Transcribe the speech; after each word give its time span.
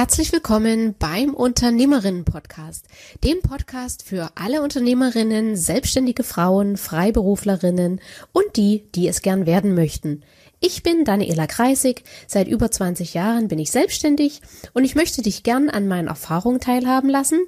Herzlich 0.00 0.32
willkommen 0.32 0.94
beim 0.98 1.34
Unternehmerinnen-Podcast, 1.34 2.86
dem 3.22 3.42
Podcast 3.42 4.02
für 4.02 4.30
alle 4.34 4.62
Unternehmerinnen, 4.62 5.56
selbstständige 5.56 6.24
Frauen, 6.24 6.78
Freiberuflerinnen 6.78 8.00
und 8.32 8.56
die, 8.56 8.86
die 8.94 9.08
es 9.08 9.20
gern 9.20 9.44
werden 9.44 9.74
möchten. 9.74 10.22
Ich 10.58 10.82
bin 10.82 11.04
Daniela 11.04 11.46
Kreisig, 11.46 12.04
seit 12.26 12.48
über 12.48 12.70
20 12.70 13.12
Jahren 13.12 13.48
bin 13.48 13.58
ich 13.58 13.72
selbstständig 13.72 14.40
und 14.72 14.84
ich 14.84 14.94
möchte 14.94 15.20
dich 15.20 15.42
gern 15.42 15.68
an 15.68 15.86
meinen 15.86 16.08
Erfahrungen 16.08 16.60
teilhaben 16.60 17.10
lassen 17.10 17.40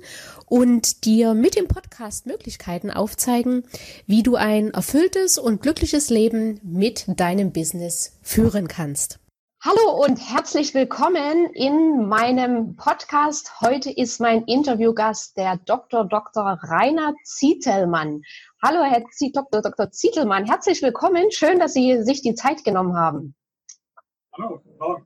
und 0.45 1.07
dir 1.07 1.33
mit 1.33 1.57
dem 1.57 1.69
Podcast 1.69 2.27
Möglichkeiten 2.27 2.91
aufzeigen, 2.91 3.65
wie 4.07 4.23
du 4.23 4.37
ein 4.37 4.73
erfülltes 4.73 5.39
und 5.39 5.63
glückliches 5.63 6.11
Leben 6.11 6.61
mit 6.63 7.07
deinem 7.19 7.51
Business 7.51 8.19
führen 8.21 8.69
kannst. 8.69 9.22
Hallo 9.65 10.05
und 10.05 10.17
herzlich 10.17 10.75
willkommen 10.75 11.47
in 11.55 12.09
meinem 12.09 12.75
Podcast. 12.75 13.61
Heute 13.61 13.93
ist 13.93 14.19
mein 14.19 14.43
Interviewgast 14.47 15.37
der 15.37 15.57
Dr. 15.57 16.05
Dr. 16.05 16.59
Rainer 16.65 17.15
Zietelmann. 17.23 18.23
Hallo, 18.61 18.83
Herr 18.83 19.05
Z 19.13 19.37
Dr. 19.37 19.63
Dr. 19.63 19.93
Zietelmann. 19.93 20.47
Herzlich 20.47 20.83
willkommen. 20.83 21.31
Schön, 21.31 21.61
dass 21.61 21.75
Sie 21.75 22.03
sich 22.03 22.23
die 22.23 22.35
Zeit 22.35 22.65
genommen 22.65 22.97
haben. 22.97 23.37
Hallo. 24.37 24.61
Hallo. 24.81 24.99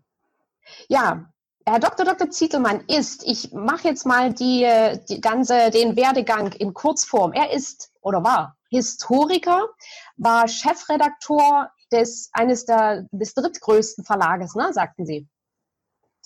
Ja, 0.88 1.30
Herr 1.66 1.78
Dr. 1.78 2.06
Dr. 2.06 2.30
Zietelmann 2.30 2.80
ist, 2.88 3.24
ich 3.26 3.52
mache 3.52 3.88
jetzt 3.88 4.06
mal 4.06 4.32
die, 4.32 4.66
die 5.10 5.20
ganze, 5.20 5.70
den 5.70 5.96
Werdegang 5.96 6.52
in 6.52 6.72
Kurzform. 6.72 7.34
Er 7.34 7.52
ist 7.52 7.92
oder 8.00 8.24
war 8.24 8.56
Historiker, 8.70 9.68
war 10.16 10.48
Chefredaktor 10.48 11.70
des, 11.92 12.30
eines 12.32 12.64
der, 12.64 13.06
des 13.10 13.34
drittgrößten 13.34 14.04
Verlages, 14.04 14.54
ne, 14.54 14.72
sagten 14.72 15.06
Sie. 15.06 15.26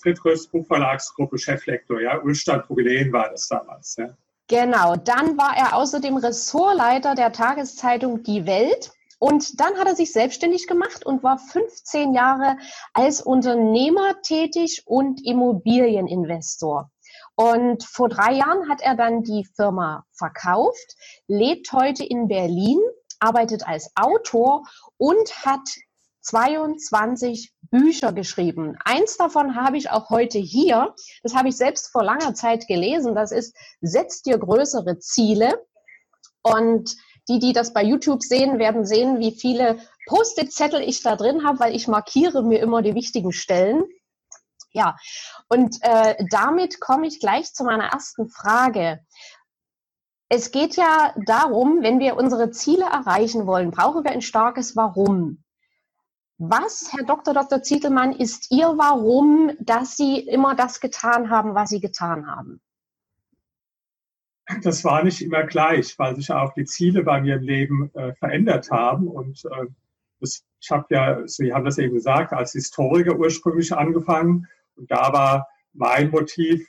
Drittgrößte 0.01 0.49
Buchverlagsgruppe, 0.51 1.37
Cheflektor, 1.37 2.01
ja. 2.01 2.19
Ulstadt 2.21 2.67
Jubiläen 2.69 3.13
war 3.13 3.29
das 3.29 3.47
damals, 3.47 3.95
ja. 3.97 4.15
Genau. 4.47 4.95
Dann 4.95 5.37
war 5.37 5.55
er 5.55 5.75
außerdem 5.75 6.17
Ressortleiter 6.17 7.15
der 7.15 7.31
Tageszeitung 7.31 8.23
Die 8.23 8.45
Welt. 8.45 8.91
Und 9.17 9.59
dann 9.61 9.77
hat 9.77 9.87
er 9.87 9.95
sich 9.95 10.11
selbstständig 10.11 10.65
gemacht 10.65 11.05
und 11.05 11.21
war 11.21 11.37
15 11.37 12.13
Jahre 12.13 12.57
als 12.91 13.21
Unternehmer 13.21 14.19
tätig 14.23 14.81
und 14.85 15.23
Immobilieninvestor. 15.23 16.89
Und 17.35 17.83
vor 17.83 18.09
drei 18.09 18.33
Jahren 18.33 18.67
hat 18.67 18.81
er 18.81 18.95
dann 18.95 19.23
die 19.23 19.47
Firma 19.55 20.05
verkauft, 20.11 20.95
lebt 21.27 21.71
heute 21.71 22.03
in 22.03 22.27
Berlin 22.27 22.79
arbeitet 23.21 23.67
als 23.67 23.91
Autor 23.95 24.63
und 24.97 25.45
hat 25.45 25.67
22 26.21 27.53
Bücher 27.71 28.13
geschrieben. 28.13 28.77
Eins 28.83 29.17
davon 29.17 29.55
habe 29.55 29.77
ich 29.77 29.89
auch 29.89 30.09
heute 30.09 30.37
hier. 30.37 30.93
Das 31.23 31.35
habe 31.35 31.49
ich 31.49 31.57
selbst 31.57 31.91
vor 31.91 32.03
langer 32.03 32.33
Zeit 32.33 32.67
gelesen. 32.67 33.15
Das 33.15 33.31
ist 33.31 33.55
Setz 33.81 34.21
dir 34.21 34.37
größere 34.37 34.99
Ziele. 34.99 35.65
Und 36.43 36.95
die, 37.27 37.39
die 37.39 37.53
das 37.53 37.73
bei 37.73 37.83
YouTube 37.83 38.23
sehen, 38.23 38.59
werden 38.59 38.85
sehen, 38.85 39.19
wie 39.19 39.31
viele 39.31 39.79
Post-it-Zettel 40.07 40.81
ich 40.81 41.01
da 41.01 41.15
drin 41.15 41.45
habe, 41.45 41.59
weil 41.59 41.75
ich 41.75 41.87
markiere 41.87 42.43
mir 42.43 42.59
immer 42.59 42.81
die 42.81 42.95
wichtigen 42.95 43.31
Stellen. 43.31 43.83
Ja, 44.73 44.95
und 45.49 45.77
äh, 45.81 46.15
damit 46.29 46.79
komme 46.79 47.07
ich 47.07 47.19
gleich 47.19 47.53
zu 47.53 47.63
meiner 47.63 47.85
ersten 47.85 48.29
Frage. 48.29 49.05
Es 50.33 50.51
geht 50.51 50.77
ja 50.77 51.13
darum, 51.25 51.79
wenn 51.81 51.99
wir 51.99 52.15
unsere 52.15 52.51
Ziele 52.51 52.85
erreichen 52.85 53.47
wollen, 53.47 53.69
brauchen 53.69 54.05
wir 54.05 54.11
ein 54.11 54.21
starkes 54.21 54.77
Warum. 54.77 55.43
Was, 56.37 56.93
Herr 56.93 57.03
Dr. 57.03 57.33
Dr. 57.33 57.61
Zietelmann, 57.61 58.13
ist 58.13 58.49
Ihr 58.49 58.67
Warum, 58.77 59.51
dass 59.59 59.97
Sie 59.97 60.19
immer 60.19 60.55
das 60.55 60.79
getan 60.79 61.29
haben, 61.29 61.53
was 61.53 61.69
Sie 61.71 61.81
getan 61.81 62.27
haben? 62.27 62.61
Das 64.63 64.85
war 64.85 65.03
nicht 65.03 65.21
immer 65.21 65.43
gleich, 65.43 65.99
weil 65.99 66.15
sich 66.15 66.31
auch 66.31 66.53
die 66.53 66.63
Ziele 66.63 67.03
bei 67.03 67.19
mir 67.19 67.35
im 67.35 67.43
Leben 67.43 67.91
äh, 67.93 68.13
verändert 68.13 68.71
haben. 68.71 69.09
Und 69.09 69.43
äh, 69.43 69.67
das, 70.21 70.45
ich 70.61 70.71
habe 70.71 70.85
ja, 70.91 71.27
Sie 71.27 71.51
haben 71.51 71.65
das 71.65 71.77
eben 71.77 71.93
gesagt, 71.93 72.31
als 72.31 72.53
Historiker 72.53 73.17
ursprünglich 73.17 73.73
angefangen. 73.73 74.47
Und 74.77 74.89
da 74.89 75.11
war 75.11 75.49
mein 75.73 76.09
Motiv, 76.09 76.65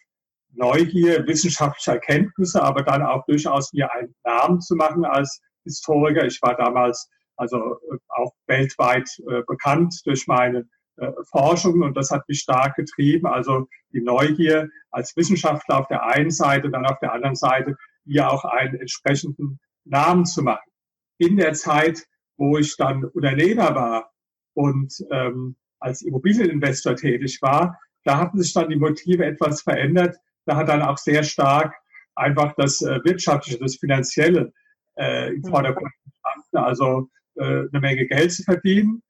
Neugier, 0.55 1.27
wissenschaftliche 1.27 1.93
Erkenntnisse, 1.93 2.63
aber 2.63 2.83
dann 2.83 3.03
auch 3.03 3.25
durchaus 3.27 3.73
mir 3.73 3.93
einen 3.93 4.15
Namen 4.25 4.61
zu 4.61 4.75
machen 4.75 5.05
als 5.05 5.41
Historiker. 5.65 6.25
Ich 6.27 6.41
war 6.43 6.57
damals 6.57 7.09
also 7.37 7.57
äh, 7.57 7.97
auch 8.09 8.33
weltweit 8.47 9.09
äh, 9.29 9.43
bekannt 9.47 10.01
durch 10.05 10.27
meine 10.27 10.65
äh, 10.97 11.11
Forschung 11.31 11.83
und 11.83 11.97
das 11.97 12.11
hat 12.11 12.29
mich 12.29 12.41
stark 12.41 12.77
getrieben. 12.77 13.27
Also 13.27 13.67
die 13.93 14.03
Neugier 14.03 14.69
als 14.91 15.17
Wissenschaftler 15.17 15.81
auf 15.81 15.89
der 15.89 16.05
einen 16.05 16.31
Seite, 16.31 16.71
dann 16.71 16.87
auf 16.87 16.99
der 17.01 17.13
anderen 17.13 17.37
Seite 17.37 17.77
mir 18.05 18.31
auch 18.31 18.45
einen 18.45 18.77
entsprechenden 18.77 19.59
Namen 19.85 20.25
zu 20.27 20.43
machen. 20.43 20.71
In 21.19 21.37
der 21.37 21.55
Zeit, 21.55 22.05
wo 22.37 22.59
ich 22.59 22.77
dann 22.77 23.05
Unternehmer 23.05 23.75
war 23.75 24.13
und 24.55 24.93
ähm, 25.11 25.57
als 25.79 26.03
Immobilieninvestor 26.03 26.97
tätig 26.97 27.41
war, 27.41 27.79
da 28.05 28.19
hatten 28.19 28.41
sich 28.41 28.53
dann 28.53 28.69
die 28.69 28.77
Motive 28.77 29.25
etwas 29.25 29.63
verändert 29.63 30.17
da 30.47 30.57
hat 30.57 30.69
dann 30.69 30.83
auch 30.83 30.99
sehr 30.99 31.23
stark 31.23 31.75
einfach 32.15 32.55
das 32.57 32.83
äh, 32.83 33.01
Wirtschaftliche, 33.05 33.59
das 33.59 33.77
Finanzielle 33.77 34.53
äh, 34.97 35.35
im 35.35 35.41
mhm. 35.41 35.45
Vordergrund 35.45 35.93
gestanden. 36.05 36.67
Also 36.67 37.09
äh, 37.37 37.45
eine 37.45 37.81
Menge 37.81 38.07
Geld 38.07 38.33
zu 38.33 38.43
verdienen. 38.43 39.03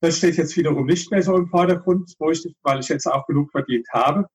Das 0.00 0.18
steht 0.18 0.36
jetzt 0.36 0.56
wiederum 0.56 0.86
nicht 0.86 1.10
mehr 1.10 1.22
so 1.22 1.36
im 1.36 1.48
Vordergrund, 1.48 2.12
wo 2.18 2.30
ich, 2.30 2.44
weil 2.62 2.80
ich 2.80 2.88
jetzt 2.88 3.06
auch 3.06 3.26
genug 3.26 3.50
verdient 3.50 3.86
habe, 3.92 4.26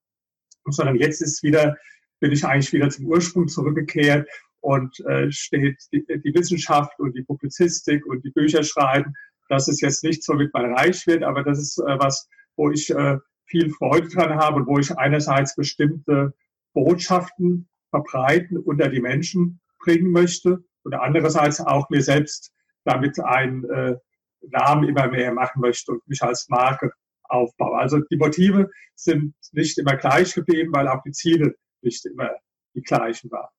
sondern 0.66 0.96
jetzt 0.96 1.22
ist 1.22 1.44
wieder, 1.44 1.78
bin 2.20 2.32
ich 2.32 2.44
eigentlich 2.44 2.74
wieder 2.74 2.90
zum 2.90 3.06
Ursprung 3.06 3.48
zurückgekehrt 3.48 4.28
und 4.62 5.00
äh, 5.02 5.32
steht 5.32 5.78
die, 5.94 6.04
die 6.08 6.34
Wissenschaft 6.34 7.00
und 7.00 7.16
die 7.16 7.22
Publizistik 7.22 8.06
und 8.08 8.24
die 8.26 8.32
Bücher 8.32 8.64
schreiben. 8.64 9.14
Das 9.48 9.68
ist 9.68 9.82
jetzt 9.82 10.04
nicht 10.04 10.24
so, 10.24 10.40
wie 10.40 10.50
man 10.54 10.74
reich 10.74 11.06
wird, 11.08 11.24
aber 11.24 11.44
das 11.44 11.60
ist 11.60 11.78
äh, 11.80 12.00
was, 12.00 12.28
wo 12.56 12.72
ich 12.72 12.90
äh, 12.90 13.18
viel 13.50 13.70
Freude 13.72 14.08
dran 14.08 14.36
habe 14.36 14.66
wo 14.66 14.80
ich 14.80 14.96
einerseits 14.98 15.56
bestimmte 15.56 16.34
Botschaften 16.74 17.68
verbreiten 17.90 18.58
unter 18.58 18.90
die 18.90 19.02
Menschen 19.02 19.60
bringen 19.80 20.12
möchte 20.12 20.64
und 20.84 20.94
andererseits 20.94 21.60
auch 21.60 21.90
mir 21.90 22.02
selbst 22.02 22.54
damit 22.86 23.20
einen 23.20 23.66
äh, 23.70 23.96
Namen 24.42 24.88
immer 24.88 25.08
mehr 25.08 25.34
machen 25.34 25.62
möchte 25.62 25.92
und 25.92 26.08
mich 26.08 26.22
als 26.22 26.48
Marke 26.50 26.92
aufbaue. 27.24 27.78
Also 27.78 28.00
die 28.00 28.18
Motive 28.18 28.70
sind 28.96 29.36
nicht 29.52 29.78
immer 29.78 29.96
gleich 29.96 30.34
geblieben, 30.34 30.72
weil 30.74 30.88
auch 30.88 31.02
die 31.04 31.12
Ziele 31.12 31.56
nicht 31.82 32.06
immer 32.06 32.32
die 32.76 32.82
gleichen 32.82 33.32
waren. 33.32 33.50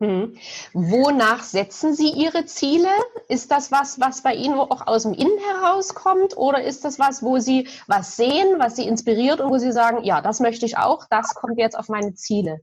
Hm. 0.00 0.36
Wonach 0.74 1.42
setzen 1.42 1.92
Sie 1.92 2.10
Ihre 2.10 2.46
Ziele? 2.46 2.88
Ist 3.28 3.50
das 3.50 3.72
was, 3.72 3.98
was 3.98 4.22
bei 4.22 4.34
Ihnen 4.34 4.54
auch 4.54 4.86
aus 4.86 5.02
dem 5.02 5.12
Innen 5.12 5.38
herauskommt? 5.38 6.36
Oder 6.36 6.62
ist 6.62 6.84
das 6.84 7.00
was, 7.00 7.20
wo 7.20 7.38
Sie 7.38 7.66
was 7.88 8.16
sehen, 8.16 8.58
was 8.60 8.76
Sie 8.76 8.86
inspiriert 8.86 9.40
und 9.40 9.50
wo 9.50 9.58
Sie 9.58 9.72
sagen, 9.72 10.04
ja, 10.04 10.20
das 10.20 10.38
möchte 10.38 10.66
ich 10.66 10.78
auch, 10.78 11.06
das 11.10 11.34
kommt 11.34 11.58
jetzt 11.58 11.76
auf 11.76 11.88
meine 11.88 12.14
Ziele? 12.14 12.60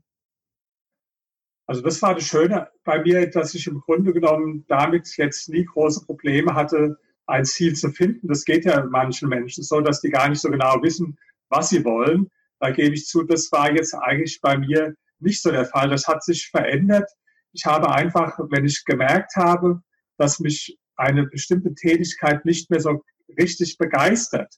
Also 1.68 1.81
das 1.81 2.01
war 2.01 2.16
das 2.16 2.23
Schöne 2.23 2.69
bei 2.85 3.01
mir, 3.01 3.29
dass 3.29 3.53
ich 3.53 3.67
im 3.67 3.81
Grunde 3.81 4.13
genommen 4.13 4.63
damit 4.69 5.17
jetzt 5.17 5.50
nie 5.50 5.66
große 5.66 6.06
Probleme 6.06 6.53
hatte, 6.53 6.97
ein 7.25 7.44
Ziel 7.44 7.75
zu 7.75 7.90
finden. 7.90 8.29
Das 8.29 8.46
geht 8.46 8.63
ja 8.63 8.85
manchen 8.85 9.28
Menschen 9.28 9.63
so, 9.63 9.81
dass 9.81 10.00
die 10.00 10.09
gar 10.09 10.29
nicht 10.29 10.40
so 10.40 10.50
genau 10.50 10.81
wissen, 10.81 11.17
was 11.50 11.69
sie 11.69 11.84
wollen. 11.84 12.29
Da 12.59 12.69
gebe 12.69 12.96
ich 12.96 13.07
zu, 13.07 13.23
das 13.23 13.52
war 13.52 13.73
jetzt 13.73 13.94
eigentlich 13.94 14.40
bei 14.40 14.57
mir 14.57 14.96
nicht 15.19 15.41
so 15.41 15.52
der 15.52 15.66
Fall. 15.66 15.90
Das 15.90 16.07
hat 16.07 16.23
sich 16.23 16.47
verändert 16.47 17.11
ich 17.55 17.66
habe 17.66 17.90
einfach, 17.90 18.37
wenn 18.49 18.66
ich 18.66 18.84
gemerkt 18.84 19.35
habe, 19.37 19.81
dass 20.17 20.40
mich 20.40 20.78
eine 20.97 21.25
bestimmte 21.25 21.73
Tätigkeit 21.73 22.43
nicht 22.43 22.69
mehr 22.69 22.81
so 22.81 23.02
richtig 23.40 23.78
begeistert, 23.78 24.53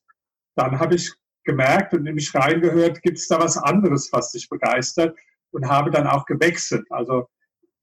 dann 0.56 0.80
habe 0.80 0.96
ich 0.96 1.14
gemerkt 1.44 1.94
und 1.94 2.08
in 2.08 2.16
mich 2.16 2.34
reingehört, 2.34 3.02
gibt 3.04 3.20
es 3.20 3.28
da 3.28 3.40
was 3.40 3.58
anderes, 3.58 4.10
was 4.12 4.32
dich 4.32 4.50
begeistert 4.50 5.18
und 5.52 5.68
habe 5.68 5.92
dann 5.92 6.08
auch 6.08 6.26
gewechselt. 6.26 6.86
Also 6.90 7.28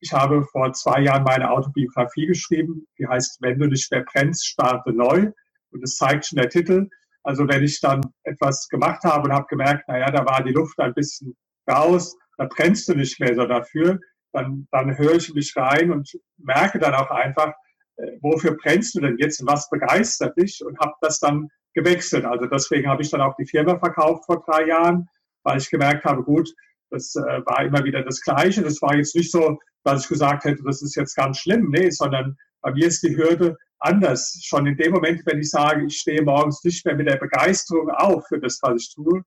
ich 0.00 0.12
habe 0.12 0.44
vor 0.44 0.72
zwei 0.72 1.00
Jahren 1.02 1.22
meine 1.22 1.50
Autobiografie 1.50 2.26
geschrieben, 2.26 2.86
die 2.98 3.06
heißt 3.06 3.38
Wenn 3.40 3.58
du 3.58 3.66
nicht 3.66 3.90
mehr 3.90 4.04
brennst, 4.04 4.46
starte 4.46 4.92
neu. 4.92 5.30
Und 5.70 5.80
das 5.80 5.96
zeigt 5.96 6.26
schon 6.26 6.38
der 6.38 6.50
Titel. 6.50 6.88
Also 7.22 7.48
wenn 7.48 7.62
ich 7.62 7.80
dann 7.80 8.02
etwas 8.24 8.68
gemacht 8.68 9.02
habe 9.04 9.28
und 9.28 9.32
habe 9.32 9.46
gemerkt, 9.46 9.88
naja, 9.88 10.10
da 10.10 10.26
war 10.26 10.42
die 10.42 10.52
Luft 10.52 10.78
ein 10.78 10.92
bisschen 10.92 11.34
raus, 11.70 12.14
da 12.36 12.46
brennst 12.46 12.88
du 12.88 12.94
nicht 12.94 13.18
mehr 13.18 13.34
so 13.34 13.46
dafür, 13.46 13.98
dann, 14.34 14.66
dann 14.70 14.98
höre 14.98 15.14
ich 15.14 15.32
mich 15.32 15.56
rein 15.56 15.90
und 15.90 16.10
merke 16.36 16.78
dann 16.78 16.94
auch 16.94 17.10
einfach, 17.10 17.52
äh, 17.96 18.18
wofür 18.20 18.56
brennst 18.56 18.94
du 18.94 19.00
denn 19.00 19.16
jetzt 19.18 19.40
und 19.40 19.48
was 19.48 19.70
begeistert 19.70 20.36
dich 20.36 20.62
und 20.64 20.78
habe 20.80 20.92
das 21.00 21.20
dann 21.20 21.48
gewechselt. 21.72 22.24
Also 22.24 22.46
deswegen 22.46 22.88
habe 22.88 23.02
ich 23.02 23.10
dann 23.10 23.20
auch 23.20 23.34
die 23.36 23.46
Firma 23.46 23.78
verkauft 23.78 24.26
vor 24.26 24.44
drei 24.44 24.66
Jahren, 24.66 25.08
weil 25.44 25.58
ich 25.58 25.70
gemerkt 25.70 26.04
habe, 26.04 26.22
gut, 26.22 26.52
das 26.90 27.14
äh, 27.16 27.40
war 27.46 27.64
immer 27.64 27.84
wieder 27.84 28.02
das 28.02 28.20
Gleiche. 28.20 28.62
Das 28.62 28.82
war 28.82 28.96
jetzt 28.96 29.14
nicht 29.14 29.30
so, 29.30 29.58
dass 29.84 30.02
ich 30.02 30.08
gesagt 30.08 30.44
hätte, 30.44 30.62
das 30.64 30.82
ist 30.82 30.96
jetzt 30.96 31.14
ganz 31.14 31.38
schlimm. 31.38 31.70
Nee, 31.70 31.90
sondern 31.90 32.36
bei 32.60 32.72
mir 32.72 32.86
ist 32.86 33.02
die 33.02 33.16
Hürde 33.16 33.56
anders. 33.78 34.40
Schon 34.42 34.66
in 34.66 34.76
dem 34.76 34.92
Moment, 34.92 35.22
wenn 35.26 35.40
ich 35.40 35.50
sage, 35.50 35.84
ich 35.86 35.98
stehe 35.98 36.22
morgens 36.22 36.62
nicht 36.64 36.84
mehr 36.84 36.96
mit 36.96 37.08
der 37.08 37.16
Begeisterung 37.16 37.90
auf 37.90 38.26
für 38.28 38.40
das, 38.40 38.58
was 38.62 38.82
ich 38.82 38.94
tue, 38.94 39.22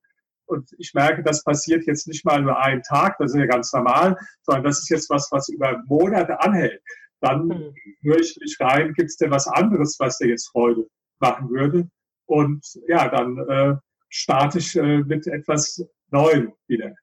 Und 0.48 0.74
ich 0.78 0.94
merke, 0.94 1.22
das 1.22 1.44
passiert 1.44 1.86
jetzt 1.86 2.08
nicht 2.08 2.24
mal 2.24 2.40
nur 2.40 2.58
einen 2.58 2.82
Tag, 2.82 3.16
das 3.18 3.32
ist 3.32 3.38
ja 3.38 3.46
ganz 3.46 3.72
normal, 3.72 4.16
sondern 4.42 4.64
das 4.64 4.78
ist 4.78 4.88
jetzt 4.88 5.10
was, 5.10 5.28
was 5.30 5.48
über 5.48 5.82
Monate 5.86 6.40
anhält. 6.40 6.82
Dann 7.20 7.48
mhm. 7.48 7.74
höre 8.02 8.20
ich 8.20 8.36
mich 8.40 8.56
rein, 8.60 8.94
gibt 8.94 9.10
es 9.10 9.16
denn 9.16 9.30
was 9.30 9.46
anderes, 9.46 9.96
was 9.98 10.18
dir 10.18 10.28
jetzt 10.28 10.48
Freude 10.48 10.86
machen 11.18 11.50
würde? 11.50 11.88
Und 12.26 12.64
ja, 12.86 13.08
dann 13.08 13.38
äh, 13.48 13.76
starte 14.08 14.58
ich 14.58 14.74
äh, 14.76 14.98
mit 14.98 15.26
etwas 15.26 15.84
Neuem 16.10 16.52
wieder. 16.66 16.94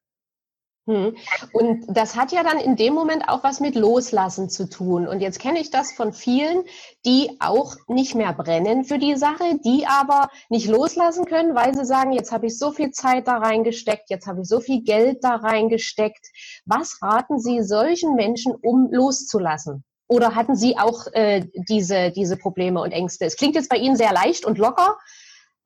Hm. 0.88 1.16
Und 1.52 1.86
das 1.88 2.16
hat 2.16 2.32
ja 2.32 2.44
dann 2.44 2.60
in 2.60 2.76
dem 2.76 2.94
Moment 2.94 3.28
auch 3.28 3.44
was 3.44 3.60
mit 3.60 3.74
Loslassen 3.74 4.50
zu 4.50 4.70
tun. 4.70 5.08
Und 5.08 5.20
jetzt 5.20 5.40
kenne 5.40 5.60
ich 5.60 5.72
das 5.72 5.92
von 5.94 6.14
vielen, 6.14 6.64
die 7.06 7.38
auch 7.40 7.76
nicht 7.88 8.14
mehr 8.14 8.34
brennen 8.34 8.84
für 8.84 9.00
die 9.00 9.16
Sache, 9.16 9.58
die 9.64 9.88
aber 9.88 10.30
nicht 10.50 10.68
loslassen 10.68 11.26
können, 11.26 11.56
weil 11.56 11.74
sie 11.74 11.86
sagen, 11.86 12.12
jetzt 12.12 12.32
habe 12.32 12.46
ich 12.46 12.60
so 12.60 12.72
viel 12.72 12.92
Zeit 12.92 13.28
da 13.28 13.38
reingesteckt, 13.38 14.12
jetzt 14.12 14.28
habe 14.28 14.42
ich 14.42 14.48
so 14.48 14.60
viel 14.60 14.84
Geld 14.84 15.24
da 15.24 15.38
reingesteckt. 15.38 16.28
Was 16.66 17.02
raten 17.02 17.40
Sie 17.40 17.64
solchen 17.64 18.14
Menschen, 18.14 18.54
um 18.54 18.88
loszulassen? 18.92 19.84
Oder 20.08 20.36
hatten 20.36 20.56
Sie 20.56 20.78
auch 20.78 21.08
äh, 21.14 21.48
diese, 21.68 22.12
diese 22.12 22.38
Probleme 22.38 22.80
und 22.80 22.92
Ängste? 22.92 23.26
Es 23.26 23.38
klingt 23.38 23.56
jetzt 23.56 23.70
bei 23.70 23.78
Ihnen 23.78 23.96
sehr 23.96 24.14
leicht 24.14 24.46
und 24.46 24.60
locker. 24.60 25.00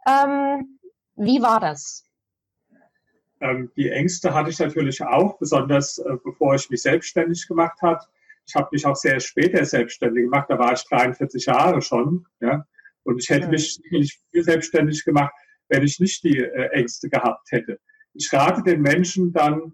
Ähm, 0.08 0.80
wie 1.18 1.42
war 1.42 1.60
das? 1.60 2.06
Ähm, 3.42 3.72
die 3.76 3.90
Ängste 3.90 4.34
hatte 4.34 4.50
ich 4.50 4.60
natürlich 4.60 5.02
auch, 5.02 5.38
besonders 5.38 5.98
äh, 6.00 6.16
bevor 6.24 6.56
ich 6.56 6.70
mich 6.70 6.82
selbstständig 6.82 7.48
gemacht 7.48 7.82
habe. 7.82 8.04
Ich 8.48 8.56
habe 8.56 8.70
mich 8.72 8.86
auch 8.86 8.96
sehr 8.96 9.20
später 9.20 9.64
selbstständig 9.64 10.24
gemacht, 10.24 10.48
da 10.50 10.58
war 10.58 10.74
ich 10.74 10.84
43 10.84 11.46
Jahre 11.46 11.82
schon. 11.82 12.26
Ja? 12.40 12.66
Und 13.04 13.22
ich 13.22 13.30
hätte 13.30 13.46
ja. 13.46 13.52
mich 13.52 13.76
sicherlich 13.76 14.20
viel 14.32 14.44
selbstständig 14.44 15.06
gemacht, 15.06 15.34
wenn 15.70 15.84
ich 15.84 16.00
nicht 16.00 16.24
die 16.24 16.38
äh, 16.38 16.70
Ängste 16.72 17.10
gehabt 17.10 17.52
hätte. 17.52 17.80
Ich 18.14 18.32
rate 18.34 18.64
den 18.64 18.82
Menschen 18.82 19.32
dann, 19.32 19.74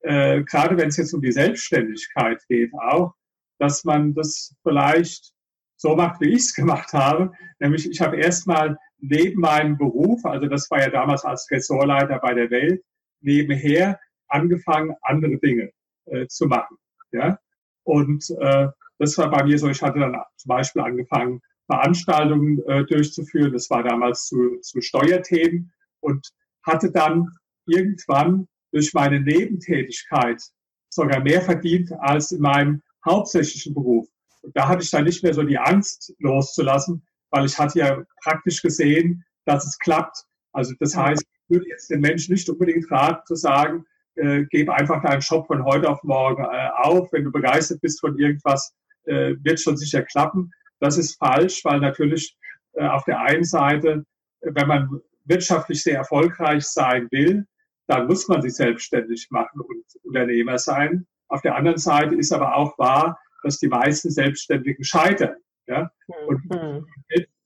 äh, 0.00 0.42
gerade 0.42 0.76
wenn 0.76 0.88
es 0.88 0.96
jetzt 0.96 1.14
um 1.14 1.22
die 1.22 1.32
Selbstständigkeit 1.32 2.42
geht, 2.48 2.72
auch, 2.74 3.14
dass 3.58 3.84
man 3.84 4.12
das 4.12 4.54
vielleicht 4.62 5.32
so 5.76 5.94
macht, 5.94 6.20
wie 6.20 6.30
ich 6.30 6.40
es 6.40 6.54
gemacht 6.54 6.92
habe. 6.92 7.32
Nämlich, 7.58 7.88
ich 7.88 8.00
habe 8.00 8.16
erstmal 8.16 8.76
neben 8.98 9.40
meinem 9.40 9.78
Beruf, 9.78 10.24
also 10.24 10.46
das 10.46 10.70
war 10.70 10.80
ja 10.80 10.90
damals 10.90 11.24
als 11.24 11.48
Ressortleiter 11.50 12.18
bei 12.18 12.34
der 12.34 12.50
Welt, 12.50 12.82
nebenher 13.26 14.00
angefangen, 14.28 14.94
andere 15.02 15.36
Dinge 15.36 15.70
äh, 16.06 16.26
zu 16.28 16.46
machen. 16.46 16.78
Ja? 17.12 17.38
Und 17.82 18.30
äh, 18.40 18.68
das 18.98 19.18
war 19.18 19.30
bei 19.30 19.44
mir 19.44 19.58
so, 19.58 19.68
ich 19.68 19.82
hatte 19.82 20.00
dann 20.00 20.16
zum 20.36 20.48
Beispiel 20.48 20.82
angefangen, 20.82 21.42
Veranstaltungen 21.66 22.62
äh, 22.66 22.84
durchzuführen. 22.84 23.52
Das 23.52 23.68
war 23.70 23.82
damals 23.82 24.26
zu, 24.26 24.58
zu 24.60 24.80
Steuerthemen 24.80 25.72
und 26.00 26.26
hatte 26.64 26.90
dann 26.90 27.28
irgendwann 27.66 28.48
durch 28.72 28.94
meine 28.94 29.20
Nebentätigkeit 29.20 30.40
sogar 30.88 31.20
mehr 31.20 31.42
verdient 31.42 31.92
als 31.98 32.32
in 32.32 32.40
meinem 32.40 32.82
hauptsächlichen 33.04 33.74
Beruf. 33.74 34.08
Und 34.42 34.56
da 34.56 34.68
hatte 34.68 34.82
ich 34.82 34.90
dann 34.90 35.04
nicht 35.04 35.22
mehr 35.22 35.34
so 35.34 35.42
die 35.42 35.58
Angst 35.58 36.14
loszulassen, 36.18 37.04
weil 37.30 37.46
ich 37.46 37.58
hatte 37.58 37.78
ja 37.80 38.02
praktisch 38.22 38.62
gesehen, 38.62 39.24
dass 39.44 39.66
es 39.66 39.78
klappt. 39.78 40.24
Also 40.52 40.74
das 40.78 40.96
heißt, 40.96 41.24
würde 41.48 41.68
jetzt 41.68 41.90
den 41.90 42.00
Menschen 42.00 42.32
nicht 42.32 42.48
unbedingt 42.48 42.90
raten 42.90 43.24
zu 43.26 43.34
sagen, 43.34 43.84
äh, 44.16 44.44
gebe 44.46 44.74
einfach 44.74 45.02
deinen 45.02 45.20
Job 45.20 45.46
von 45.46 45.64
heute 45.64 45.88
auf 45.88 46.02
morgen 46.02 46.44
äh, 46.44 46.68
auf. 46.76 47.12
Wenn 47.12 47.24
du 47.24 47.32
begeistert 47.32 47.80
bist 47.80 48.00
von 48.00 48.18
irgendwas, 48.18 48.74
äh, 49.04 49.34
wird 49.42 49.60
schon 49.60 49.76
sicher 49.76 50.02
klappen. 50.02 50.50
Das 50.80 50.98
ist 50.98 51.18
falsch, 51.18 51.64
weil 51.64 51.80
natürlich 51.80 52.36
äh, 52.72 52.86
auf 52.86 53.04
der 53.04 53.20
einen 53.20 53.44
Seite, 53.44 54.04
wenn 54.40 54.68
man 54.68 55.00
wirtschaftlich 55.24 55.82
sehr 55.82 55.96
erfolgreich 55.96 56.64
sein 56.64 57.08
will, 57.10 57.46
dann 57.88 58.06
muss 58.06 58.26
man 58.28 58.42
sich 58.42 58.54
selbstständig 58.54 59.28
machen 59.30 59.60
und 59.60 59.84
Unternehmer 60.02 60.58
sein. 60.58 61.06
Auf 61.28 61.42
der 61.42 61.56
anderen 61.56 61.78
Seite 61.78 62.14
ist 62.14 62.32
aber 62.32 62.56
auch 62.56 62.76
wahr, 62.78 63.18
dass 63.42 63.58
die 63.58 63.68
meisten 63.68 64.10
Selbstständigen 64.10 64.84
scheitern. 64.84 65.36
Ja? 65.66 65.90
Und 66.26 66.44
mhm. 66.50 66.86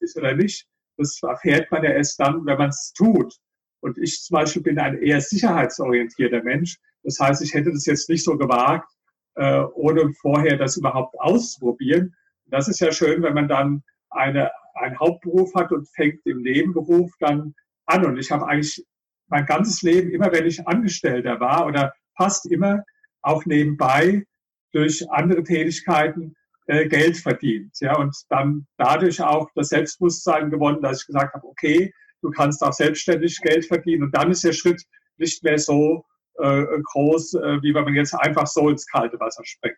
ist 0.01 0.17
oder 0.17 0.35
nicht, 0.35 0.67
das 0.97 1.19
erfährt 1.23 1.71
man 1.71 1.83
ja 1.83 1.91
erst 1.91 2.19
dann, 2.21 2.45
wenn 2.47 2.59
man 2.59 2.71
es 2.71 2.93
tut. 2.95 3.35
Und 3.81 3.99
ich 3.99 4.23
zum 4.23 4.35
Beispiel 4.35 4.63
bin 4.63 4.79
ein 4.79 5.01
eher 5.01 5.21
sicherheitsorientierter 5.21 6.43
Mensch. 6.43 6.77
Das 7.03 7.19
heißt, 7.19 7.43
ich 7.43 7.55
hätte 7.55 7.73
das 7.73 7.87
jetzt 7.87 8.09
nicht 8.09 8.25
so 8.25 8.37
gewagt, 8.37 8.91
äh, 9.37 9.63
ohne 9.75 10.13
vorher 10.21 10.57
das 10.57 10.77
überhaupt 10.77 11.19
auszuprobieren. 11.19 12.15
Das 12.47 12.69
ist 12.69 12.81
ja 12.81 12.93
schön, 12.93 13.23
wenn 13.23 13.35
man 13.35 13.49
dann 13.49 13.83
eine, 14.11 14.51
einen 14.75 14.99
Hauptberuf 14.99 15.55
hat 15.55 15.73
und 15.73 15.89
fängt 15.89 16.25
im 16.27 16.43
Nebenberuf 16.43 17.11
dann 17.21 17.55
an. 17.87 18.05
Und 18.05 18.19
ich 18.19 18.31
habe 18.31 18.47
eigentlich 18.47 18.85
mein 19.29 19.47
ganzes 19.47 19.83
Leben, 19.83 20.11
immer 20.11 20.33
wenn 20.33 20.47
ich 20.47 20.67
Angestellter 20.67 21.41
war 21.41 21.67
oder 21.67 21.93
fast 22.17 22.47
immer 22.51 22.83
auch 23.23 23.45
nebenbei 23.47 24.25
durch 24.73 25.09
andere 25.11 25.43
Tätigkeiten 25.43 26.35
äh, 26.67 26.87
Geld 26.89 27.17
verdient. 27.17 27.73
Ja, 27.81 27.97
und 27.97 28.15
dann 28.29 28.67
dadurch 28.77 29.23
auch 29.23 29.51
das 29.55 29.69
Selbstbewusstsein 29.69 30.51
gewonnen, 30.51 30.83
dass 30.83 31.01
ich 31.01 31.07
gesagt 31.07 31.35
habe, 31.35 31.47
okay, 31.47 31.93
du 32.23 32.31
kannst 32.31 32.63
auch 32.63 32.73
selbstständig 32.73 33.41
Geld 33.41 33.67
verdienen. 33.67 34.05
Und 34.05 34.17
dann 34.17 34.31
ist 34.31 34.45
der 34.45 34.53
Schritt 34.53 34.83
nicht 35.19 35.43
mehr 35.43 35.59
so 35.59 36.05
äh, 36.39 36.65
groß, 36.93 37.35
äh, 37.35 37.63
wie 37.63 37.75
wenn 37.75 37.85
man 37.85 37.95
jetzt 37.95 38.15
einfach 38.15 38.47
so 38.47 38.69
ins 38.69 38.87
kalte 38.87 39.19
Wasser 39.21 39.45
springt. 39.45 39.77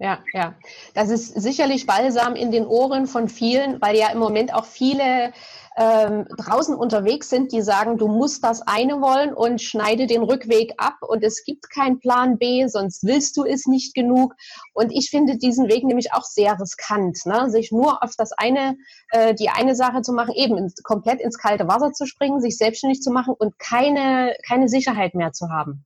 Ja, 0.00 0.20
ja. 0.32 0.54
Das 0.94 1.10
ist 1.10 1.40
sicherlich 1.40 1.84
balsam 1.86 2.36
in 2.36 2.52
den 2.52 2.66
Ohren 2.66 3.06
von 3.06 3.28
vielen, 3.28 3.80
weil 3.80 3.96
ja 3.96 4.10
im 4.10 4.18
Moment 4.18 4.54
auch 4.54 4.64
viele 4.64 5.32
ähm, 5.76 6.24
draußen 6.36 6.76
unterwegs 6.76 7.30
sind, 7.30 7.50
die 7.50 7.62
sagen, 7.62 7.98
du 7.98 8.06
musst 8.06 8.44
das 8.44 8.62
eine 8.62 9.00
wollen 9.00 9.34
und 9.34 9.60
schneide 9.60 10.06
den 10.06 10.22
Rückweg 10.22 10.72
ab 10.76 10.94
und 11.00 11.24
es 11.24 11.44
gibt 11.44 11.68
keinen 11.70 11.98
Plan 11.98 12.38
B, 12.38 12.68
sonst 12.68 13.04
willst 13.04 13.36
du 13.36 13.44
es 13.44 13.66
nicht 13.66 13.92
genug. 13.94 14.34
Und 14.72 14.92
ich 14.92 15.10
finde 15.10 15.36
diesen 15.36 15.68
Weg 15.68 15.82
nämlich 15.82 16.12
auch 16.12 16.24
sehr 16.24 16.58
riskant, 16.60 17.18
ne? 17.26 17.50
sich 17.50 17.72
nur 17.72 18.00
auf 18.00 18.12
das 18.16 18.30
eine, 18.32 18.76
äh, 19.10 19.34
die 19.34 19.48
eine 19.48 19.74
Sache 19.74 20.02
zu 20.02 20.12
machen, 20.12 20.34
eben 20.36 20.56
ins, 20.56 20.80
komplett 20.84 21.20
ins 21.20 21.38
kalte 21.38 21.66
Wasser 21.66 21.92
zu 21.92 22.06
springen, 22.06 22.40
sich 22.40 22.56
selbstständig 22.56 23.00
zu 23.00 23.10
machen 23.10 23.34
und 23.36 23.58
keine, 23.58 24.36
keine 24.46 24.68
Sicherheit 24.68 25.14
mehr 25.14 25.32
zu 25.32 25.48
haben. 25.48 25.84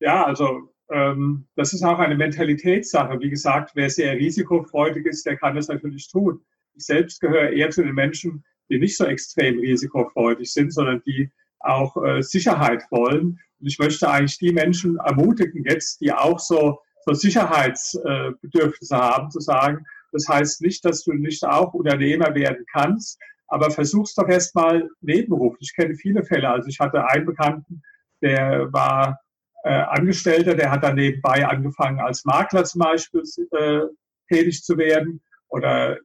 Ja, 0.00 0.24
also 0.24 0.73
ähm, 0.94 1.46
das 1.56 1.72
ist 1.72 1.82
auch 1.82 1.98
eine 1.98 2.14
Mentalitätssache. 2.14 3.18
Wie 3.20 3.30
gesagt, 3.30 3.72
wer 3.74 3.90
sehr 3.90 4.14
risikofreudig 4.14 5.06
ist, 5.06 5.26
der 5.26 5.36
kann 5.36 5.56
das 5.56 5.68
natürlich 5.68 6.08
tun. 6.08 6.40
Ich 6.74 6.86
selbst 6.86 7.20
gehöre 7.20 7.50
eher 7.50 7.70
zu 7.70 7.82
den 7.82 7.94
Menschen, 7.94 8.44
die 8.70 8.78
nicht 8.78 8.96
so 8.96 9.04
extrem 9.04 9.58
risikofreudig 9.58 10.52
sind, 10.52 10.72
sondern 10.72 11.02
die 11.04 11.30
auch 11.58 11.96
äh, 12.04 12.22
Sicherheit 12.22 12.84
wollen. 12.90 13.40
Und 13.60 13.66
ich 13.66 13.78
möchte 13.78 14.08
eigentlich 14.08 14.38
die 14.38 14.52
Menschen 14.52 14.96
ermutigen 14.98 15.64
jetzt, 15.64 16.00
die 16.00 16.12
auch 16.12 16.38
so, 16.38 16.78
so 17.04 17.12
Sicherheitsbedürfnisse 17.12 18.94
äh, 18.94 18.98
haben, 18.98 19.30
zu 19.30 19.40
sagen, 19.40 19.84
das 20.12 20.28
heißt 20.28 20.62
nicht, 20.62 20.84
dass 20.84 21.02
du 21.02 21.12
nicht 21.12 21.44
auch 21.44 21.74
Unternehmer 21.74 22.34
werden 22.36 22.64
kannst, 22.72 23.18
aber 23.48 23.70
versuch's 23.70 24.14
doch 24.14 24.28
erstmal 24.28 24.88
nebenberuflich. 25.00 25.70
Ich 25.70 25.76
kenne 25.76 25.96
viele 25.96 26.22
Fälle. 26.22 26.48
Also 26.48 26.68
ich 26.68 26.78
hatte 26.78 27.04
einen 27.08 27.26
Bekannten, 27.26 27.82
der 28.22 28.72
war 28.72 29.18
äh, 29.64 29.70
Angestellter, 29.70 30.54
der 30.54 30.70
hat 30.70 30.84
dann 30.84 30.96
nebenbei 30.96 31.46
angefangen, 31.46 32.00
als 32.00 32.24
Makler 32.24 32.64
zum 32.64 32.80
Beispiel 32.80 33.22
äh, 33.52 33.80
tätig 34.28 34.62
zu 34.62 34.76
werden. 34.76 35.22
Oder 35.48 35.98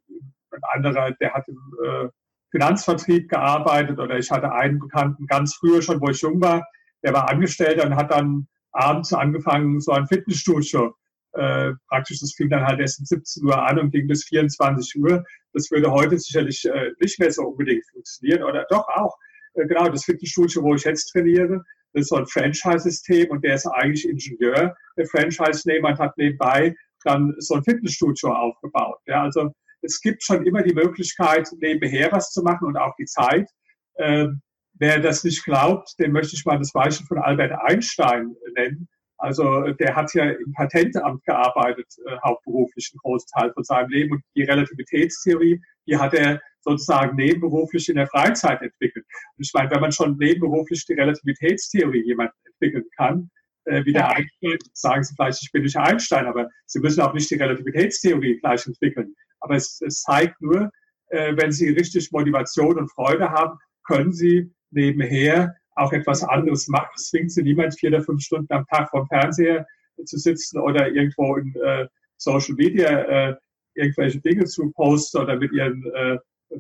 ein 0.51 0.61
anderer, 0.73 1.11
der 1.19 1.33
hat 1.33 1.47
im 1.47 1.57
äh, 1.83 2.07
Finanzvertrieb 2.51 3.29
gearbeitet. 3.29 3.99
Oder 3.99 4.17
ich 4.17 4.31
hatte 4.31 4.51
einen 4.51 4.79
Bekannten 4.79 5.27
ganz 5.27 5.55
früher 5.55 5.81
schon, 5.81 6.01
wo 6.01 6.09
ich 6.09 6.21
jung 6.21 6.41
war, 6.41 6.65
der 7.03 7.13
war 7.13 7.29
Angestellter 7.29 7.85
und 7.85 7.95
hat 7.95 8.11
dann 8.11 8.47
abends 8.71 9.13
angefangen, 9.13 9.79
so 9.79 9.91
ein 9.91 10.07
Fitnessstudio 10.07 10.93
äh, 11.33 11.73
praktisch, 11.87 12.19
das 12.19 12.33
fing 12.33 12.49
dann 12.49 12.65
halt 12.65 12.79
erst 12.79 12.99
um 12.99 13.05
17 13.05 13.45
Uhr 13.45 13.61
an 13.61 13.79
und 13.79 13.91
ging 13.91 14.07
bis 14.07 14.25
24 14.25 14.99
Uhr. 15.01 15.23
Das 15.53 15.69
würde 15.69 15.91
heute 15.91 16.17
sicherlich 16.17 16.65
äh, 16.65 16.91
nicht 16.99 17.19
mehr 17.19 17.31
so 17.31 17.43
unbedingt 17.43 17.85
funktionieren. 17.91 18.43
Oder 18.43 18.65
doch 18.69 18.87
auch. 18.87 19.15
Äh, 19.53 19.67
genau, 19.67 19.89
das 19.89 20.05
Fitnessstudio, 20.05 20.63
wo 20.63 20.75
ich 20.75 20.83
jetzt 20.83 21.11
trainiere, 21.11 21.63
das 21.93 22.03
ist 22.03 22.09
so 22.09 22.15
ein 22.15 22.27
Franchise-System 22.27 23.29
und 23.29 23.43
der 23.43 23.55
ist 23.55 23.65
eigentlich 23.65 24.07
Ingenieur, 24.07 24.75
der 24.97 25.05
Franchise-Nehmer 25.07 25.97
hat 25.97 26.17
nebenbei 26.17 26.75
dann 27.03 27.33
so 27.39 27.55
ein 27.55 27.63
Fitnessstudio 27.63 28.31
aufgebaut. 28.31 28.99
Ja, 29.07 29.23
also 29.23 29.51
es 29.81 30.01
gibt 30.01 30.23
schon 30.23 30.45
immer 30.45 30.61
die 30.61 30.73
Möglichkeit, 30.73 31.47
nebenher 31.59 32.11
was 32.11 32.31
zu 32.31 32.41
machen 32.43 32.67
und 32.67 32.77
auch 32.77 32.93
die 32.99 33.05
Zeit. 33.05 33.49
Äh, 33.95 34.27
wer 34.73 34.99
das 34.99 35.23
nicht 35.23 35.43
glaubt, 35.43 35.93
dem 35.99 36.11
möchte 36.11 36.35
ich 36.35 36.45
mal 36.45 36.57
das 36.57 36.71
Beispiel 36.71 37.07
von 37.07 37.19
Albert 37.19 37.53
Einstein 37.63 38.35
nennen. 38.55 38.87
Also 39.17 39.71
der 39.73 39.95
hat 39.95 40.13
ja 40.13 40.29
im 40.29 40.53
Patentamt 40.53 41.23
gearbeitet, 41.25 41.87
äh, 42.05 42.17
hauptberuflich 42.23 42.89
einen 42.93 42.99
großen 42.99 43.27
Teil 43.33 43.53
von 43.53 43.63
seinem 43.63 43.89
Leben. 43.89 44.13
Und 44.13 44.23
die 44.35 44.43
Relativitätstheorie, 44.43 45.61
die 45.87 45.97
hat 45.97 46.13
er 46.13 46.41
sozusagen 46.61 47.15
nebenberuflich 47.15 47.89
in 47.89 47.95
der 47.95 48.07
Freizeit 48.07 48.61
entwickelt. 48.61 49.05
Und 49.37 49.45
ich 49.45 49.51
meine, 49.53 49.71
wenn 49.71 49.81
man 49.81 49.91
schon 49.91 50.17
nebenberuflich 50.17 50.85
die 50.85 50.93
Relativitätstheorie 50.93 52.05
jemand 52.05 52.31
entwickeln 52.45 52.85
kann, 52.97 53.29
äh, 53.65 53.85
wie 53.85 53.93
der. 53.93 54.09
Einstein, 54.09 54.57
sagen 54.73 55.03
Sie 55.03 55.13
vielleicht, 55.15 55.43
ich 55.43 55.51
bin 55.51 55.63
nicht 55.63 55.77
Einstein, 55.77 56.25
aber 56.25 56.49
Sie 56.65 56.79
müssen 56.79 57.01
auch 57.01 57.13
nicht 57.13 57.29
die 57.29 57.35
Relativitätstheorie 57.35 58.39
gleich 58.39 58.65
entwickeln. 58.65 59.13
Aber 59.39 59.55
es, 59.55 59.79
es 59.85 60.01
zeigt 60.01 60.41
nur, 60.41 60.69
äh, 61.09 61.35
wenn 61.35 61.51
Sie 61.51 61.69
richtig 61.69 62.11
Motivation 62.11 62.77
und 62.77 62.91
Freude 62.91 63.29
haben, 63.29 63.57
können 63.83 64.11
Sie 64.11 64.51
nebenher 64.71 65.55
auch 65.79 65.93
etwas 65.93 66.23
anderes 66.23 66.67
macht. 66.67 66.91
Es 66.95 67.09
zwingt 67.09 67.31
sie 67.31 67.43
niemand, 67.43 67.77
vier 67.79 67.89
oder 67.89 68.03
fünf 68.03 68.21
Stunden 68.21 68.51
am 68.53 68.65
Tag 68.67 68.89
vom 68.89 69.07
Fernseher 69.07 69.65
zu 70.05 70.17
sitzen 70.17 70.59
oder 70.59 70.87
irgendwo 70.89 71.35
in 71.37 71.53
äh, 71.55 71.87
Social 72.17 72.55
Media 72.55 73.29
äh, 73.29 73.35
irgendwelche 73.75 74.19
Dinge 74.19 74.45
zu 74.45 74.71
posten 74.71 75.19
oder 75.19 75.37
mit 75.37 75.51
ihren 75.53 75.83
äh, 75.93 76.17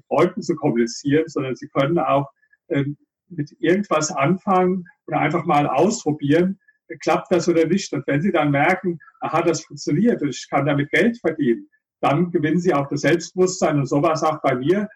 Freunden 0.07 0.41
zu 0.41 0.55
kommunizieren, 0.55 1.25
sondern 1.27 1.55
sie 1.55 1.67
können 1.69 1.99
auch 1.99 2.29
äh, 2.67 2.85
mit 3.29 3.51
irgendwas 3.59 4.11
anfangen 4.11 4.85
und 5.05 5.13
einfach 5.13 5.45
mal 5.45 5.67
ausprobieren, 5.67 6.59
klappt 7.01 7.31
das 7.31 7.47
oder 7.47 7.65
nicht. 7.65 7.93
Und 7.93 8.05
wenn 8.07 8.21
sie 8.21 8.31
dann 8.31 8.51
merken, 8.51 8.99
aha, 9.19 9.41
das 9.41 9.63
funktioniert 9.63 10.21
und 10.21 10.29
ich 10.29 10.47
kann 10.49 10.65
damit 10.65 10.89
Geld 10.91 11.19
verdienen, 11.19 11.69
dann 12.01 12.31
gewinnen 12.31 12.59
sie 12.59 12.73
auch 12.73 12.87
das 12.87 13.01
Selbstbewusstsein 13.01 13.77
und 13.77 13.85
sowas 13.85 14.23
auch 14.23 14.41
bei 14.41 14.55
mir. 14.55 14.87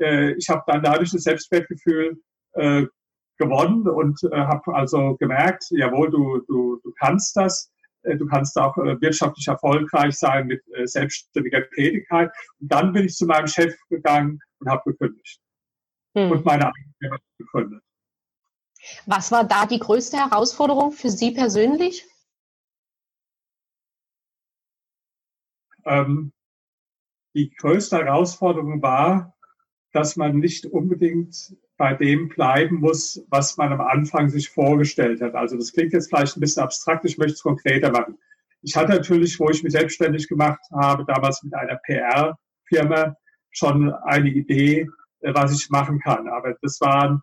Äh, 0.00 0.32
ich 0.32 0.48
habe 0.48 0.62
dann 0.66 0.82
dadurch 0.82 1.12
das 1.12 1.22
Selbstwertgefühl 1.22 2.20
äh, 2.54 2.84
gewonnen 3.38 3.88
und 3.88 4.20
äh, 4.24 4.36
habe 4.36 4.74
also 4.74 5.16
gemerkt, 5.16 5.64
jawohl, 5.70 6.10
du, 6.10 6.42
du, 6.48 6.80
du 6.82 6.92
kannst 6.98 7.36
das. 7.36 7.70
Äh, 8.02 8.16
du 8.16 8.26
kannst 8.26 8.56
auch 8.58 8.76
äh, 8.78 9.00
wirtschaftlich 9.00 9.48
erfolgreich 9.48 10.16
sein 10.16 10.46
mit 10.46 10.62
äh, 10.74 10.86
selbstständiger 10.86 11.68
Tätigkeit. 11.70 12.30
Und 12.60 12.72
dann 12.72 12.92
bin 12.92 13.06
ich 13.06 13.14
zu 13.14 13.26
meinem 13.26 13.46
Chef 13.46 13.74
gegangen 13.88 14.40
und 14.58 14.68
habe 14.68 14.82
gekündigt. 14.92 15.40
Hm. 16.16 16.30
Und 16.30 16.44
meine 16.44 16.66
eigene 16.66 17.18
gegründet. 17.38 17.82
Was 19.06 19.32
war 19.32 19.44
da 19.44 19.66
die 19.66 19.78
größte 19.78 20.16
Herausforderung 20.16 20.92
für 20.92 21.10
Sie 21.10 21.32
persönlich? 21.32 22.06
Ähm, 25.84 26.32
die 27.34 27.50
größte 27.50 27.98
Herausforderung 27.98 28.82
war, 28.82 29.36
dass 29.92 30.16
man 30.16 30.38
nicht 30.38 30.66
unbedingt 30.66 31.56
bei 31.78 31.94
dem 31.94 32.28
bleiben 32.28 32.80
muss, 32.80 33.24
was 33.30 33.56
man 33.56 33.72
am 33.72 33.80
Anfang 33.80 34.28
sich 34.28 34.50
vorgestellt 34.50 35.22
hat. 35.22 35.34
Also 35.34 35.56
das 35.56 35.72
klingt 35.72 35.92
jetzt 35.92 36.08
vielleicht 36.08 36.36
ein 36.36 36.40
bisschen 36.40 36.64
abstrakt, 36.64 37.04
ich 37.04 37.16
möchte 37.16 37.34
es 37.34 37.42
konkreter 37.42 37.90
machen. 37.90 38.18
Ich 38.62 38.76
hatte 38.76 38.92
natürlich, 38.92 39.38
wo 39.38 39.48
ich 39.48 39.62
mich 39.62 39.72
selbstständig 39.72 40.28
gemacht 40.28 40.60
habe, 40.72 41.04
damals 41.06 41.42
mit 41.44 41.54
einer 41.54 41.76
PR-Firma 41.76 43.16
schon 43.50 43.94
eine 43.94 44.28
Idee, 44.28 44.88
äh, 45.20 45.32
was 45.32 45.52
ich 45.52 45.70
machen 45.70 46.00
kann. 46.00 46.28
Aber 46.28 46.56
das 46.60 46.80
waren, 46.80 47.22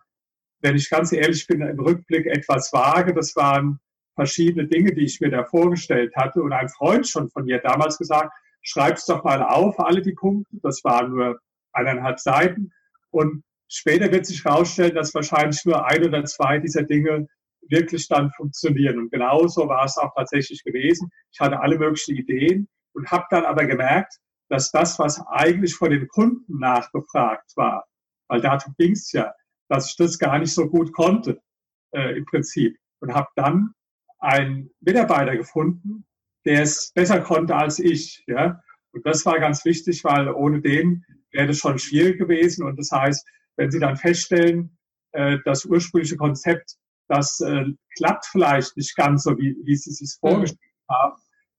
wenn 0.60 0.74
ich 0.74 0.88
ganz 0.88 1.12
ehrlich 1.12 1.46
bin, 1.46 1.60
im 1.60 1.78
Rückblick 1.78 2.26
etwas 2.26 2.72
vage. 2.72 3.12
Das 3.12 3.36
waren 3.36 3.78
verschiedene 4.14 4.66
Dinge, 4.66 4.94
die 4.94 5.04
ich 5.04 5.20
mir 5.20 5.30
da 5.30 5.44
vorgestellt 5.44 6.16
hatte. 6.16 6.40
Und 6.42 6.54
ein 6.54 6.70
Freund 6.70 7.06
schon 7.06 7.28
von 7.28 7.44
mir 7.44 7.58
damals 7.58 7.98
gesagt, 7.98 8.32
schreib's 8.62 9.04
doch 9.04 9.22
mal 9.22 9.42
auf, 9.42 9.78
alle 9.78 10.00
die 10.00 10.14
Punkte. 10.14 10.56
Das 10.62 10.82
waren 10.82 11.10
nur 11.10 11.38
eineinhalb 11.74 12.18
Seiten. 12.18 12.72
Und 13.10 13.44
Später 13.68 14.10
wird 14.12 14.26
sich 14.26 14.44
herausstellen, 14.44 14.94
dass 14.94 15.14
wahrscheinlich 15.14 15.64
nur 15.64 15.84
ein 15.86 16.04
oder 16.04 16.24
zwei 16.24 16.58
dieser 16.58 16.82
Dinge 16.82 17.26
wirklich 17.68 18.06
dann 18.08 18.30
funktionieren. 18.30 18.98
Und 18.98 19.10
genauso 19.10 19.68
war 19.68 19.84
es 19.84 19.96
auch 19.98 20.12
tatsächlich 20.14 20.62
gewesen. 20.62 21.10
Ich 21.32 21.40
hatte 21.40 21.60
alle 21.60 21.78
möglichen 21.78 22.16
Ideen 22.16 22.68
und 22.92 23.10
habe 23.10 23.24
dann 23.30 23.44
aber 23.44 23.66
gemerkt, 23.66 24.18
dass 24.48 24.70
das, 24.70 24.98
was 24.98 25.20
eigentlich 25.26 25.74
von 25.74 25.90
den 25.90 26.06
Kunden 26.06 26.58
nachgefragt 26.58 27.52
war, 27.56 27.84
weil 28.28 28.40
darum 28.40 28.74
ging 28.78 28.92
es 28.92 29.10
ja, 29.12 29.32
dass 29.68 29.90
ich 29.90 29.96
das 29.96 30.18
gar 30.18 30.38
nicht 30.38 30.52
so 30.52 30.68
gut 30.68 30.92
konnte 30.92 31.40
äh, 31.92 32.16
im 32.16 32.24
Prinzip. 32.24 32.76
Und 33.00 33.14
habe 33.14 33.28
dann 33.36 33.72
einen 34.18 34.70
Mitarbeiter 34.80 35.36
gefunden, 35.36 36.06
der 36.44 36.62
es 36.62 36.92
besser 36.94 37.20
konnte 37.20 37.54
als 37.54 37.78
ich. 37.78 38.24
Ja? 38.26 38.62
Und 38.92 39.04
das 39.04 39.26
war 39.26 39.38
ganz 39.38 39.64
wichtig, 39.64 40.02
weil 40.04 40.30
ohne 40.30 40.60
den 40.60 41.04
wäre 41.30 41.48
das 41.48 41.58
schon 41.58 41.78
schwierig 41.78 42.18
gewesen. 42.18 42.64
Und 42.64 42.78
das 42.78 42.90
heißt, 42.90 43.28
wenn 43.56 43.70
Sie 43.70 43.80
dann 43.80 43.96
feststellen, 43.96 44.76
äh, 45.12 45.38
das 45.44 45.64
ursprüngliche 45.64 46.16
Konzept, 46.16 46.76
das 47.08 47.40
äh, 47.40 47.64
klappt 47.96 48.26
vielleicht 48.26 48.76
nicht 48.76 48.94
ganz 48.96 49.24
so, 49.24 49.36
wie, 49.38 49.56
wie 49.64 49.76
Sie 49.76 49.90
es 49.90 49.98
sich 49.98 50.16
vorgestellt 50.20 50.60
mhm. 50.88 50.94
haben, 50.94 51.16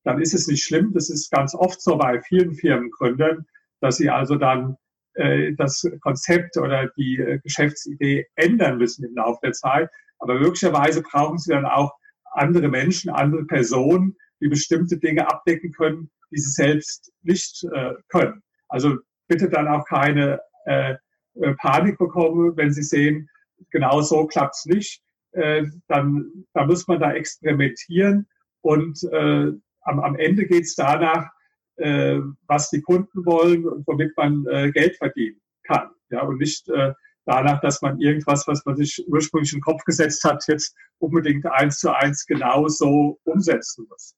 dann 0.08 0.22
ist 0.22 0.34
es 0.34 0.48
nicht 0.48 0.63
schlimm. 0.63 0.94
Das 0.94 1.10
ist 1.10 1.30
ganz 1.32 1.54
oft 1.54 1.82
so 1.82 1.98
bei 1.98 2.22
vielen 2.22 2.54
Firmengründern, 2.54 3.46
dass 3.82 3.98
sie 3.98 4.10
also 4.10 4.36
dann 4.36 4.77
äh, 5.16 5.54
das 5.56 5.84
Konzept 6.01 6.58
oder 6.58 6.89
die 6.98 7.18
äh, 7.18 7.39
Geschäftsidee 7.39 8.25
ändern 8.36 8.77
müssen 8.77 9.06
im 9.06 9.16
Laufe 9.16 9.39
der 9.44 9.51
Zeit. 9.51 9.89
Aber 10.20 10.39
möglicherweise 10.39 11.01
brauchen 11.01 11.38
sie 11.38 11.51
dann 11.51 11.66
auch 11.66 11.92
andere 12.32 12.70
Menschen, 12.70 13.10
andere 13.10 13.46
Personen, 13.46 14.16
die 14.39 14.48
bestimmte 14.48 14.98
Dinge 14.98 15.27
abdecken 15.30 15.72
können, 15.74 16.10
die 16.32 16.39
sie 16.39 16.51
selbst 16.51 17.12
nicht 17.24 17.66
äh, 17.74 17.94
können. 18.10 18.42
Also 18.70 18.98
bitte 19.27 19.50
dann 19.50 19.68
auch 19.68 19.86
keine 19.86 20.39
äh, 20.66 20.96
äh, 21.41 21.53
Panik 21.56 21.98
bekommen, 21.98 22.56
wenn 22.56 22.72
sie 22.72 22.84
sehen, 22.84 23.29
genau 23.72 24.01
so 24.01 24.25
klappt 24.27 24.56
es 24.56 24.65
nicht. 24.65 25.01
Äh, 25.32 25.65
dann, 25.88 26.46
dann 26.53 26.67
muss 26.67 26.88
man 26.88 27.00
da 27.00 27.12
experimentieren 27.13 28.27
und 28.62 29.01
äh, 29.12 29.51
am, 29.82 30.00
am 30.00 30.15
Ende 30.15 30.46
geht 30.46 30.63
es 30.63 30.75
danach, 30.75 31.29
äh, 31.77 32.20
was 32.48 32.70
die 32.70 32.82
Kunden 32.82 33.25
wollen 33.25 33.67
und 33.67 33.86
womit 33.88 34.15
man 34.17 34.46
äh, 34.48 34.72
Geld 34.72 34.98
verdienen 34.98 35.39
kann. 35.63 35.89
Ja, 36.10 36.24
und 36.24 36.38
nicht 36.38 36.67
äh, 36.70 36.94
danach, 37.25 37.60
dass 37.62 37.82
man 37.82 38.00
irgendwas, 38.00 38.48
was 38.48 38.65
man 38.65 38.77
sich 38.77 39.03
ursprünglich 39.08 39.53
in 39.53 39.60
den 39.60 39.63
Kopf 39.63 39.84
gesetzt 39.84 40.24
hat, 40.24 40.44
jetzt 40.48 40.75
unbedingt 41.00 41.46
eins 41.46 41.79
zu 41.79 41.94
eins 41.94 42.25
genau 42.25 42.67
so 42.67 43.20
umsetzen 43.25 43.86
muss. 43.89 44.15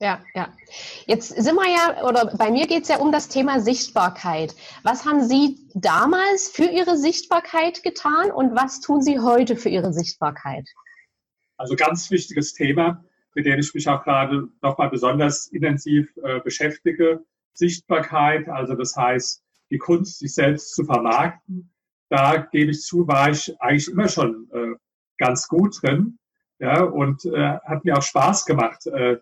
Ja, 0.00 0.22
ja. 0.34 0.54
Jetzt 1.06 1.28
sind 1.28 1.56
wir 1.56 1.68
ja, 1.68 2.04
oder 2.04 2.36
bei 2.36 2.52
mir 2.52 2.68
geht 2.68 2.82
es 2.82 2.88
ja 2.88 2.98
um 2.98 3.10
das 3.10 3.28
Thema 3.28 3.60
Sichtbarkeit. 3.60 4.54
Was 4.84 5.04
haben 5.04 5.26
Sie 5.26 5.58
damals 5.74 6.48
für 6.48 6.66
Ihre 6.66 6.96
Sichtbarkeit 6.96 7.82
getan 7.82 8.30
und 8.30 8.54
was 8.54 8.80
tun 8.80 9.02
Sie 9.02 9.18
heute 9.18 9.56
für 9.56 9.70
Ihre 9.70 9.92
Sichtbarkeit? 9.92 10.68
Also 11.56 11.74
ganz 11.74 12.12
wichtiges 12.12 12.54
Thema, 12.54 13.04
mit 13.34 13.46
dem 13.46 13.58
ich 13.58 13.74
mich 13.74 13.88
auch 13.88 14.04
gerade 14.04 14.46
nochmal 14.62 14.88
besonders 14.88 15.48
intensiv 15.48 16.16
äh, 16.22 16.38
beschäftige. 16.40 17.24
Sichtbarkeit, 17.52 18.48
also 18.48 18.74
das 18.74 18.94
heißt, 18.94 19.42
die 19.70 19.78
Kunst, 19.78 20.20
sich 20.20 20.32
selbst 20.32 20.76
zu 20.76 20.84
vermarkten. 20.84 21.72
Da 22.08 22.36
gebe 22.36 22.70
ich 22.70 22.82
zu, 22.82 23.08
war 23.08 23.30
ich 23.30 23.60
eigentlich 23.60 23.88
immer 23.88 24.08
schon 24.08 24.48
äh, 24.52 24.76
ganz 25.18 25.48
gut 25.48 25.82
drin. 25.82 26.18
Ja, 26.60 26.82
und 26.82 27.24
äh, 27.24 27.58
hat 27.64 27.84
mir 27.84 27.96
auch 27.96 28.02
Spaß 28.02 28.44
gemacht, 28.44 28.86
äh, 28.86 29.18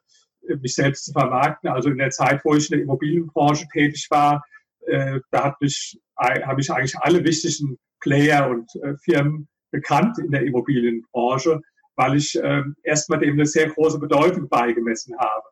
mich 0.61 0.75
selbst 0.75 1.05
zu 1.05 1.12
vermarkten. 1.12 1.71
Also 1.71 1.91
in 1.91 1.99
der 1.99 2.11
Zeit, 2.11 2.41
wo 2.45 2.55
ich 2.55 2.71
in 2.71 2.79
der 2.79 2.85
Immobilienbranche 2.85 3.67
tätig 3.73 4.07
war, 4.11 4.45
äh, 4.87 5.21
da 5.31 5.45
habe 5.45 5.57
ich, 5.61 5.99
hab 6.17 6.59
ich 6.59 6.71
eigentlich 6.71 6.97
alle 6.99 7.25
wichtigen 7.25 7.79
Player 8.00 8.49
und 8.49 8.69
äh, 8.83 8.95
Firmen 9.03 9.49
bekannt 9.71 10.19
in 10.19 10.31
der 10.31 10.43
Immobilienbranche, 10.43 11.61
weil 11.97 12.17
ich 12.17 12.38
äh, 12.41 12.62
erstmal 12.83 13.19
dem 13.19 13.35
eine 13.35 13.47
sehr 13.47 13.69
große 13.69 13.99
Bedeutung 13.99 14.49
beigemessen 14.49 15.17
habe 15.19 15.49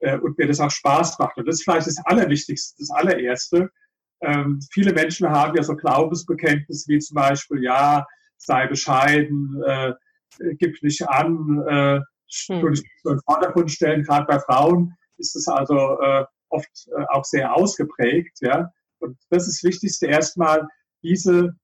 äh, 0.00 0.18
und 0.18 0.38
mir 0.38 0.46
das 0.46 0.60
auch 0.60 0.70
Spaß 0.70 1.18
macht. 1.18 1.36
Und 1.36 1.46
das 1.46 1.56
ist 1.56 1.64
vielleicht 1.64 1.86
das 1.86 2.04
Allerwichtigste, 2.04 2.76
das 2.78 2.90
Allererste. 2.90 3.70
Ähm, 4.20 4.60
viele 4.72 4.92
Menschen 4.92 5.28
haben 5.28 5.56
ja 5.56 5.62
so 5.62 5.76
Glaubensbekenntnisse 5.76 6.88
wie 6.88 6.98
zum 6.98 7.16
Beispiel, 7.16 7.62
ja, 7.62 8.06
sei 8.36 8.66
bescheiden, 8.66 9.62
äh, 9.66 9.92
gib 10.58 10.82
nicht 10.82 11.08
an, 11.08 11.62
äh, 11.68 12.00
hm. 12.28 12.60
so 12.60 13.10
in 13.10 13.16
den 13.16 13.22
Vordergrund 13.24 13.70
stellen. 13.70 14.02
Gerade 14.02 14.26
bei 14.26 14.38
Frauen 14.40 14.94
ist 15.18 15.34
es 15.36 15.48
also 15.48 16.00
äh, 16.00 16.24
oft 16.50 16.88
äh, 16.96 17.04
auch 17.10 17.24
sehr 17.24 17.54
ausgeprägt. 17.54 18.38
Ja? 18.40 18.70
Und 19.00 19.18
das 19.30 19.46
ist 19.48 19.62
das 19.62 19.68
Wichtigste, 19.68 20.06
erstmal 20.06 20.66
diese 21.02 21.54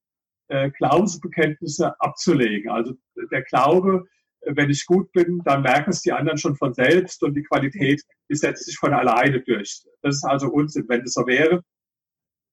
äh, 0.48 0.70
Glaubensbekenntnisse 0.70 1.98
abzulegen. 2.00 2.70
Also 2.70 2.94
der 3.30 3.42
Glaube, 3.42 4.04
wenn 4.46 4.70
ich 4.70 4.84
gut 4.86 5.10
bin, 5.12 5.40
dann 5.44 5.62
merken 5.62 5.90
es 5.90 6.02
die 6.02 6.12
anderen 6.12 6.38
schon 6.38 6.56
von 6.56 6.74
selbst 6.74 7.22
und 7.22 7.34
die 7.34 7.42
Qualität, 7.42 8.02
die 8.30 8.36
setzt 8.36 8.66
sich 8.66 8.76
von 8.76 8.92
alleine 8.92 9.40
durch. 9.40 9.82
Das 10.02 10.16
ist 10.16 10.24
also 10.24 10.48
Unsinn. 10.48 10.84
Wenn 10.88 11.02
das 11.02 11.14
so 11.14 11.26
wäre, 11.26 11.62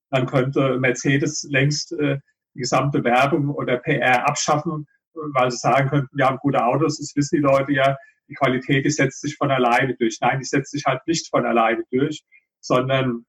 dann 0.09 0.25
könnte 0.25 0.79
Mercedes 0.79 1.43
längst 1.49 1.91
äh, 1.93 2.19
die 2.53 2.59
gesamte 2.59 3.03
Werbung 3.03 3.49
oder 3.49 3.77
PR 3.77 4.27
abschaffen 4.27 4.87
weil 5.13 5.51
sie 5.51 5.57
sagen 5.57 5.89
könnten, 5.89 6.17
wir 6.17 6.25
haben 6.25 6.37
gute 6.37 6.63
Autos, 6.63 6.97
das 6.97 7.13
wissen 7.15 7.37
die 7.37 7.41
Leute 7.41 7.71
ja, 7.73 7.97
die 8.31 8.35
Qualität, 8.35 8.85
die 8.85 8.89
setzt 8.89 9.21
sich 9.21 9.35
von 9.35 9.51
alleine 9.51 9.95
durch. 9.95 10.17
Nein, 10.21 10.39
die 10.39 10.45
setzt 10.45 10.71
sich 10.71 10.85
halt 10.85 11.05
nicht 11.05 11.29
von 11.29 11.45
alleine 11.45 11.83
durch, 11.91 12.23
sondern 12.59 13.25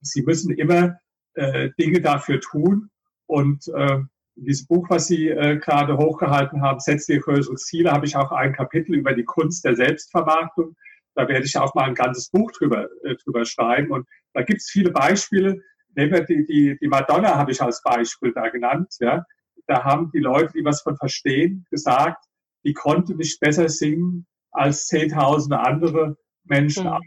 sie 0.00 0.22
müssen 0.22 0.54
immer 0.54 0.96
äh, 1.34 1.70
Dinge 1.78 2.00
dafür 2.00 2.40
tun. 2.40 2.90
Und 3.26 3.68
äh, 3.68 3.98
in 4.36 4.44
diesem 4.46 4.66
Buch, 4.66 4.88
was 4.88 5.06
Sie 5.06 5.28
äh, 5.28 5.58
gerade 5.58 5.98
hochgehalten 5.98 6.62
haben, 6.62 6.80
Setzt 6.80 7.08
dir 7.08 7.20
größere 7.20 7.56
Ziele, 7.56 7.92
habe 7.92 8.06
ich 8.06 8.16
auch 8.16 8.32
ein 8.32 8.54
Kapitel 8.54 8.94
über 8.94 9.12
die 9.12 9.24
Kunst 9.24 9.64
der 9.64 9.76
Selbstvermarktung. 9.76 10.74
Da 11.14 11.28
werde 11.28 11.44
ich 11.44 11.58
auch 11.58 11.74
mal 11.74 11.84
ein 11.84 11.94
ganzes 11.94 12.30
Buch 12.30 12.50
drüber, 12.52 12.88
äh, 13.04 13.16
drüber 13.16 13.44
schreiben. 13.44 13.90
Und 13.90 14.08
da 14.32 14.42
gibt 14.42 14.60
es 14.60 14.70
viele 14.70 14.90
Beispiele. 14.90 15.60
Nehmen 15.94 16.12
wir 16.12 16.24
die, 16.24 16.46
die, 16.46 16.78
die 16.80 16.88
Madonna 16.88 17.36
habe 17.36 17.52
ich 17.52 17.60
als 17.60 17.82
Beispiel 17.82 18.32
da 18.32 18.48
genannt. 18.48 18.94
Ja 19.00 19.26
da 19.72 19.84
haben 19.84 20.10
die 20.12 20.18
Leute, 20.18 20.52
die 20.52 20.64
was 20.66 20.82
von 20.82 20.98
verstehen, 20.98 21.64
gesagt, 21.70 22.26
die 22.62 22.74
konnte 22.74 23.14
nicht 23.14 23.40
besser 23.40 23.70
singen 23.70 24.26
als 24.50 24.86
zehntausende 24.86 25.58
andere 25.60 26.18
Menschen. 26.44 26.84
Mhm. 26.84 27.00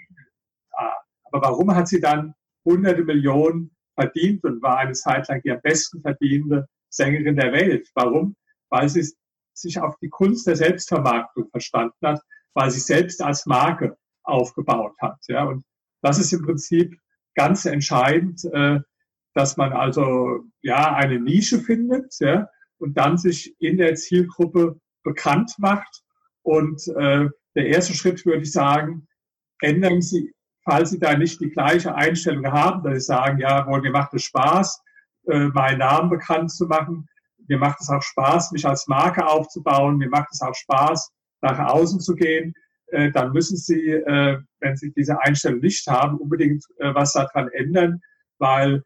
Aber 1.25 1.41
warum 1.48 1.75
hat 1.75 1.88
sie 1.88 2.00
dann 2.00 2.34
hunderte 2.65 3.03
Millionen 3.03 3.75
verdient 3.93 4.43
und 4.43 4.63
war 4.63 4.79
eine 4.79 4.93
Zeit 4.93 5.27
lang 5.27 5.41
die 5.43 5.51
am 5.51 5.62
besten 5.62 6.01
verdienende 6.01 6.67
Sängerin 6.89 7.36
der 7.36 7.53
Welt? 7.53 7.88
Warum? 7.93 8.36
Weil 8.69 8.89
sie 8.89 9.07
sich 9.53 9.79
auf 9.79 9.95
die 10.01 10.10
Kunst 10.10 10.48
der 10.48 10.55
Selbstvermarktung 10.55 11.48
verstanden 11.51 11.95
hat, 12.03 12.19
weil 12.55 12.72
sich 12.72 12.86
selbst 12.86 13.22
als 13.22 13.45
Marke 13.45 13.95
aufgebaut 14.24 14.95
hat. 15.00 15.19
Ja, 15.27 15.43
und 15.43 15.63
das 16.01 16.17
ist 16.17 16.34
im 16.34 16.41
Prinzip 16.41 16.98
ganz 17.36 17.65
entscheidend, 17.65 18.43
äh, 18.45 18.79
dass 19.36 19.55
man 19.55 19.72
also 19.74 20.45
ja 20.62 20.95
eine 20.95 21.19
Nische 21.19 21.60
findet 21.60 22.15
ja, 22.19 22.48
und 22.77 22.98
dann 22.98 23.17
sich 23.17 23.55
in 23.60 23.77
der 23.77 23.96
Zielgruppe 23.96 24.79
bekannt 25.03 25.53
macht. 25.58 26.03
Und 26.41 26.82
äh, 26.98 27.29
der 27.55 27.67
erste 27.67 27.94
Schritt 27.94 28.25
würde 28.25 28.41
ich 28.41 28.51
sagen, 28.51 29.08
ändern 29.62 30.01
Sie, 30.01 30.34
falls 30.63 30.91
Sie 30.91 31.00
da 31.00 31.17
nicht 31.17 31.39
die 31.39 31.50
gleiche 31.50 31.96
Einstellung 31.96 32.46
haben, 32.48 32.84
dass 32.84 32.94
Sie 32.96 33.05
sagen, 33.05 33.39
ja, 33.39 33.65
mir 33.65 33.91
macht 33.91 34.13
es 34.13 34.24
Spaß, 34.24 34.82
äh, 35.27 35.48
meinen 35.48 35.79
Namen 35.79 36.10
bekannt 36.10 36.51
zu 36.51 36.65
machen. 36.65 37.08
Mir 37.48 37.58
macht 37.58 37.79
es 37.79 37.89
auch 37.89 38.01
Spaß, 38.01 38.51
mich 38.51 38.65
als 38.65 38.88
Marke 38.88 39.25
aufzubauen. 39.25 39.98
Mir 39.98 40.10
macht 40.10 40.29
es 40.32 40.41
auch 40.41 40.55
Spaß, 40.55 41.12
nach 41.41 41.60
außen 41.60 42.00
zu 42.00 42.15
gehen. 42.15 42.53
Äh, 42.88 43.12
dann 43.12 43.32
müssen 43.32 43.58
Sie, 43.58 43.89
äh, 43.89 44.39
wenn 44.60 44.75
Sie 44.75 44.91
diese 44.94 45.20
Einstellung 45.22 45.60
nicht 45.60 45.88
haben, 45.88 46.17
unbedingt 46.17 46.63
äh, 46.79 46.94
was 46.94 47.13
daran 47.13 47.50
ändern, 47.50 48.01
weil 48.39 48.84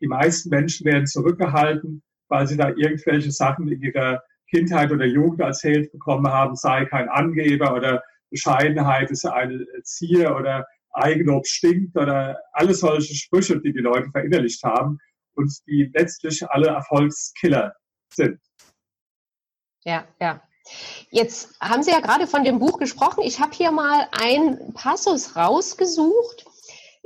die 0.00 0.08
meisten 0.08 0.50
Menschen 0.50 0.86
werden 0.86 1.06
zurückgehalten, 1.06 2.02
weil 2.28 2.46
sie 2.46 2.56
da 2.56 2.68
irgendwelche 2.68 3.30
Sachen 3.30 3.68
in 3.68 3.80
ihrer 3.82 4.22
Kindheit 4.48 4.92
oder 4.92 5.04
Jugend 5.04 5.40
erzählt 5.40 5.90
bekommen 5.92 6.28
haben, 6.28 6.54
sei 6.54 6.84
kein 6.84 7.08
Angeber 7.08 7.74
oder 7.74 8.02
Bescheidenheit 8.30 9.10
ist 9.10 9.24
eine 9.24 9.64
Zier 9.82 10.36
oder 10.36 10.66
Eigenlob 10.92 11.46
stinkt 11.46 11.96
oder 11.96 12.40
alle 12.52 12.74
solche 12.74 13.14
Sprüche, 13.14 13.60
die 13.60 13.72
die 13.72 13.80
Leute 13.80 14.10
verinnerlicht 14.10 14.62
haben 14.62 14.98
und 15.34 15.52
die 15.66 15.90
letztlich 15.94 16.48
alle 16.48 16.68
Erfolgskiller 16.68 17.74
sind. 18.12 18.40
Ja, 19.84 20.04
ja. 20.20 20.42
Jetzt 21.10 21.54
haben 21.60 21.82
Sie 21.82 21.92
ja 21.92 22.00
gerade 22.00 22.26
von 22.26 22.42
dem 22.42 22.58
Buch 22.58 22.78
gesprochen. 22.78 23.22
Ich 23.22 23.40
habe 23.40 23.52
hier 23.52 23.70
mal 23.70 24.08
ein 24.10 24.72
Passus 24.74 25.36
rausgesucht. 25.36 26.44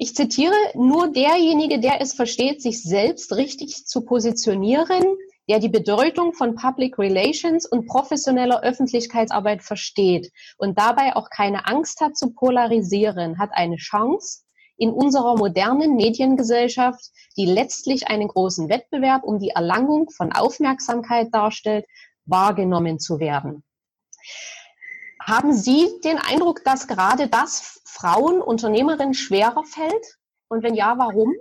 Ich 0.02 0.14
zitiere, 0.14 0.54
nur 0.72 1.12
derjenige, 1.12 1.78
der 1.78 2.00
es 2.00 2.14
versteht, 2.14 2.62
sich 2.62 2.82
selbst 2.82 3.36
richtig 3.36 3.84
zu 3.84 4.00
positionieren, 4.00 5.04
der 5.46 5.58
die 5.58 5.68
Bedeutung 5.68 6.32
von 6.32 6.54
Public 6.54 6.98
Relations 6.98 7.66
und 7.66 7.86
professioneller 7.86 8.62
Öffentlichkeitsarbeit 8.62 9.62
versteht 9.62 10.32
und 10.56 10.78
dabei 10.78 11.16
auch 11.16 11.28
keine 11.28 11.66
Angst 11.66 12.00
hat 12.00 12.16
zu 12.16 12.32
polarisieren, 12.32 13.38
hat 13.38 13.50
eine 13.52 13.76
Chance, 13.76 14.44
in 14.78 14.88
unserer 14.90 15.36
modernen 15.36 15.96
Mediengesellschaft, 15.96 17.10
die 17.36 17.44
letztlich 17.44 18.08
einen 18.08 18.28
großen 18.28 18.70
Wettbewerb 18.70 19.22
um 19.22 19.38
die 19.38 19.50
Erlangung 19.50 20.08
von 20.08 20.32
Aufmerksamkeit 20.32 21.28
darstellt, 21.30 21.84
wahrgenommen 22.24 22.98
zu 23.00 23.18
werden. 23.18 23.64
Haben 25.20 25.52
Sie 25.52 26.00
den 26.02 26.18
Eindruck, 26.18 26.64
dass 26.64 26.88
gerade 26.88 27.28
das 27.28 27.82
Frauen 27.84 28.40
Unternehmerinnen 28.40 29.14
schwerer 29.14 29.64
fällt? 29.64 30.18
Und 30.48 30.62
wenn 30.62 30.74
ja, 30.74 30.96
warum? 30.96 31.34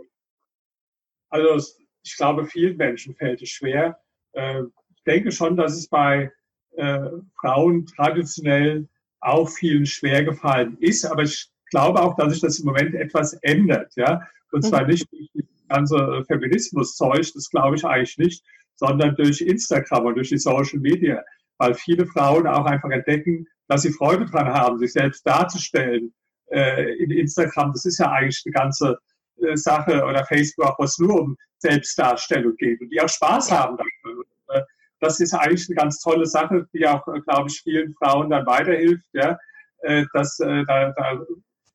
Also 1.30 1.74
ich 2.04 2.18
glaube, 2.18 2.46
vielen 2.46 2.78
Menschen 2.78 3.16
fällt 3.16 3.42
es 3.42 3.50
schwer. 3.50 4.00
Äh, 4.34 4.64
ich 4.96 5.04
denke 5.04 5.32
schon, 5.32 5.56
dass 5.56 5.74
es 5.74 5.88
bei 5.88 6.32
äh, 6.76 7.10
Frauen 7.40 7.86
traditionell 7.86 8.88
auch 9.22 9.50
vielen 9.50 9.86
schwer 9.86 10.24
gefallen 10.24 10.78
ist, 10.80 11.06
aber 11.06 11.24
ich 11.24 11.50
glaube 11.72 12.02
auch, 12.02 12.16
dass 12.16 12.34
sich 12.34 12.42
das 12.42 12.60
im 12.60 12.66
Moment 12.66 12.96
etwas 12.96 13.34
ändert, 13.42 13.94
ja. 13.96 14.22
Und 14.52 14.64
zwar 14.64 14.84
mhm. 14.84 14.90
nicht 14.90 15.12
durch 15.12 15.30
das 15.34 15.68
ganze 15.68 16.24
Feminismus-Zeug, 16.26 17.32
das 17.34 17.50
glaube 17.50 17.76
ich 17.76 17.86
eigentlich 17.86 18.18
nicht, 18.18 18.44
sondern 18.76 19.16
durch 19.16 19.42
Instagram 19.42 20.06
und 20.06 20.16
durch 20.16 20.30
die 20.30 20.38
Social 20.38 20.80
Media, 20.80 21.24
weil 21.60 21.76
viele 21.76 22.08
Frauen 22.08 22.48
auch 22.48 22.66
einfach 22.66 22.90
entdecken, 22.90 23.48
dass 23.68 23.84
sie 23.84 23.92
Freude 23.92 24.26
dran 24.26 24.48
haben, 24.48 24.80
sich 24.80 24.94
selbst 24.94 25.26
darzustellen 25.28 26.14
äh, 26.52 26.96
in 26.96 27.12
Instagram. 27.12 27.72
Das 27.74 27.86
ist 27.86 28.00
ja 28.00 28.12
eigentlich 28.12 28.42
eine 28.46 28.54
ganze 28.54 28.98
äh, 29.42 29.56
Sache 29.56 30.04
oder 30.04 30.26
Facebook, 30.26 30.76
wo 30.80 30.84
es 30.84 30.98
nur 30.98 31.22
um 31.22 31.38
Selbstdarstellung 31.60 32.56
geht 32.56 32.82
und 32.82 32.90
die 32.90 33.02
auch 33.02 33.10
Spaß 33.10 33.52
haben 33.52 33.78
dafür. 33.78 34.24
Äh, 34.48 34.62
das 35.00 35.20
ist 35.20 35.34
eigentlich 35.34 35.70
eine 35.70 35.76
ganz 35.76 36.00
tolle 36.00 36.26
Sache, 36.26 36.68
die 36.74 36.88
auch, 36.88 37.08
äh, 37.08 37.20
glaube 37.22 37.50
ich, 37.50 37.62
vielen 37.62 37.94
Frauen 37.94 38.30
dann 38.30 38.46
weiterhilft. 38.46 39.06
Ja, 39.14 39.38
äh, 39.84 40.06
dass 40.14 40.40
äh, 40.40 40.66
da, 40.66 40.94
da 40.96 41.20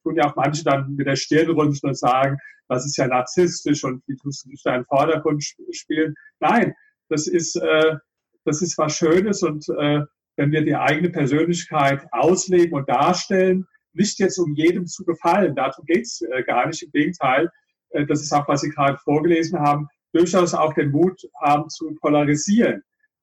tun 0.02 0.16
ja 0.16 0.26
auch 0.30 0.36
manche 0.36 0.64
dann 0.64 0.94
mit 0.96 1.06
der 1.06 1.16
Stirn 1.16 1.50
rümpfen 1.50 1.90
und 1.90 1.98
sagen, 1.98 2.38
das 2.68 2.86
ist 2.86 2.96
ja 2.96 3.06
narzisstisch 3.06 3.84
und 3.84 4.02
wie 4.06 4.16
tust 4.16 4.44
du 4.44 4.50
dich 4.50 4.62
da 4.62 4.74
im 4.74 4.84
Vordergrund 4.86 5.44
spielen. 5.72 6.14
Nein, 6.40 6.74
das 7.08 7.26
ist, 7.26 7.56
äh, 7.56 7.96
das 8.44 8.62
ist 8.62 8.78
was 8.78 8.96
Schönes 8.96 9.42
und 9.42 9.68
äh, 9.78 10.02
wenn 10.36 10.52
wir 10.52 10.64
die 10.64 10.74
eigene 10.74 11.10
Persönlichkeit 11.10 12.06
ausleben 12.12 12.74
und 12.74 12.88
darstellen, 12.88 13.66
nicht 13.92 14.18
jetzt 14.18 14.38
um 14.38 14.54
jedem 14.54 14.86
zu 14.86 15.04
gefallen, 15.04 15.54
darum 15.54 15.84
geht's 15.86 16.20
äh, 16.22 16.42
gar 16.42 16.66
nicht, 16.66 16.82
im 16.82 16.90
Gegenteil, 16.90 17.50
äh, 17.90 18.04
das 18.06 18.22
ist 18.22 18.32
auch, 18.32 18.48
was 18.48 18.62
Sie 18.62 18.70
gerade 18.70 18.98
vorgelesen 18.98 19.60
haben, 19.60 19.88
durchaus 20.12 20.54
auch 20.54 20.74
den 20.74 20.90
Mut 20.90 21.20
haben 21.40 21.68
zu 21.68 21.94
polarisieren. 22.00 22.82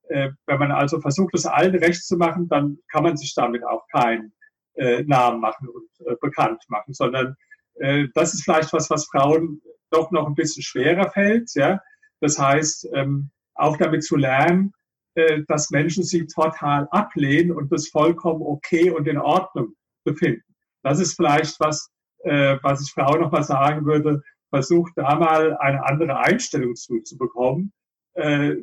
Äh, 0.10 0.30
wenn 0.46 0.60
man 0.60 0.72
also 0.72 1.00
versucht, 1.00 1.34
es 1.36 1.46
allen 1.46 1.76
recht 1.76 2.06
zu 2.06 2.18
machen, 2.18 2.48
dann 2.48 2.78
kann 2.92 3.04
man 3.04 3.18
sich 3.18 3.34
damit 3.36 3.64
auch 3.66 3.86
keinen 3.88 4.34
äh, 4.76 5.04
Namen 5.04 5.42
machen 5.42 5.68
und 5.68 5.90
äh, 6.08 6.16
bekannt 6.22 6.64
machen, 6.70 6.94
sondern 6.94 7.36
äh, 7.76 8.08
das 8.14 8.34
ist 8.34 8.44
vielleicht 8.44 8.74
was, 8.74 8.90
was 8.90 9.08
Frauen 9.08 9.62
doch 9.90 10.12
noch 10.12 10.28
ein 10.28 10.36
bisschen 10.36 10.64
schwerer 10.64 11.10
fällt. 11.12 11.54
Ja? 11.56 11.82
Das 12.22 12.40
heißt, 12.40 12.90
ähm, 12.94 13.32
auch 13.56 13.78
damit 13.78 14.04
zu 14.04 14.16
lernen, 14.16 14.74
äh, 15.15 15.41
dass 15.47 15.71
Menschen 15.71 16.04
sie 16.04 16.26
total 16.26 16.88
ablehnen 16.91 17.52
und 17.52 17.71
das 17.71 17.89
vollkommen 17.89 18.41
okay 18.41 18.91
und 18.91 19.08
in 19.08 19.17
Ordnung 19.17 19.76
befinden. 20.06 20.43
Das 20.84 21.00
ist 21.00 21.15
vielleicht 21.15 21.60
was, 21.60 21.89
äh, 22.24 22.58
was 22.62 22.82
ich 22.82 22.91
Frauen 22.93 23.21
noch 23.21 23.32
mal 23.32 23.43
sagen 23.43 23.86
würde. 23.86 24.21
Versucht 24.50 24.93
da 24.95 25.15
mal 25.15 25.58
eine 25.58 25.86
andere 25.86 26.17
Einstellung 26.17 26.76
zu, 26.76 27.02
zu 27.02 27.17
bekommen. 27.17 27.71
Äh, 28.13 28.56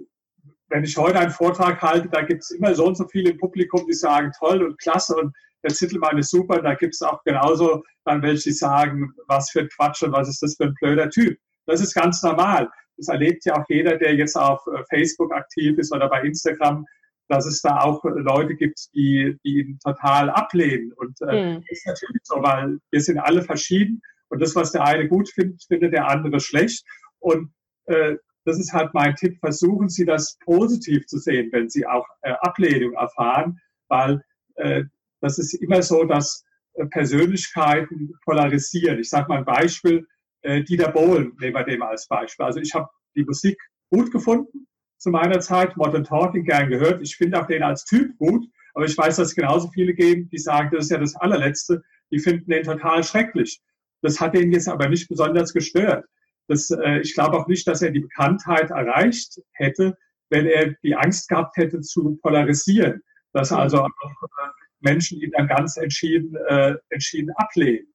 wenn 0.70 0.84
ich 0.84 0.96
heute 0.96 1.18
einen 1.18 1.30
Vortrag 1.30 1.80
halte, 1.80 2.08
da 2.08 2.22
gibt 2.22 2.42
es 2.42 2.50
immer 2.50 2.74
so 2.74 2.86
und 2.86 2.96
so 2.96 3.06
viele 3.08 3.30
im 3.30 3.38
Publikum, 3.38 3.86
die 3.86 3.94
sagen, 3.94 4.32
toll 4.38 4.62
und 4.62 4.78
klasse 4.78 5.16
und 5.16 5.34
der 5.62 5.74
Zittelmann 5.74 6.18
ist 6.18 6.30
super. 6.30 6.62
Da 6.62 6.74
gibt 6.74 6.94
es 6.94 7.02
auch 7.02 7.22
genauso 7.24 7.82
dann 8.04 8.22
welche, 8.22 8.44
die 8.44 8.52
sagen, 8.52 9.12
was 9.26 9.50
für 9.50 9.60
ein 9.60 9.68
Quatsch 9.68 10.02
und 10.02 10.12
was 10.12 10.28
ist 10.28 10.42
das 10.42 10.56
für 10.56 10.64
ein 10.64 10.74
blöder 10.80 11.10
Typ. 11.10 11.38
Das 11.66 11.80
ist 11.80 11.94
ganz 11.94 12.22
normal 12.22 12.70
das 12.98 13.08
erlebt 13.08 13.44
ja 13.46 13.56
auch 13.56 13.64
jeder, 13.68 13.96
der 13.96 14.14
jetzt 14.14 14.36
auf 14.36 14.60
äh, 14.66 14.82
Facebook 14.90 15.32
aktiv 15.32 15.78
ist 15.78 15.94
oder 15.94 16.08
bei 16.08 16.22
Instagram, 16.22 16.84
dass 17.28 17.46
es 17.46 17.60
da 17.62 17.80
auch 17.80 18.02
Leute 18.04 18.54
gibt, 18.54 18.88
die, 18.94 19.36
die 19.44 19.60
ihn 19.60 19.78
total 19.78 20.30
ablehnen. 20.30 20.92
Und 20.92 21.16
äh, 21.22 21.54
mhm. 21.54 21.64
das 21.68 21.78
ist 21.78 21.86
natürlich 21.86 22.22
so, 22.24 22.42
weil 22.42 22.78
wir 22.90 23.00
sind 23.00 23.18
alle 23.18 23.42
verschieden 23.42 24.02
und 24.28 24.40
das, 24.40 24.54
was 24.54 24.72
der 24.72 24.84
eine 24.84 25.08
gut 25.08 25.30
findet, 25.30 25.62
findet 25.64 25.92
der 25.92 26.08
andere 26.08 26.40
schlecht. 26.40 26.84
Und 27.18 27.52
äh, 27.86 28.16
das 28.44 28.58
ist 28.58 28.72
halt 28.72 28.94
mein 28.94 29.14
Tipp, 29.14 29.38
versuchen 29.40 29.88
Sie 29.88 30.04
das 30.04 30.38
positiv 30.44 31.06
zu 31.06 31.18
sehen, 31.18 31.50
wenn 31.52 31.68
Sie 31.68 31.86
auch 31.86 32.06
äh, 32.22 32.32
Ablehnung 32.40 32.94
erfahren, 32.94 33.60
weil 33.88 34.22
äh, 34.54 34.84
das 35.20 35.38
ist 35.38 35.54
immer 35.54 35.82
so, 35.82 36.04
dass 36.04 36.44
äh, 36.74 36.86
Persönlichkeiten 36.86 38.14
polarisieren. 38.24 38.98
Ich 39.00 39.10
sage 39.10 39.28
mal 39.28 39.38
ein 39.38 39.44
Beispiel, 39.44 40.06
äh, 40.42 40.62
Dieter 40.62 40.90
Bohlen 40.90 41.36
nehmen 41.40 41.54
wir 41.54 41.64
dem 41.64 41.82
als 41.82 42.06
Beispiel. 42.08 42.46
Also 42.46 42.60
ich 42.60 42.74
habe 42.74 42.88
die 43.16 43.24
Musik 43.24 43.60
gut 43.90 44.10
gefunden 44.10 44.66
zu 44.98 45.10
meiner 45.10 45.40
Zeit, 45.40 45.76
Modern 45.76 46.04
Talking 46.04 46.44
gern 46.44 46.68
gehört. 46.68 47.00
Ich 47.02 47.16
finde 47.16 47.40
auch 47.40 47.46
den 47.46 47.62
als 47.62 47.84
Typ 47.84 48.16
gut, 48.18 48.46
aber 48.74 48.84
ich 48.84 48.96
weiß, 48.96 49.16
dass 49.16 49.28
es 49.28 49.34
genauso 49.34 49.68
viele 49.70 49.94
geben, 49.94 50.28
die 50.30 50.38
sagen, 50.38 50.70
das 50.72 50.86
ist 50.86 50.90
ja 50.90 50.98
das 50.98 51.16
allerletzte, 51.16 51.82
die 52.10 52.18
finden 52.18 52.50
den 52.50 52.64
total 52.64 53.02
schrecklich. 53.04 53.60
Das 54.02 54.20
hat 54.20 54.34
den 54.34 54.52
jetzt 54.52 54.68
aber 54.68 54.88
nicht 54.88 55.08
besonders 55.08 55.52
gestört. 55.52 56.04
Das, 56.48 56.70
äh, 56.70 57.00
ich 57.00 57.14
glaube 57.14 57.36
auch 57.36 57.46
nicht, 57.46 57.66
dass 57.66 57.82
er 57.82 57.90
die 57.90 58.00
Bekanntheit 58.00 58.70
erreicht 58.70 59.40
hätte, 59.52 59.96
wenn 60.30 60.46
er 60.46 60.74
die 60.82 60.94
Angst 60.94 61.28
gehabt 61.28 61.56
hätte 61.56 61.80
zu 61.80 62.18
polarisieren, 62.22 63.02
dass 63.32 63.52
also 63.52 63.82
auch 63.82 63.88
äh, 63.88 64.48
Menschen 64.80 65.20
ihn 65.20 65.32
dann 65.32 65.48
ganz 65.48 65.76
entschieden, 65.76 66.36
äh, 66.48 66.74
entschieden 66.90 67.30
ablehnen. 67.36 67.92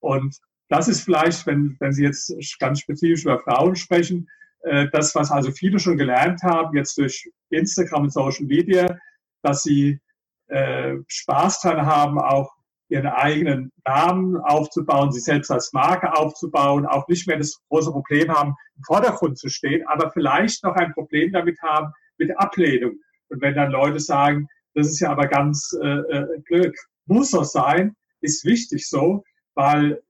Und 0.00 0.36
das 0.68 0.88
ist 0.88 1.02
vielleicht, 1.02 1.46
wenn, 1.46 1.76
wenn 1.80 1.92
Sie 1.92 2.04
jetzt 2.04 2.34
ganz 2.58 2.80
spezifisch 2.80 3.24
über 3.24 3.38
Frauen 3.38 3.76
sprechen, 3.76 4.28
äh, 4.66 4.88
das, 4.90 5.14
was 5.14 5.30
also 5.30 5.52
viele 5.52 5.78
schon 5.78 5.96
gelernt 5.96 6.42
haben, 6.42 6.76
jetzt 6.76 6.98
durch 6.98 7.30
Instagram 7.50 8.04
und 8.04 8.12
Social 8.12 8.46
Media, 8.46 8.98
dass 9.42 9.62
sie 9.62 10.00
äh, 10.48 10.96
Spaß 11.06 11.60
dran 11.60 11.86
haben, 11.86 12.18
auch 12.18 12.52
ihren 12.88 13.06
eigenen 13.06 13.72
Namen 13.84 14.36
aufzubauen, 14.36 15.12
sich 15.12 15.24
selbst 15.24 15.50
als 15.50 15.72
Marke 15.72 16.12
aufzubauen, 16.12 16.86
auch 16.86 17.06
nicht 17.08 17.26
mehr 17.26 17.38
das 17.38 17.60
große 17.68 17.90
Problem 17.90 18.30
haben, 18.32 18.54
im 18.76 18.82
Vordergrund 18.84 19.38
zu 19.38 19.48
stehen, 19.48 19.86
aber 19.86 20.10
vielleicht 20.10 20.62
noch 20.64 20.74
ein 20.74 20.92
Problem 20.92 21.32
damit 21.32 21.60
haben 21.62 21.92
mit 22.18 22.36
Ablehnung. 22.38 22.96
Und 23.28 23.40
wenn 23.42 23.54
dann 23.54 23.70
Leute 23.70 24.00
sagen, 24.00 24.48
das 24.74 24.88
ist 24.88 25.00
ja 25.00 25.10
aber 25.10 25.26
ganz 25.26 25.76
äh, 25.80 25.86
äh 25.86 26.40
blöd, 26.44 26.76
muss 27.06 27.30
das 27.30 27.52
sein, 27.52 27.96
ist 28.20 28.44
wichtig 28.44 28.88
so, 28.88 29.24
weil 29.54 30.00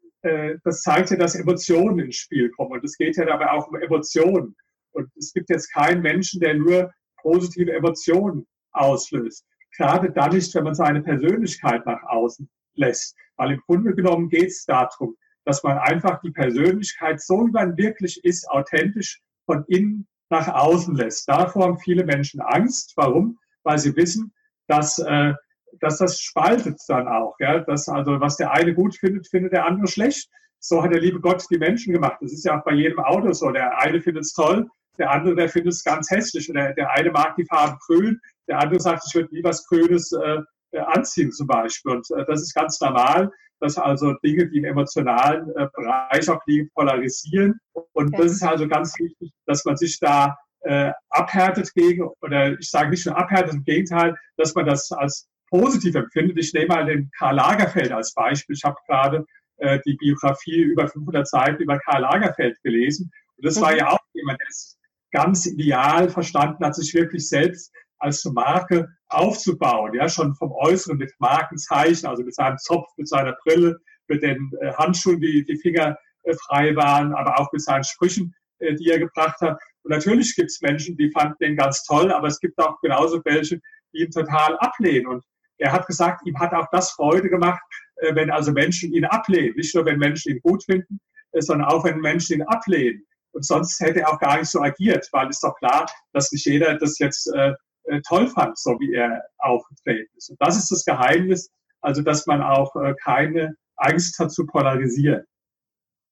das 0.65 0.83
zeigt 0.83 1.11
ja, 1.11 1.17
dass 1.17 1.35
Emotionen 1.35 1.99
ins 1.99 2.17
Spiel 2.17 2.51
kommen. 2.51 2.73
Und 2.73 2.85
es 2.85 2.97
geht 2.97 3.17
ja 3.17 3.25
dabei 3.25 3.51
auch 3.51 3.69
um 3.69 3.77
Emotionen. 3.77 4.57
Und 4.93 5.11
es 5.17 5.33
gibt 5.33 5.51
jetzt 5.51 5.73
keinen 5.73 6.03
Menschen, 6.03 6.41
der 6.41 6.55
nur 6.55 6.93
positive 7.23 7.73
Emotionen 7.73 8.47
auslöst. 8.73 9.45
Gerade 9.77 10.11
dann 10.11 10.33
nicht, 10.33 10.55
wenn 10.55 10.65
man 10.65 10.75
seine 10.75 11.03
Persönlichkeit 11.03 11.85
nach 11.87 12.03
außen 12.05 12.49
lässt. 12.75 13.17
Weil 13.37 13.53
im 13.53 13.61
Grunde 13.67 13.95
genommen 13.95 14.29
geht 14.29 14.49
es 14.49 14.65
darum, 14.65 15.17
dass 15.45 15.63
man 15.63 15.79
einfach 15.79 16.21
die 16.23 16.31
Persönlichkeit 16.31 17.21
so, 17.21 17.47
wie 17.47 17.53
man 17.53 17.77
wirklich 17.77 18.25
ist, 18.25 18.49
authentisch 18.49 19.21
von 19.45 19.65
innen 19.69 20.07
nach 20.31 20.49
außen 20.49 20.95
lässt. 20.97 21.29
Davor 21.29 21.65
haben 21.65 21.79
viele 21.79 22.05
Menschen 22.05 22.41
Angst. 22.41 22.93
Warum? 22.97 23.39
Weil 23.63 23.79
sie 23.79 23.95
wissen, 23.97 24.33
dass, 24.67 24.99
äh, 24.99 25.35
dass 25.81 25.99
das 25.99 26.21
spaltet 26.21 26.81
dann 26.89 27.09
auch. 27.09 27.35
Ja? 27.41 27.61
Dass 27.61 27.89
also, 27.89 28.21
was 28.21 28.37
der 28.37 28.53
eine 28.53 28.75
gut 28.75 28.97
findet, 28.97 29.29
findet 29.29 29.53
der 29.53 29.67
andere 29.67 29.87
schlecht. 29.87 30.29
So 30.59 30.83
hat 30.83 30.93
der 30.93 31.01
liebe 31.01 31.21
Gott 31.21 31.45
die 31.51 31.59
Menschen 31.59 31.93
gemacht. 31.93 32.17
Das 32.21 32.33
ist 32.33 32.45
ja 32.45 32.59
auch 32.59 32.65
bei 32.65 32.73
jedem 32.73 32.99
Auto 32.99 33.33
so. 33.33 33.51
Der 33.51 33.79
eine 33.79 34.01
findet 34.01 34.25
es 34.25 34.33
toll, 34.33 34.67
der 34.99 35.11
andere, 35.11 35.35
der 35.35 35.49
findet 35.49 35.75
es 35.75 35.85
ganz 35.85 36.11
hässlich. 36.11 36.51
Der, 36.53 36.73
der 36.75 36.91
eine 36.91 37.11
mag 37.11 37.37
die 37.37 37.45
Farbe 37.45 37.79
grün, 37.87 38.21
der 38.49 38.59
andere 38.59 38.81
sagt, 38.81 39.05
ich 39.07 39.15
würde 39.15 39.35
nie 39.35 39.45
was 39.45 39.67
Grünes 39.67 40.13
äh, 40.13 40.39
äh, 40.73 40.81
anziehen 40.81 41.33
zum 41.33 41.47
Beispiel. 41.47 41.93
Und 41.93 42.11
äh, 42.11 42.25
das 42.27 42.43
ist 42.43 42.55
ganz 42.55 42.81
normal, 42.81 43.31
dass 43.61 43.79
also 43.79 44.15
Dinge, 44.25 44.49
die 44.49 44.59
im 44.59 44.65
emotionalen 44.65 45.49
äh, 45.57 45.69
Bereich 45.75 46.29
auch 46.29 46.41
liegen, 46.47 46.71
polarisieren. 46.75 47.59
Und 47.93 48.09
okay. 48.09 48.23
das 48.23 48.33
ist 48.33 48.43
also 48.43 48.69
ganz 48.69 48.99
wichtig, 48.99 49.33
dass 49.47 49.65
man 49.65 49.77
sich 49.77 49.99
da 50.01 50.37
äh, 50.61 50.93
abhärtet 51.11 51.73
gegen, 51.75 52.09
oder 52.21 52.59
ich 52.59 52.71
sage 52.71 52.91
nicht 52.91 53.07
nur 53.07 53.17
abhärtet, 53.17 53.55
im 53.55 53.65
Gegenteil, 53.65 54.17
dass 54.37 54.55
man 54.55 54.67
das 54.67 54.91
als 54.93 55.29
positiv 55.49 55.95
empfindet. 55.95 56.39
Ich 56.39 56.53
nehme 56.53 56.69
mal 56.69 56.87
den 56.87 57.11
Karl 57.17 57.37
Lagerfeld 57.37 57.93
als 57.93 58.15
Beispiel. 58.15 58.57
Ich 58.57 58.65
habe 58.65 58.77
gerade 58.87 59.25
äh, 59.59 59.79
die 59.87 59.95
Biografie 59.95 60.61
über 60.61 60.89
500 60.89 61.27
Seiten 61.27 61.63
über 61.63 61.79
Karl 61.79 62.03
Lagerfeld 62.03 62.61
gelesen. 62.63 63.11
Und 63.37 63.47
das 63.47 63.57
mhm. 63.57 63.61
war 63.63 63.77
ja 63.77 63.91
auch 63.91 63.99
jemand, 64.13 64.41
der 64.41 64.49
es 64.49 64.79
ganz 65.13 65.47
ideal 65.47 66.09
verstanden 66.09 66.65
hat, 66.65 66.75
sich 66.75 66.93
wirklich 66.95 67.29
selbst 67.29 67.73
als 67.99 68.25
Marke 68.25 68.89
aufzubauen, 69.09 69.95
ja, 69.95 70.09
schon 70.09 70.35
vom 70.35 70.53
Äußeren 70.53 70.99
mit 70.99 71.13
Markenzeichen, 71.19 72.07
also 72.07 72.23
mit 72.23 72.35
seinem 72.35 72.59
Zopf, 72.59 72.89
mit 72.97 73.09
seiner 73.09 73.35
Brille, 73.45 73.79
mit 74.09 74.23
den 74.23 74.51
äh, 74.61 74.73
Handschuhen, 74.75 75.21
die 75.21 75.45
die 75.45 75.57
Finger 75.57 75.97
äh, 76.25 76.35
frei 76.47 76.75
waren, 76.77 77.15
aber 77.15 77.41
auch 77.41 77.51
mit 77.53 77.63
seinen 77.63 77.85
Sprüchen, 77.85 78.35
äh, 78.59 78.75
die 78.75 78.91
er 78.91 78.99
gebracht 78.99 79.41
hat. 79.41 79.59
Und 79.83 79.91
natürlich 79.91 80.35
gibt 80.35 80.51
es 80.51 80.61
Menschen, 80.61 80.97
die 80.97 81.11
fanden 81.11 81.37
den 81.41 81.57
ganz 81.57 81.85
toll, 81.85 82.13
aber 82.13 82.27
es 82.27 82.41
gibt 82.41 82.59
auch 82.59 82.81
genauso 82.81 83.21
welche, 83.25 83.61
die 83.93 84.03
ihn 84.03 84.11
total 84.11 84.57
ablehnen. 84.59 85.07
Und 85.07 85.25
er 85.59 85.73
hat 85.73 85.87
gesagt, 85.87 86.27
ihm 86.27 86.39
hat 86.39 86.53
auch 86.53 86.67
das 86.73 86.93
Freude 86.93 87.29
gemacht, 87.29 87.63
äh, 87.97 88.15
wenn 88.15 88.31
also 88.31 88.53
Menschen 88.53 88.93
ihn 88.93 89.05
ablehnen. 89.05 89.55
Nicht 89.57 89.75
nur, 89.75 89.85
wenn 89.85 89.99
Menschen 89.99 90.33
ihn 90.33 90.41
gut 90.41 90.65
finden, 90.65 91.01
äh, 91.33 91.41
sondern 91.41 91.69
auch, 91.69 91.85
wenn 91.85 92.01
Menschen 92.01 92.41
ihn 92.41 92.47
ablehnen. 92.47 93.05
Und 93.33 93.45
sonst 93.45 93.79
hätte 93.81 94.01
er 94.01 94.13
auch 94.13 94.19
gar 94.19 94.39
nicht 94.39 94.49
so 94.49 94.63
agiert, 94.63 95.07
weil 95.13 95.29
es 95.29 95.41
doch 95.41 95.55
klar, 95.57 95.87
dass 96.13 96.33
nicht 96.33 96.47
jeder 96.47 96.77
das 96.79 96.99
jetzt 96.99 97.27
äh, 97.35 97.53
äh, 97.85 98.01
toll 98.07 98.29
fand, 98.29 98.59
so 98.59 98.73
wie 98.81 98.95
er 98.95 99.23
aufgetreten 99.39 100.11
ist. 100.17 100.31
Und 100.31 100.41
das 100.41 100.57
ist 100.57 100.71
das 100.71 100.85
Geheimnis, 100.85 101.51
also 101.81 102.03
dass 102.03 102.27
man 102.27 102.43
auch 102.43 102.75
äh, 102.77 102.95
keine 103.03 103.55
Angst 103.77 104.19
hat 104.19 104.33
zu 104.33 104.47
polarisieren. 104.47 105.25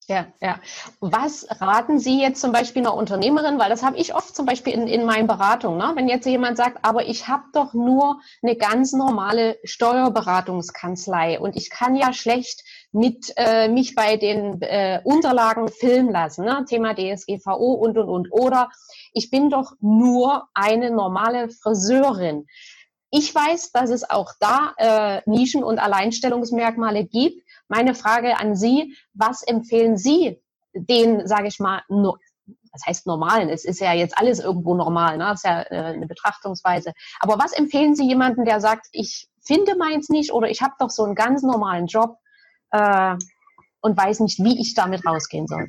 Ja, 0.06 0.26
ja. 0.42 0.60
Was 1.00 1.46
raten 1.62 1.98
Sie 1.98 2.20
jetzt 2.20 2.40
zum 2.40 2.52
Beispiel 2.52 2.82
einer 2.82 2.94
Unternehmerin, 2.94 3.58
weil 3.58 3.70
das 3.70 3.82
habe 3.82 3.96
ich 3.96 4.14
oft 4.14 4.36
zum 4.36 4.44
Beispiel 4.44 4.74
in, 4.74 4.86
in 4.86 5.06
meinen 5.06 5.26
Beratungen, 5.26 5.78
ne? 5.78 5.92
wenn 5.94 6.08
jetzt 6.08 6.26
jemand 6.26 6.58
sagt, 6.58 6.78
aber 6.82 7.06
ich 7.06 7.26
habe 7.26 7.44
doch 7.54 7.72
nur 7.72 8.20
eine 8.42 8.54
ganz 8.54 8.92
normale 8.92 9.58
Steuerberatungskanzlei 9.64 11.40
und 11.40 11.56
ich 11.56 11.70
kann 11.70 11.96
ja 11.96 12.12
schlecht 12.12 12.64
mit 12.92 13.32
äh, 13.36 13.68
mich 13.68 13.94
bei 13.94 14.18
den 14.18 14.60
äh, 14.60 15.00
Unterlagen 15.04 15.68
filmen 15.68 16.12
lassen, 16.12 16.44
ne? 16.44 16.64
Thema 16.68 16.94
DSGVO 16.94 17.72
und 17.72 17.96
und 17.98 18.08
und. 18.08 18.28
Oder 18.30 18.70
ich 19.12 19.30
bin 19.30 19.50
doch 19.50 19.72
nur 19.80 20.48
eine 20.54 20.90
normale 20.90 21.48
Friseurin. 21.48 22.46
Ich 23.16 23.32
weiß, 23.32 23.70
dass 23.72 23.90
es 23.90 24.08
auch 24.08 24.32
da 24.40 24.74
äh, 24.76 25.22
Nischen 25.26 25.62
und 25.62 25.78
Alleinstellungsmerkmale 25.78 27.04
gibt. 27.04 27.42
Meine 27.68 27.94
Frage 27.94 28.38
an 28.38 28.56
Sie, 28.56 28.96
was 29.12 29.42
empfehlen 29.42 29.96
Sie 29.96 30.40
den, 30.74 31.26
sage 31.26 31.46
ich 31.46 31.60
mal, 31.60 31.82
no, 31.88 32.16
was 32.72 32.84
heißt 32.86 33.06
normalen? 33.06 33.48
Es 33.48 33.64
ist 33.64 33.80
ja 33.80 33.92
jetzt 33.92 34.18
alles 34.18 34.40
irgendwo 34.40 34.74
normal, 34.74 35.16
ne? 35.16 35.26
Das 35.26 35.44
ist 35.44 35.44
ja 35.44 35.62
äh, 35.62 35.94
eine 35.94 36.06
Betrachtungsweise. 36.06 36.92
Aber 37.20 37.38
was 37.38 37.52
empfehlen 37.52 37.94
Sie 37.94 38.06
jemanden, 38.06 38.44
der 38.44 38.60
sagt, 38.60 38.88
ich 38.90 39.28
finde 39.40 39.76
meins 39.76 40.08
nicht 40.08 40.32
oder 40.32 40.50
ich 40.50 40.60
habe 40.60 40.74
doch 40.80 40.90
so 40.90 41.04
einen 41.04 41.14
ganz 41.14 41.42
normalen 41.42 41.86
Job? 41.86 42.18
äh, 42.74 43.16
und 43.80 43.96
weiß 43.96 44.20
nicht, 44.20 44.38
wie 44.42 44.60
ich 44.60 44.74
damit 44.74 45.06
rausgehen 45.06 45.46
soll. 45.46 45.68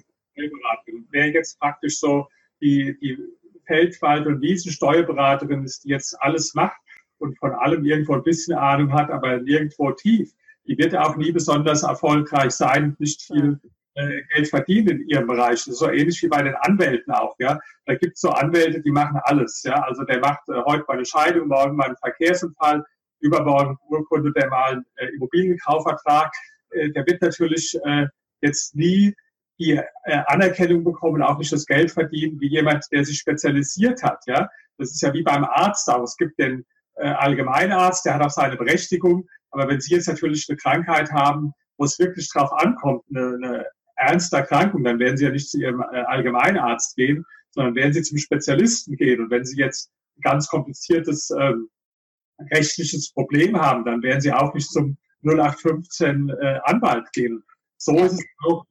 Wer 1.11 1.29
jetzt 1.29 1.59
praktisch 1.59 1.99
so 1.99 2.27
die, 2.61 2.97
die 2.99 3.17
Feldwald- 3.65 4.25
und 4.27 4.41
Wiesensteuerberaterin 4.41 5.63
ist, 5.63 5.83
die 5.83 5.89
jetzt 5.89 6.19
alles 6.21 6.53
macht 6.53 6.77
und 7.25 7.37
von 7.37 7.51
allem 7.51 7.83
irgendwo 7.83 8.13
ein 8.13 8.23
bisschen 8.23 8.57
Ahnung 8.57 8.93
hat, 8.93 9.09
aber 9.09 9.37
nirgendwo 9.37 9.91
tief, 9.91 10.31
die 10.67 10.77
wird 10.77 10.95
auch 10.95 11.15
nie 11.17 11.31
besonders 11.31 11.83
erfolgreich 11.83 12.51
sein, 12.51 12.95
nicht 12.99 13.21
viel 13.21 13.59
äh, 13.95 14.21
Geld 14.33 14.49
verdienen 14.49 15.01
in 15.01 15.07
ihrem 15.07 15.27
Bereich. 15.27 15.61
So 15.61 15.89
ähnlich 15.89 16.21
wie 16.21 16.27
bei 16.27 16.41
den 16.41 16.55
Anwälten 16.55 17.13
auch. 17.13 17.35
Ja, 17.39 17.59
da 17.85 17.95
gibt 17.95 18.15
es 18.15 18.21
so 18.21 18.29
Anwälte, 18.29 18.81
die 18.81 18.91
machen 18.91 19.19
alles. 19.23 19.63
Ja, 19.63 19.81
also 19.83 20.03
der 20.03 20.19
macht 20.19 20.47
äh, 20.49 20.61
heute 20.65 20.83
mal 20.87 20.95
eine 20.95 21.05
Scheidung, 21.05 21.47
morgen 21.47 21.75
mal 21.75 21.87
einen 21.87 21.97
Verkehrsunfall, 21.97 22.83
übermorgen 23.19 23.77
urkundet 23.89 24.35
der 24.35 24.49
mal 24.49 24.73
einen 24.73 24.85
äh, 24.95 25.07
Immobilienkaufvertrag. 25.15 26.31
Äh, 26.71 26.89
der 26.91 27.05
wird 27.05 27.21
natürlich 27.21 27.77
äh, 27.83 28.07
jetzt 28.41 28.75
nie 28.75 29.13
die 29.59 29.71
äh, 29.71 29.83
Anerkennung 30.27 30.83
bekommen, 30.83 31.21
auch 31.21 31.37
nicht 31.37 31.53
das 31.53 31.65
Geld 31.65 31.91
verdienen, 31.91 32.39
wie 32.41 32.49
jemand, 32.49 32.85
der 32.91 33.05
sich 33.05 33.17
spezialisiert 33.17 34.03
hat. 34.03 34.23
Ja, 34.27 34.49
das 34.77 34.91
ist 34.91 35.01
ja 35.01 35.13
wie 35.13 35.23
beim 35.23 35.45
Arzt 35.45 35.89
auch. 35.89 36.03
Es 36.03 36.17
gibt 36.17 36.37
den 36.39 36.65
Allgemeinarzt, 36.95 38.05
der 38.05 38.15
hat 38.15 38.21
auch 38.21 38.29
seine 38.31 38.55
Berechtigung. 38.55 39.27
Aber 39.51 39.67
wenn 39.67 39.81
Sie 39.81 39.93
jetzt 39.93 40.07
natürlich 40.07 40.45
eine 40.49 40.57
Krankheit 40.57 41.11
haben, 41.11 41.53
wo 41.77 41.85
es 41.85 41.99
wirklich 41.99 42.29
drauf 42.29 42.51
ankommt, 42.53 43.03
eine, 43.09 43.35
eine 43.35 43.65
ernste 43.95 44.37
Erkrankung, 44.37 44.83
dann 44.83 44.99
werden 44.99 45.17
Sie 45.17 45.25
ja 45.25 45.31
nicht 45.31 45.49
zu 45.49 45.59
Ihrem 45.59 45.81
Allgemeinarzt 45.81 46.95
gehen, 46.95 47.25
sondern 47.51 47.75
werden 47.75 47.93
Sie 47.93 48.01
zum 48.01 48.17
Spezialisten 48.17 48.95
gehen. 48.97 49.21
Und 49.21 49.31
wenn 49.31 49.45
Sie 49.45 49.57
jetzt 49.57 49.91
ein 50.17 50.21
ganz 50.21 50.47
kompliziertes 50.47 51.31
ähm, 51.31 51.69
rechtliches 52.51 53.11
Problem 53.11 53.59
haben, 53.59 53.85
dann 53.85 54.03
werden 54.03 54.21
Sie 54.21 54.31
auch 54.31 54.53
nicht 54.53 54.69
zum 54.69 54.97
0815 55.23 56.29
äh, 56.29 56.59
Anwalt 56.63 57.11
gehen. 57.13 57.43
So 57.77 57.97
ist 58.03 58.13
es 58.13 58.25
auch. 58.45 58.65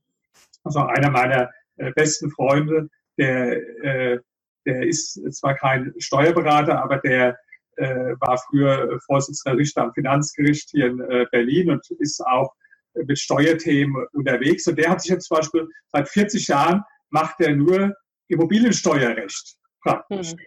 Also 0.64 0.80
einer 0.80 1.10
meiner 1.10 1.50
äh, 1.76 1.92
besten 1.92 2.30
Freunde, 2.30 2.88
der, 3.18 3.56
äh, 3.82 4.18
der 4.66 4.86
ist 4.86 5.20
zwar 5.34 5.54
kein 5.54 5.92
Steuerberater, 5.98 6.82
aber 6.82 6.98
der 6.98 7.38
äh, 7.76 8.14
war 8.20 8.38
früher 8.48 8.98
Vorsitzender 9.06 9.58
Richter 9.58 9.82
am 9.82 9.92
Finanzgericht 9.92 10.70
hier 10.70 10.86
in 10.86 11.00
äh, 11.00 11.26
Berlin 11.30 11.70
und 11.70 11.86
ist 11.98 12.20
auch 12.20 12.52
mit 12.94 13.18
Steuerthemen 13.18 14.06
unterwegs. 14.12 14.66
Und 14.66 14.78
der 14.78 14.90
hat 14.90 15.00
sich 15.00 15.10
jetzt 15.10 15.26
zum 15.26 15.36
Beispiel 15.38 15.68
seit 15.92 16.08
40 16.08 16.46
Jahren 16.48 16.82
macht 17.10 17.40
er 17.40 17.54
nur 17.54 17.94
Immobiliensteuerrecht 18.28 19.56
praktisch. 19.82 20.32
Mhm. 20.32 20.38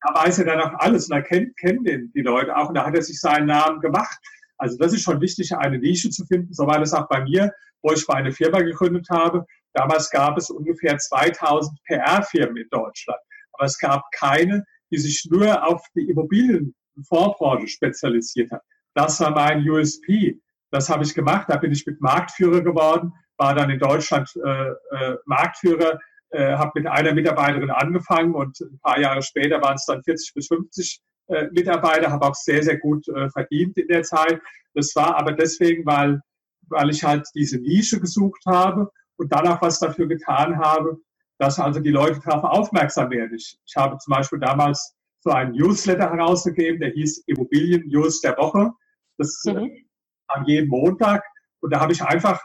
Da 0.00 0.14
weiß 0.14 0.38
er 0.38 0.44
dann 0.44 0.60
auch 0.60 0.74
alles 0.80 1.08
und 1.08 1.16
da 1.16 1.22
kennt, 1.22 1.56
kennen 1.56 1.84
den 1.84 2.12
die 2.12 2.20
Leute 2.20 2.54
auch 2.56 2.68
und 2.68 2.74
da 2.74 2.84
hat 2.84 2.94
er 2.94 3.02
sich 3.02 3.20
seinen 3.20 3.46
Namen 3.46 3.80
gemacht. 3.80 4.18
Also 4.58 4.76
das 4.78 4.92
ist 4.92 5.02
schon 5.02 5.20
wichtig, 5.20 5.54
eine 5.56 5.78
Nische 5.78 6.10
zu 6.10 6.24
finden. 6.26 6.52
So 6.52 6.66
war 6.66 6.78
das 6.78 6.92
auch 6.92 7.08
bei 7.08 7.22
mir, 7.22 7.52
wo 7.82 7.92
ich 7.92 8.06
mal 8.06 8.16
eine 8.16 8.32
Firma 8.32 8.60
gegründet 8.60 9.08
habe. 9.10 9.44
Damals 9.72 10.10
gab 10.10 10.38
es 10.38 10.50
ungefähr 10.50 10.96
2000 10.96 11.78
PR-Firmen 11.84 12.58
in 12.58 12.68
Deutschland. 12.70 13.18
Aber 13.52 13.64
es 13.64 13.78
gab 13.78 14.02
keine, 14.12 14.64
die 14.94 15.00
sich 15.00 15.26
nur 15.28 15.66
auf 15.66 15.84
die 15.96 16.08
Immobilienfondsbranche 16.08 17.66
spezialisiert 17.66 18.52
hat. 18.52 18.62
Das 18.94 19.20
war 19.20 19.32
mein 19.32 19.68
USP. 19.68 20.38
Das 20.70 20.88
habe 20.88 21.02
ich 21.02 21.14
gemacht. 21.14 21.46
Da 21.48 21.56
bin 21.56 21.72
ich 21.72 21.84
mit 21.84 22.00
Marktführer 22.00 22.60
geworden, 22.60 23.12
war 23.36 23.54
dann 23.54 23.70
in 23.70 23.80
Deutschland 23.80 24.30
äh, 24.36 24.68
äh, 24.70 25.16
Marktführer, 25.26 25.98
äh, 26.30 26.52
habe 26.52 26.70
mit 26.76 26.86
einer 26.86 27.12
Mitarbeiterin 27.12 27.70
angefangen 27.70 28.34
und 28.34 28.60
ein 28.60 28.78
paar 28.80 29.00
Jahre 29.00 29.22
später 29.22 29.60
waren 29.60 29.74
es 29.74 29.84
dann 29.86 30.02
40 30.04 30.34
bis 30.34 30.46
50 30.46 31.00
äh, 31.28 31.48
Mitarbeiter, 31.50 32.12
habe 32.12 32.26
auch 32.26 32.34
sehr, 32.34 32.62
sehr 32.62 32.78
gut 32.78 33.08
äh, 33.08 33.28
verdient 33.30 33.76
in 33.76 33.88
der 33.88 34.02
Zeit. 34.04 34.40
Das 34.74 34.94
war 34.94 35.16
aber 35.16 35.32
deswegen, 35.32 35.84
weil, 35.86 36.20
weil 36.68 36.90
ich 36.90 37.02
halt 37.02 37.26
diese 37.34 37.58
Nische 37.58 38.00
gesucht 38.00 38.42
habe 38.46 38.90
und 39.16 39.32
dann 39.32 39.48
auch 39.48 39.60
was 39.60 39.80
dafür 39.80 40.06
getan 40.06 40.58
habe, 40.58 40.98
dass 41.38 41.58
also 41.58 41.80
die 41.80 41.90
Leute 41.90 42.20
darauf 42.20 42.44
aufmerksam 42.44 43.10
werden. 43.10 43.34
Ich, 43.34 43.58
ich 43.64 43.76
habe 43.76 43.98
zum 43.98 44.12
Beispiel 44.12 44.38
damals 44.38 44.94
so 45.20 45.30
einen 45.30 45.52
Newsletter 45.52 46.10
herausgegeben, 46.10 46.80
der 46.80 46.90
hieß 46.90 47.24
Immobilien 47.26 47.88
News 47.88 48.20
der 48.20 48.36
Woche. 48.36 48.72
Das 49.18 49.42
äh, 49.46 49.54
mhm. 49.54 49.58
äh, 49.58 49.84
am 50.28 50.44
jeden 50.44 50.68
Montag. 50.68 51.24
Und 51.60 51.72
da 51.72 51.80
habe 51.80 51.92
ich 51.92 52.02
einfach, 52.02 52.42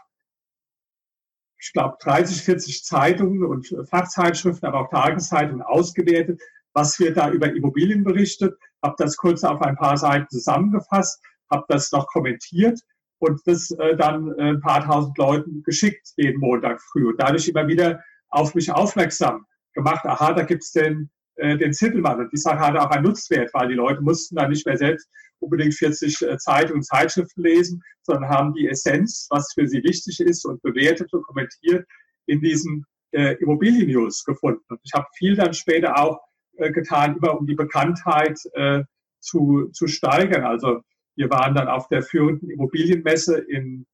ich 1.60 1.74
glaube, 1.74 1.98
30, 2.02 2.42
40 2.42 2.84
Zeitungen 2.86 3.44
und 3.44 3.68
Fachzeitschriften, 3.90 4.68
aber 4.68 4.82
auch 4.82 4.90
Tageszeitungen 4.90 5.62
ausgewertet, 5.62 6.42
was 6.74 7.00
wird 7.00 7.18
da 7.18 7.30
über 7.32 7.54
Immobilien 7.54 8.04
berichtet, 8.04 8.58
habe 8.82 8.96
das 8.98 9.18
kurz 9.18 9.44
auf 9.44 9.62
ein 9.62 9.76
paar 9.76 9.98
Seiten 9.98 10.28
zusammengefasst, 10.30 11.22
habe 11.52 11.66
das 11.68 11.92
noch 11.92 12.08
kommentiert 12.08 12.80
und 13.20 13.42
das 13.46 13.72
äh, 13.72 13.98
dann 13.98 14.32
äh, 14.38 14.52
ein 14.52 14.62
paar 14.62 14.86
tausend 14.86 15.18
Leuten 15.18 15.64
geschickt 15.64 16.14
jeden 16.16 16.40
Montag 16.40 16.82
früh 16.82 17.08
und 17.10 17.20
dadurch 17.20 17.48
immer 17.48 17.68
wieder 17.68 18.02
auf 18.30 18.56
mich 18.56 18.72
aufmerksam 18.72 19.46
gemacht. 19.74 20.06
Aha, 20.06 20.34
da 20.34 20.44
gibt's 20.44 20.72
den 20.72 21.10
äh, 21.40 21.58
den 21.58 21.74
Zittelmann. 21.74 22.20
Und 22.20 22.34
die 22.34 22.38
Sache 22.38 22.60
hatte 22.60 22.82
auch 22.82 22.92
einen 22.92 23.06
Nutzwert, 23.06 23.54
weil 23.54 23.70
die 23.70 23.76
Leute 23.76 24.02
mussten 24.02 24.36
dann 24.36 24.50
nicht 24.50 24.66
mehr 24.66 24.78
selbst 24.78 25.10
unbedingt 25.40 25.74
40 25.74 26.22
äh, 26.22 26.38
Zeitungen 26.38 26.80
und 26.80 26.84
Zeitschriften 26.84 27.44
lesen, 27.44 27.82
sondern 28.02 28.30
haben 28.30 28.54
die 28.54 28.68
Essenz, 28.68 29.28
was 29.30 29.54
für 29.54 29.66
sie 29.66 29.82
wichtig 29.84 30.20
ist 30.20 30.46
und 30.46 30.62
bewertet 30.62 31.14
und 31.14 31.24
kommentiert, 31.24 31.88
in 32.26 32.42
diesen 32.42 32.86
äh, 33.12 33.36
Immobilien-News 33.40 34.26
gefunden. 34.26 34.64
Und 34.68 34.80
ich 34.84 34.92
habe 34.94 35.08
viel 35.18 35.36
dann 35.36 35.54
später 35.54 35.98
auch 35.98 36.20
äh, 36.58 36.72
getan, 36.72 37.16
immer 37.16 37.40
um 37.40 37.48
die 37.48 37.56
Bekanntheit 37.56 38.38
äh, 38.54 38.84
zu, 39.20 39.70
zu 39.72 39.88
steigern. 39.88 40.44
Also 40.44 40.82
wir 41.16 41.30
waren 41.30 41.56
dann 41.56 41.70
auf 41.70 41.88
der 41.88 42.04
führenden 42.04 42.50
Immobilienmesse 42.50 43.38
in, 43.38 43.86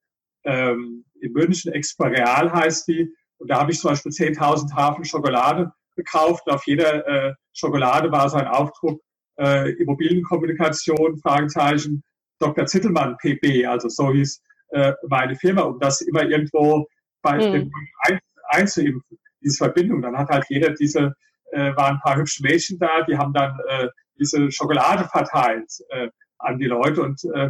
ähm, 0.46 1.06
in 1.22 1.32
München, 1.32 1.74
Exporeal 1.74 2.52
heißt 2.52 2.88
die. 2.88 3.14
Und 3.38 3.50
da 3.50 3.60
habe 3.60 3.72
ich 3.72 3.80
zum 3.80 3.92
Beispiel 3.92 4.12
10.000 4.12 4.74
Tafeln 4.74 5.06
Schokolade 5.06 5.72
gekauft. 5.96 6.44
Und 6.46 6.54
auf 6.54 6.66
jeder 6.66 7.08
äh, 7.08 7.34
Schokolade 7.54 8.12
war 8.12 8.30
so 8.30 8.38
ein 8.38 8.48
Aufdruck 8.48 9.02
äh, 9.40 9.72
Immobilienkommunikation, 9.74 11.18
Fragezeichen, 11.18 12.04
Dr. 12.40 12.66
Zittelmann, 12.66 13.18
PB, 13.18 13.66
also 13.68 13.90
so 13.90 14.12
hieß 14.12 14.42
äh, 14.70 14.94
meine 15.08 15.36
Firma, 15.36 15.64
um 15.64 15.80
das 15.80 16.02
immer 16.02 16.24
irgendwo 16.24 16.86
bei 17.22 17.38
mhm. 17.38 17.54
den 17.54 17.72
ein, 18.00 18.20
einzuimpfen, 18.50 19.18
diese 19.42 19.58
Verbindung. 19.58 20.02
Dann 20.02 20.18
hat 20.18 20.30
halt 20.30 20.46
jeder 20.50 20.72
diese, 20.72 21.14
äh, 21.52 21.76
waren 21.76 21.96
ein 21.96 22.02
paar 22.02 22.18
hübsche 22.18 22.44
Mädchen 22.44 22.78
da, 22.80 23.04
die 23.04 23.18
haben 23.18 23.34
dann 23.34 23.58
äh, 23.68 23.88
diese 24.20 24.52
Schokolade 24.52 25.08
verteilt 25.10 25.72
äh, 25.90 26.10
an 26.40 26.58
die 26.58 26.66
Leute 26.66 27.02
und 27.02 27.22
äh, 27.34 27.50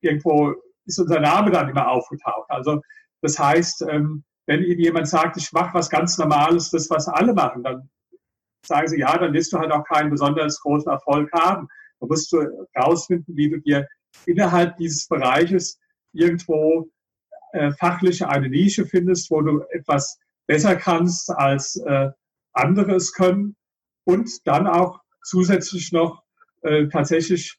irgendwo 0.00 0.54
ist 0.86 0.98
unser 0.98 1.20
Name 1.20 1.50
dann 1.50 1.68
immer 1.68 1.88
aufgetaucht. 1.88 2.50
Also 2.50 2.80
das 3.20 3.38
heißt, 3.38 3.84
ähm, 3.90 4.24
wenn 4.48 4.64
Ihnen 4.64 4.80
jemand 4.80 5.06
sagt, 5.06 5.36
ich 5.36 5.52
mache 5.52 5.74
was 5.74 5.90
ganz 5.90 6.16
Normales, 6.16 6.70
das, 6.70 6.88
was 6.88 7.06
alle 7.06 7.34
machen, 7.34 7.62
dann 7.62 7.90
sagen 8.64 8.88
Sie, 8.88 8.98
ja, 8.98 9.16
dann 9.18 9.34
wirst 9.34 9.52
du 9.52 9.58
halt 9.58 9.70
auch 9.70 9.84
keinen 9.84 10.08
besonders 10.08 10.58
großen 10.60 10.90
Erfolg 10.90 11.30
haben. 11.32 11.68
Da 12.00 12.06
musst 12.06 12.32
du 12.32 12.66
herausfinden, 12.72 13.36
wie 13.36 13.50
du 13.50 13.60
dir 13.60 13.86
innerhalb 14.24 14.78
dieses 14.78 15.06
Bereiches 15.06 15.78
irgendwo 16.14 16.90
äh, 17.52 17.72
fachlich 17.72 18.24
eine 18.24 18.48
Nische 18.48 18.86
findest, 18.86 19.30
wo 19.30 19.42
du 19.42 19.64
etwas 19.70 20.18
besser 20.46 20.76
kannst, 20.76 21.30
als 21.30 21.76
äh, 21.76 22.08
andere 22.54 22.94
es 22.94 23.12
können 23.12 23.54
und 24.04 24.30
dann 24.46 24.66
auch 24.66 24.98
zusätzlich 25.24 25.92
noch 25.92 26.22
äh, 26.62 26.88
tatsächlich 26.88 27.58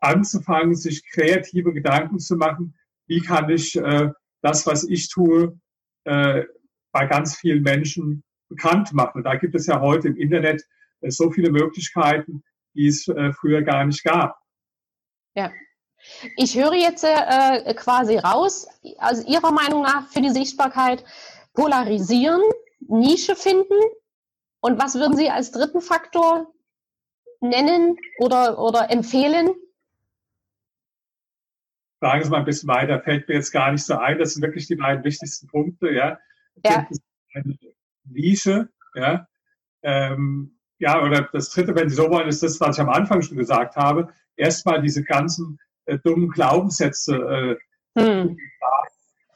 anzufangen, 0.00 0.74
sich 0.74 1.08
kreative 1.12 1.72
Gedanken 1.72 2.18
zu 2.18 2.34
machen, 2.34 2.74
wie 3.06 3.20
kann 3.20 3.48
ich 3.50 3.76
äh, 3.76 4.10
das, 4.42 4.66
was 4.66 4.82
ich 4.82 5.08
tue, 5.10 5.56
äh, 6.04 6.44
bei 6.92 7.06
ganz 7.06 7.36
vielen 7.36 7.62
Menschen 7.62 8.22
bekannt 8.48 8.92
machen. 8.92 9.22
Da 9.22 9.36
gibt 9.36 9.54
es 9.54 9.66
ja 9.66 9.80
heute 9.80 10.08
im 10.08 10.16
Internet 10.16 10.62
äh, 11.00 11.10
so 11.10 11.30
viele 11.30 11.50
Möglichkeiten, 11.50 12.42
die 12.74 12.86
es 12.88 13.06
äh, 13.08 13.32
früher 13.32 13.62
gar 13.62 13.84
nicht 13.84 14.04
gab. 14.04 14.38
Ja. 15.34 15.52
Ich 16.36 16.56
höre 16.56 16.74
jetzt 16.74 17.04
äh, 17.04 17.74
quasi 17.74 18.18
raus, 18.18 18.68
also 18.98 19.26
Ihrer 19.26 19.50
Meinung 19.50 19.82
nach 19.82 20.06
für 20.08 20.20
die 20.20 20.30
Sichtbarkeit 20.30 21.04
polarisieren, 21.54 22.40
Nische 22.80 23.34
finden. 23.34 23.74
Und 24.60 24.78
was 24.78 24.94
würden 24.94 25.16
Sie 25.16 25.28
als 25.28 25.50
dritten 25.50 25.80
Faktor 25.80 26.52
nennen 27.40 27.96
oder, 28.18 28.58
oder 28.58 28.90
empfehlen? 28.90 29.50
Fragen 31.98 32.24
Sie 32.24 32.30
mal 32.30 32.38
ein 32.38 32.44
bisschen 32.44 32.68
weiter, 32.68 33.00
fällt 33.00 33.28
mir 33.28 33.34
jetzt 33.34 33.50
gar 33.50 33.72
nicht 33.72 33.84
so 33.84 33.96
ein. 33.96 34.18
Das 34.18 34.34
sind 34.34 34.42
wirklich 34.42 34.66
die 34.66 34.76
beiden 34.76 35.04
wichtigsten 35.04 35.48
Punkte. 35.48 35.90
Ja. 35.90 36.18
ja. 36.64 36.86
Eine 37.34 37.58
Nische. 38.04 38.68
Ja. 38.94 39.26
Ähm, 39.82 40.58
ja, 40.78 41.02
oder 41.02 41.28
das 41.32 41.50
dritte, 41.50 41.74
wenn 41.74 41.88
Sie 41.88 41.96
so 41.96 42.08
wollen, 42.10 42.28
ist 42.28 42.42
das, 42.42 42.60
was 42.60 42.76
ich 42.76 42.80
am 42.80 42.88
Anfang 42.88 43.22
schon 43.22 43.36
gesagt 43.36 43.76
habe. 43.76 44.08
Erstmal 44.36 44.80
diese 44.80 45.02
ganzen 45.02 45.58
äh, 45.86 45.98
dummen 45.98 46.30
Glaubenssätze. 46.30 47.58
Äh, 47.96 48.00
hm. 48.00 48.36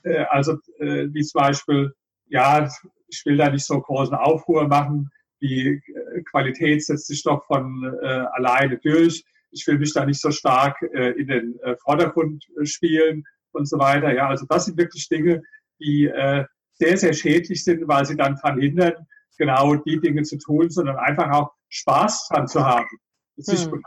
äh, 0.05 0.25
also 0.31 0.59
äh, 0.79 1.09
wie 1.13 1.23
zum 1.23 1.41
Beispiel, 1.41 1.93
ja, 2.27 2.69
ich 3.09 3.23
will 3.27 3.37
da 3.37 3.51
nicht 3.51 3.67
so 3.67 3.81
großen 3.81 4.15
Aufruhr 4.15 4.69
machen. 4.69 5.11
Die 5.41 5.67
äh, 5.69 6.23
Qualität 6.31 6.85
setzt 6.85 7.09
sich 7.09 7.25
doch 7.25 7.45
von 7.47 7.99
äh, 8.03 8.07
alleine 8.07 8.79
durch 8.79 9.25
ich 9.53 9.67
will 9.67 9.79
mich 9.79 9.93
da 9.93 10.05
nicht 10.05 10.21
so 10.21 10.31
stark 10.31 10.81
äh, 10.95 11.11
in 11.13 11.29
den 11.29 11.59
äh, 11.61 11.77
Vordergrund 11.77 12.45
äh, 12.61 12.67
spielen 12.67 13.25
und 13.53 13.69
so 13.69 13.79
weiter. 13.79 14.13
Ja, 14.13 14.29
also 14.29 14.47
das 14.49 14.65
sind 14.65 14.79
wirklich 14.79 15.09
Dinge, 15.09 15.43
die 15.79 16.07
äh, 16.07 16.45
sehr, 16.73 16.97
sehr 16.97 17.13
schädlich 17.13 17.63
sind, 17.63 17.87
weil 17.87 18.05
sie 18.05 18.17
dann 18.17 18.37
daran 18.37 18.61
hindern, 18.61 18.95
genau 19.39 19.75
die 19.77 20.01
Dinge 20.01 20.23
zu 20.23 20.39
tun, 20.39 20.71
sondern 20.71 20.97
einfach 20.97 21.31
auch 21.31 21.53
Spaß 21.69 22.29
dran 22.29 22.49
zu 22.49 22.65
haben, 22.65 22.89
sich 23.37 23.65
hm. 23.65 23.83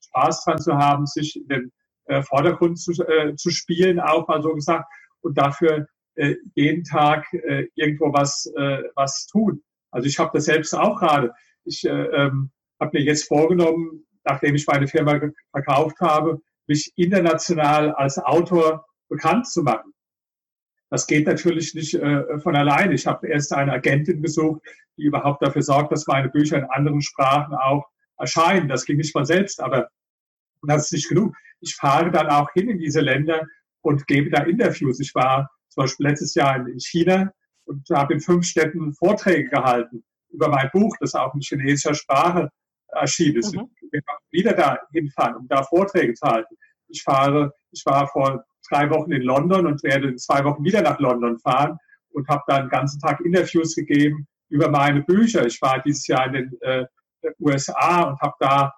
Spaß 0.00 0.44
dran 0.44 0.58
zu 0.58 0.76
haben, 0.76 1.06
sich 1.06 1.36
in 1.36 1.48
den 1.48 1.72
äh, 2.06 2.22
Vordergrund 2.22 2.78
zu, 2.78 2.92
äh, 3.02 3.34
zu 3.36 3.50
spielen, 3.50 4.00
auch 4.00 4.28
mal 4.28 4.42
so 4.42 4.54
gesagt, 4.54 4.86
und 5.20 5.36
dafür 5.36 5.86
äh, 6.14 6.36
jeden 6.54 6.84
Tag 6.84 7.26
äh, 7.32 7.66
irgendwo 7.74 8.12
was, 8.12 8.50
äh, 8.56 8.82
was 8.94 9.26
tun. 9.26 9.62
Also 9.90 10.08
ich 10.08 10.18
habe 10.18 10.30
das 10.34 10.44
selbst 10.44 10.74
auch 10.74 10.98
gerade. 10.98 11.32
Ich 11.64 11.84
äh, 11.84 11.90
ähm, 11.90 12.50
habe 12.80 12.98
mir 12.98 13.04
jetzt 13.04 13.26
vorgenommen, 13.26 14.05
nachdem 14.26 14.54
ich 14.54 14.66
meine 14.66 14.88
Firma 14.88 15.20
verkauft 15.52 16.00
habe, 16.00 16.40
mich 16.66 16.92
international 16.96 17.92
als 17.92 18.18
Autor 18.18 18.84
bekannt 19.08 19.46
zu 19.46 19.62
machen. 19.62 19.92
Das 20.90 21.06
geht 21.06 21.26
natürlich 21.26 21.74
nicht 21.74 21.94
äh, 21.94 22.38
von 22.40 22.54
alleine. 22.54 22.94
Ich 22.94 23.06
habe 23.06 23.26
erst 23.28 23.52
eine 23.52 23.72
Agentin 23.72 24.22
gesucht, 24.22 24.62
die 24.96 25.04
überhaupt 25.04 25.42
dafür 25.42 25.62
sorgt, 25.62 25.92
dass 25.92 26.06
meine 26.06 26.28
Bücher 26.28 26.58
in 26.58 26.64
anderen 26.64 27.02
Sprachen 27.02 27.54
auch 27.54 27.86
erscheinen. 28.18 28.68
Das 28.68 28.84
ging 28.84 28.96
nicht 28.96 29.12
von 29.12 29.24
selbst, 29.24 29.60
aber 29.60 29.88
das 30.62 30.86
ist 30.86 30.92
nicht 30.92 31.08
genug. 31.08 31.34
Ich 31.60 31.74
fahre 31.74 32.10
dann 32.10 32.28
auch 32.28 32.50
hin 32.52 32.68
in 32.68 32.78
diese 32.78 33.00
Länder 33.00 33.46
und 33.80 34.06
gebe 34.06 34.30
da 34.30 34.42
Interviews. 34.42 35.00
Ich 35.00 35.14
war 35.14 35.50
zum 35.68 35.84
Beispiel 35.84 36.06
letztes 36.06 36.34
Jahr 36.34 36.56
in 36.56 36.80
China 36.80 37.32
und 37.64 37.88
habe 37.90 38.14
in 38.14 38.20
fünf 38.20 38.46
Städten 38.46 38.94
Vorträge 38.94 39.48
gehalten 39.48 40.04
über 40.30 40.48
mein 40.48 40.70
Buch, 40.72 40.94
das 41.00 41.14
auch 41.14 41.34
in 41.34 41.40
chinesischer 41.40 41.94
Sprache 41.94 42.50
erschienen 43.00 43.38
ist. 43.38 43.54
Mhm. 43.54 43.70
Wir 43.90 44.02
wieder 44.30 44.52
da 44.52 44.78
hinfahren, 44.92 45.36
um 45.36 45.48
da 45.48 45.62
Vorträge 45.62 46.14
zu 46.14 46.26
halten. 46.26 46.54
Ich 46.88 47.02
fahre, 47.02 47.52
ich 47.72 47.82
war 47.84 48.06
vor 48.08 48.44
drei 48.68 48.90
Wochen 48.90 49.12
in 49.12 49.22
London 49.22 49.66
und 49.66 49.82
werde 49.82 50.08
in 50.08 50.18
zwei 50.18 50.44
Wochen 50.44 50.64
wieder 50.64 50.82
nach 50.82 50.98
London 50.98 51.38
fahren 51.38 51.78
und 52.10 52.28
habe 52.28 52.42
da 52.46 52.56
einen 52.56 52.68
ganzen 52.68 53.00
Tag 53.00 53.20
Interviews 53.20 53.74
gegeben 53.74 54.26
über 54.48 54.70
meine 54.70 55.02
Bücher. 55.02 55.46
Ich 55.46 55.60
war 55.60 55.80
dieses 55.82 56.06
Jahr 56.06 56.26
in 56.26 56.32
den 56.32 56.58
äh, 56.60 56.84
USA 57.40 58.02
und 58.02 58.20
habe 58.20 58.34
da 58.40 58.72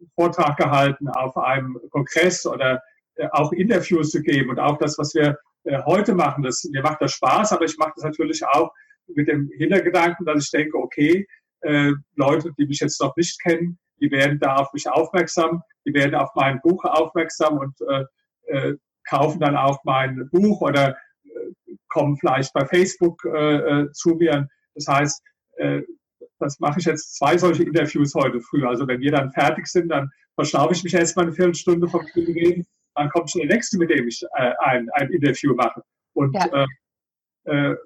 einen 0.00 0.10
Vortrag 0.14 0.56
gehalten 0.56 1.08
auf 1.08 1.36
einem 1.36 1.78
Kongress 1.90 2.46
oder 2.46 2.82
äh, 3.16 3.28
auch 3.32 3.52
Interviews 3.52 4.12
gegeben 4.12 4.50
und 4.50 4.58
auch 4.58 4.78
das, 4.78 4.98
was 4.98 5.14
wir 5.14 5.38
äh, 5.64 5.82
heute 5.84 6.14
machen. 6.14 6.42
Das, 6.42 6.64
mir 6.64 6.82
macht 6.82 7.00
das 7.00 7.12
Spaß, 7.12 7.52
aber 7.52 7.64
ich 7.64 7.76
mache 7.78 7.92
das 7.96 8.04
natürlich 8.04 8.44
auch 8.46 8.72
mit 9.06 9.28
dem 9.28 9.50
Hintergedanken, 9.56 10.24
dass 10.24 10.44
ich 10.44 10.50
denke, 10.50 10.78
okay, 10.78 11.26
äh, 11.62 11.92
Leute, 12.16 12.52
die 12.58 12.66
mich 12.66 12.80
jetzt 12.80 13.00
noch 13.00 13.16
nicht 13.16 13.40
kennen, 13.42 13.78
die 14.00 14.10
werden 14.10 14.38
da 14.40 14.56
auf 14.56 14.72
mich 14.72 14.88
aufmerksam, 14.88 15.62
die 15.86 15.94
werden 15.94 16.14
auf 16.14 16.30
mein 16.34 16.60
Buch 16.60 16.84
aufmerksam 16.84 17.58
und 17.58 17.74
äh, 17.88 18.04
äh, 18.46 18.76
kaufen 19.08 19.40
dann 19.40 19.56
auch 19.56 19.78
mein 19.84 20.28
Buch 20.30 20.60
oder 20.60 20.96
äh, 21.24 21.74
kommen 21.88 22.16
vielleicht 22.16 22.52
bei 22.52 22.64
Facebook 22.66 23.24
äh, 23.24 23.56
äh, 23.56 23.92
zu 23.92 24.10
mir. 24.10 24.48
Das 24.74 24.86
heißt, 24.88 25.22
äh, 25.56 25.82
das 26.38 26.58
mache 26.58 26.80
ich 26.80 26.86
jetzt 26.86 27.16
zwei 27.16 27.38
solche 27.38 27.62
Interviews 27.62 28.14
heute 28.14 28.40
früh. 28.40 28.66
Also 28.66 28.86
wenn 28.88 29.00
wir 29.00 29.12
dann 29.12 29.30
fertig 29.32 29.66
sind, 29.66 29.88
dann 29.88 30.10
verschnaufe 30.34 30.74
ich 30.74 30.82
mich 30.82 30.94
erstmal 30.94 31.26
eine 31.26 31.34
Viertelstunde 31.34 31.88
vom 31.88 32.04
Reden, 32.16 32.66
dann 32.94 33.08
kommt 33.10 33.30
schon 33.30 33.42
der 33.42 33.54
nächste, 33.54 33.78
mit 33.78 33.90
dem 33.90 34.08
ich 34.08 34.22
äh, 34.36 34.52
ein, 34.58 34.88
ein 34.94 35.10
Interview 35.10 35.54
mache. 35.54 35.82
Und 36.14 36.34
ja. 36.34 36.66
äh, 37.44 37.70
äh, 37.70 37.76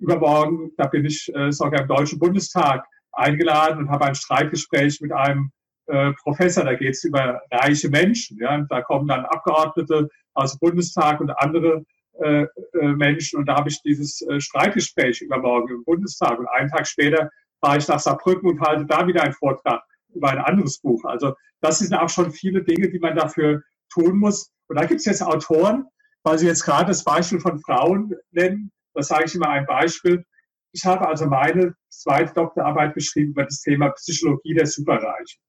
übermorgen, 0.00 0.72
da 0.76 0.86
bin 0.86 1.04
ich 1.04 1.34
äh, 1.34 1.50
sogar 1.50 1.82
im 1.82 1.88
Deutschen 1.88 2.18
Bundestag 2.18 2.84
eingeladen 3.16 3.78
und 3.78 3.90
habe 3.90 4.06
ein 4.06 4.14
Streitgespräch 4.14 5.00
mit 5.00 5.12
einem 5.12 5.50
äh, 5.86 6.12
Professor. 6.22 6.64
Da 6.64 6.74
geht 6.74 6.94
es 6.94 7.04
über 7.04 7.40
reiche 7.50 7.88
Menschen. 7.88 8.38
Ja? 8.38 8.54
Und 8.54 8.70
da 8.70 8.82
kommen 8.82 9.08
dann 9.08 9.24
Abgeordnete 9.26 10.08
aus 10.34 10.52
dem 10.52 10.68
Bundestag 10.68 11.20
und 11.20 11.30
andere 11.30 11.84
äh, 12.20 12.42
äh, 12.42 12.88
Menschen. 12.88 13.40
Und 13.40 13.46
da 13.46 13.56
habe 13.56 13.68
ich 13.68 13.82
dieses 13.82 14.22
äh, 14.22 14.40
Streitgespräch 14.40 15.20
übermorgen 15.20 15.74
im 15.74 15.84
Bundestag. 15.84 16.38
Und 16.38 16.46
einen 16.48 16.70
Tag 16.70 16.86
später 16.86 17.30
fahre 17.60 17.78
ich 17.78 17.88
nach 17.88 17.98
Saarbrücken 17.98 18.48
und 18.48 18.60
halte 18.60 18.86
da 18.86 19.06
wieder 19.06 19.22
einen 19.22 19.32
Vortrag 19.32 19.82
über 20.14 20.30
ein 20.30 20.38
anderes 20.38 20.78
Buch. 20.78 21.04
Also 21.04 21.34
das 21.60 21.80
sind 21.80 21.94
auch 21.94 22.08
schon 22.08 22.30
viele 22.30 22.62
Dinge, 22.62 22.88
die 22.88 22.98
man 22.98 23.16
dafür 23.16 23.62
tun 23.92 24.18
muss. 24.18 24.50
Und 24.68 24.78
da 24.78 24.86
gibt 24.86 25.00
es 25.00 25.06
jetzt 25.06 25.22
Autoren, 25.22 25.86
weil 26.22 26.38
Sie 26.38 26.46
jetzt 26.46 26.64
gerade 26.64 26.86
das 26.86 27.04
Beispiel 27.04 27.40
von 27.40 27.58
Frauen 27.60 28.14
nennen. 28.30 28.70
Das 28.94 29.08
sage 29.08 29.24
ich 29.26 29.34
immer 29.34 29.48
ein 29.48 29.66
Beispiel. 29.66 30.24
Ich 30.72 30.84
habe 30.84 31.06
also 31.06 31.26
meine 31.26 31.74
zweite 32.00 32.34
Doktorarbeit 32.34 32.94
geschrieben 32.94 33.32
über 33.32 33.44
das 33.44 33.60
Thema 33.60 33.90
Psychologie 33.90 34.54
der 34.54 34.66
Superreichen. 34.66 35.40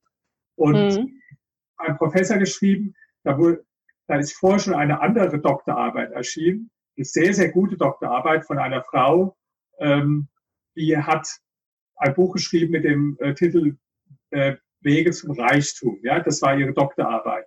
Und 0.55 0.95
mhm. 0.95 1.21
ein 1.77 1.97
Professor 1.97 2.37
geschrieben, 2.37 2.93
da, 3.23 3.37
wurde, 3.37 3.65
da 4.07 4.17
ist 4.17 4.33
vorher 4.33 4.59
schon 4.59 4.73
eine 4.75 5.01
andere 5.01 5.39
Doktorarbeit 5.39 6.11
erschienen, 6.11 6.69
eine 6.97 7.05
sehr, 7.05 7.33
sehr 7.33 7.51
gute 7.51 7.77
Doktorarbeit 7.77 8.45
von 8.45 8.57
einer 8.57 8.83
Frau, 8.83 9.35
ähm, 9.79 10.27
die 10.75 10.97
hat 10.97 11.27
ein 11.97 12.13
Buch 12.13 12.33
geschrieben 12.33 12.71
mit 12.71 12.83
dem 12.83 13.17
äh, 13.19 13.33
Titel 13.33 13.77
äh, 14.31 14.55
Wege 14.81 15.11
zum 15.11 15.31
Reichtum. 15.31 15.99
Ja, 16.03 16.19
das 16.19 16.41
war 16.41 16.57
ihre 16.57 16.73
Doktorarbeit. 16.73 17.45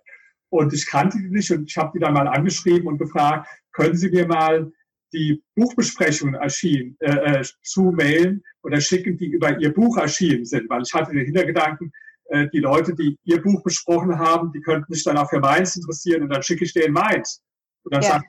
Und 0.49 0.73
ich 0.73 0.87
kannte 0.87 1.19
die 1.19 1.29
nicht 1.29 1.51
und 1.51 1.69
ich 1.69 1.77
habe 1.77 1.91
die 1.93 1.99
dann 1.99 2.13
mal 2.13 2.27
angeschrieben 2.27 2.87
und 2.87 2.97
gefragt, 2.97 3.47
können 3.71 3.95
Sie 3.95 4.09
mir 4.09 4.27
mal 4.27 4.71
die 5.13 5.43
Buchbesprechungen 5.55 6.35
erschienen, 6.35 6.95
äh, 6.99 7.39
äh, 7.39 7.43
zumailen 7.63 8.43
oder 8.63 8.79
schicken, 8.79 9.17
die 9.17 9.27
über 9.27 9.59
Ihr 9.59 9.73
Buch 9.73 9.97
erschienen 9.97 10.45
sind, 10.45 10.69
weil 10.69 10.83
ich 10.83 10.93
hatte 10.93 11.13
den 11.13 11.25
Hintergedanken, 11.25 11.91
äh, 12.25 12.47
die 12.53 12.59
Leute, 12.59 12.93
die 12.93 13.17
Ihr 13.23 13.41
Buch 13.41 13.63
besprochen 13.63 14.17
haben, 14.17 14.51
die 14.51 14.61
könnten 14.61 14.93
sich 14.93 15.03
dann 15.03 15.17
auch 15.17 15.29
für 15.29 15.39
meins 15.39 15.75
interessieren 15.75 16.23
und 16.23 16.29
dann 16.29 16.43
schicke 16.43 16.65
ich 16.65 16.73
denen 16.73 16.93
meins. 16.93 17.41
Und 17.83 17.93
dann 17.93 18.01
ja. 18.01 18.09
sagt 18.09 18.25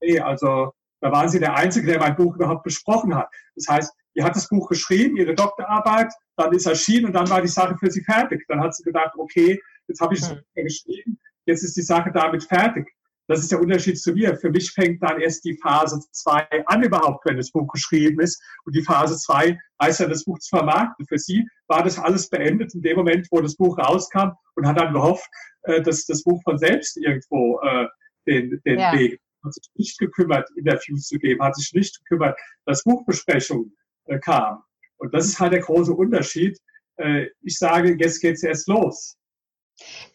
nee, 0.00 0.18
also 0.18 0.72
da 1.00 1.10
waren 1.10 1.28
Sie 1.28 1.40
der 1.40 1.56
Einzige, 1.56 1.86
der 1.86 1.98
mein 1.98 2.16
Buch 2.16 2.36
überhaupt 2.36 2.62
besprochen 2.62 3.14
hat. 3.14 3.28
Das 3.56 3.66
heißt, 3.68 3.92
die 4.16 4.22
hat 4.22 4.36
das 4.36 4.48
Buch 4.48 4.68
geschrieben, 4.68 5.16
ihre 5.16 5.34
Doktorarbeit, 5.34 6.12
dann 6.36 6.52
ist 6.52 6.66
erschienen 6.66 7.06
und 7.06 7.12
dann 7.14 7.28
war 7.28 7.40
die 7.40 7.48
Sache 7.48 7.76
für 7.78 7.90
sie 7.90 8.02
fertig. 8.02 8.44
Dann 8.48 8.60
hat 8.60 8.74
sie 8.74 8.82
gedacht, 8.82 9.12
okay, 9.16 9.60
jetzt 9.88 10.00
habe 10.00 10.14
ich 10.14 10.20
es 10.20 10.30
mhm. 10.30 10.40
geschrieben, 10.54 11.18
jetzt 11.46 11.62
ist 11.62 11.76
die 11.76 11.82
Sache 11.82 12.10
damit 12.12 12.44
fertig. 12.44 12.88
Das 13.28 13.40
ist 13.40 13.52
der 13.52 13.60
Unterschied 13.60 13.98
zu 14.00 14.12
mir. 14.12 14.36
Für 14.36 14.50
mich 14.50 14.72
fängt 14.72 15.02
dann 15.02 15.20
erst 15.20 15.44
die 15.44 15.56
Phase 15.56 16.00
2 16.10 16.64
an 16.66 16.82
überhaupt, 16.82 17.24
wenn 17.24 17.36
das 17.36 17.50
Buch 17.50 17.70
geschrieben 17.72 18.20
ist. 18.20 18.42
Und 18.64 18.74
die 18.74 18.82
Phase 18.82 19.16
2 19.16 19.58
heißt 19.80 20.00
ja, 20.00 20.08
das 20.08 20.24
Buch 20.24 20.38
zu 20.40 20.56
vermarkten. 20.56 21.06
Für 21.06 21.18
sie 21.18 21.46
war 21.68 21.82
das 21.82 21.98
alles 21.98 22.28
beendet 22.28 22.74
in 22.74 22.82
dem 22.82 22.96
Moment, 22.96 23.28
wo 23.30 23.40
das 23.40 23.56
Buch 23.56 23.78
rauskam 23.78 24.32
und 24.56 24.66
hat 24.66 24.78
dann 24.78 24.92
gehofft, 24.92 25.28
äh, 25.62 25.80
dass 25.80 26.04
das 26.06 26.22
Buch 26.24 26.42
von 26.42 26.58
selbst 26.58 26.96
irgendwo 26.96 27.60
äh, 27.60 27.86
den, 28.26 28.60
den 28.64 28.78
ja. 28.78 28.92
Weg 28.92 29.20
hat 29.44 29.54
sich 29.54 29.70
nicht 29.74 29.98
gekümmert, 29.98 30.48
Interviews 30.56 31.08
zu 31.08 31.18
geben, 31.18 31.42
hat 31.42 31.56
sich 31.56 31.72
nicht 31.72 31.98
gekümmert, 32.00 32.38
dass 32.64 32.84
Buchbesprechungen 32.84 33.76
äh, 34.06 34.18
kamen. 34.18 34.62
Und 34.98 35.12
das 35.14 35.26
ist 35.26 35.40
halt 35.40 35.52
der 35.52 35.60
große 35.60 35.92
Unterschied. 35.92 36.58
Äh, 36.96 37.26
ich 37.40 37.58
sage, 37.58 37.96
jetzt 37.98 38.20
geht's 38.20 38.42
erst 38.42 38.68
los. 38.68 39.16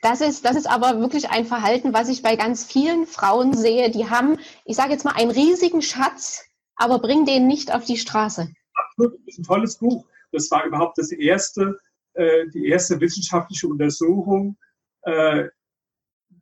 Das 0.01 0.21
ist, 0.21 0.45
das 0.45 0.55
ist 0.55 0.69
aber 0.69 0.99
wirklich 0.99 1.29
ein 1.29 1.45
Verhalten, 1.45 1.93
was 1.93 2.09
ich 2.09 2.21
bei 2.21 2.35
ganz 2.35 2.65
vielen 2.65 3.05
Frauen 3.05 3.55
sehe. 3.55 3.89
Die 3.91 4.09
haben, 4.09 4.37
ich 4.65 4.75
sage 4.75 4.91
jetzt 4.91 5.05
mal, 5.05 5.15
einen 5.15 5.31
riesigen 5.31 5.81
Schatz, 5.81 6.45
aber 6.75 6.99
bringen 6.99 7.25
den 7.25 7.47
nicht 7.47 7.73
auf 7.73 7.85
die 7.85 7.97
Straße. 7.97 8.49
Absolut, 8.73 9.13
das 9.13 9.27
ist 9.27 9.39
ein 9.39 9.43
tolles 9.43 9.77
Buch. 9.77 10.05
Das 10.31 10.49
war 10.51 10.65
überhaupt 10.65 10.97
das 10.97 11.11
erste, 11.11 11.79
äh, 12.13 12.47
die 12.53 12.67
erste 12.67 12.99
wissenschaftliche 12.99 13.67
Untersuchung, 13.67 14.57
äh, 15.03 15.45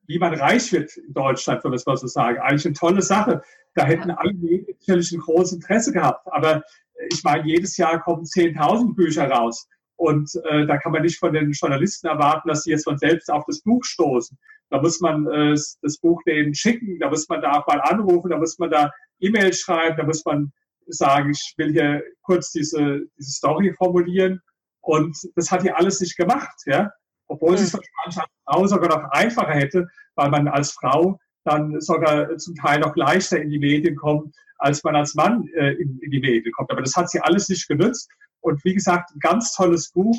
wie 0.07 0.19
man 0.19 0.33
reich 0.33 0.71
wird 0.71 0.95
in 0.97 1.13
Deutschland, 1.13 1.63
wenn 1.63 1.71
man 1.71 1.77
es 1.77 1.85
mal 1.85 1.97
so 1.97 2.07
sagen. 2.07 2.39
Eigentlich 2.39 2.65
eine 2.65 2.75
tolle 2.75 3.01
Sache. 3.01 3.41
Da 3.73 3.85
hätten 3.85 4.11
alle 4.11 4.33
natürlich 4.33 5.11
ein 5.11 5.19
großes 5.19 5.53
Interesse 5.53 5.91
gehabt. 5.91 6.27
Aber 6.31 6.63
ich 7.11 7.23
meine, 7.23 7.45
jedes 7.45 7.77
Jahr 7.77 8.01
kommen 8.01 8.23
10.000 8.23 8.95
Bücher 8.95 9.29
raus. 9.29 9.67
Und 9.97 10.29
äh, 10.49 10.65
da 10.65 10.77
kann 10.77 10.91
man 10.91 11.03
nicht 11.03 11.19
von 11.19 11.33
den 11.33 11.51
Journalisten 11.51 12.07
erwarten, 12.07 12.49
dass 12.49 12.63
sie 12.63 12.71
jetzt 12.71 12.83
von 12.83 12.97
selbst 12.97 13.31
auf 13.31 13.43
das 13.47 13.61
Buch 13.61 13.83
stoßen. 13.83 14.37
Da 14.69 14.81
muss 14.81 14.99
man 14.99 15.25
äh, 15.27 15.55
das 15.81 15.97
Buch 15.99 16.21
denen 16.25 16.53
schicken, 16.53 16.99
da 16.99 17.09
muss 17.09 17.29
man 17.29 17.41
da 17.41 17.59
auch 17.59 17.67
mal 17.67 17.81
anrufen, 17.81 18.29
da 18.29 18.37
muss 18.37 18.57
man 18.59 18.71
da 18.71 18.91
E-Mail 19.19 19.53
schreiben, 19.53 19.97
da 19.97 20.03
muss 20.03 20.25
man 20.25 20.51
sagen, 20.87 21.31
ich 21.31 21.53
will 21.57 21.71
hier 21.71 22.03
kurz 22.23 22.51
diese, 22.51 23.01
diese 23.17 23.31
Story 23.31 23.73
formulieren. 23.77 24.41
Und 24.81 25.17
das 25.35 25.51
hat 25.51 25.61
hier 25.61 25.77
alles 25.77 25.99
nicht 25.99 26.17
gemacht, 26.17 26.55
ja. 26.65 26.91
Obwohl 27.27 27.53
mhm. 27.53 27.57
sie 27.57 27.63
es 27.63 27.73
wahrscheinlich 27.73 28.17
als 28.17 28.29
Frau 28.45 28.67
sogar 28.67 28.89
noch 28.89 29.09
einfacher 29.11 29.53
hätte, 29.53 29.87
weil 30.15 30.29
man 30.29 30.47
als 30.47 30.71
Frau 30.71 31.19
dann 31.43 31.79
sogar 31.79 32.37
zum 32.37 32.55
Teil 32.55 32.79
noch 32.79 32.95
leichter 32.95 33.39
in 33.39 33.49
die 33.49 33.59
Medien 33.59 33.95
kommt, 33.95 34.35
als 34.57 34.83
man 34.83 34.95
als 34.95 35.15
Mann 35.15 35.47
äh, 35.55 35.73
in, 35.73 35.99
in 35.99 36.11
die 36.11 36.19
Medien 36.19 36.51
kommt. 36.51 36.71
Aber 36.71 36.81
das 36.81 36.95
hat 36.95 37.09
sie 37.09 37.19
alles 37.19 37.49
nicht 37.49 37.67
genützt. 37.67 38.09
Und 38.45 38.63
wie 38.63 38.75
gesagt, 38.75 39.09
ein 39.15 39.19
ganz 39.19 39.53
tolles 39.53 39.91
Buch, 39.91 40.15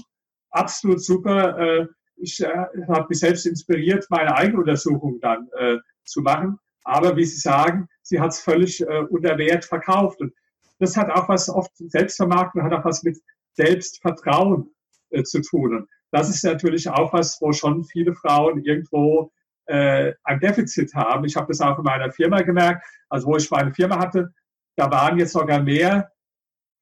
absolut 0.50 1.02
super. 1.02 1.58
Äh, 1.58 1.86
ich 2.16 2.40
äh, 2.40 2.66
habe 2.88 3.06
mich 3.08 3.20
selbst 3.20 3.46
inspiriert, 3.46 4.06
meine 4.10 4.34
eigene 4.34 4.58
Untersuchung 4.58 5.20
dann 5.20 5.48
äh, 5.58 5.76
zu 6.04 6.22
machen. 6.22 6.58
Aber 6.84 7.16
wie 7.16 7.24
Sie 7.24 7.38
sagen, 7.38 7.88
sie 8.02 8.20
hat 8.20 8.30
es 8.30 8.40
völlig 8.40 8.86
unter 9.10 9.36
Wert 9.38 9.64
verkauft. 9.64 10.20
Und 10.20 10.32
das 10.78 10.96
hat 10.96 11.10
auch 11.10 11.28
was 11.28 11.48
oft 11.48 11.72
Selbstvermarktung, 11.76 12.62
hat 12.62 12.72
auch 12.72 12.84
was 12.84 13.02
mit 13.02 13.18
Selbstvertrauen 13.54 14.70
zu 15.24 15.40
tun. 15.40 15.78
Und 15.78 15.88
das 16.12 16.30
ist 16.30 16.44
natürlich 16.44 16.88
auch 16.88 17.12
was, 17.12 17.40
wo 17.40 17.52
schon 17.52 17.82
viele 17.82 18.14
Frauen 18.14 18.62
irgendwo 18.62 19.32
äh, 19.66 20.14
ein 20.22 20.38
Defizit 20.38 20.94
haben. 20.94 21.24
Ich 21.24 21.34
habe 21.34 21.48
das 21.48 21.60
auch 21.60 21.76
in 21.78 21.84
meiner 21.84 22.12
Firma 22.12 22.40
gemerkt. 22.42 22.86
Also 23.08 23.26
wo 23.26 23.36
ich 23.36 23.50
meine 23.50 23.74
Firma 23.74 23.98
hatte, 23.98 24.32
da 24.76 24.88
waren 24.88 25.18
jetzt 25.18 25.32
sogar 25.32 25.60
mehr 25.60 26.12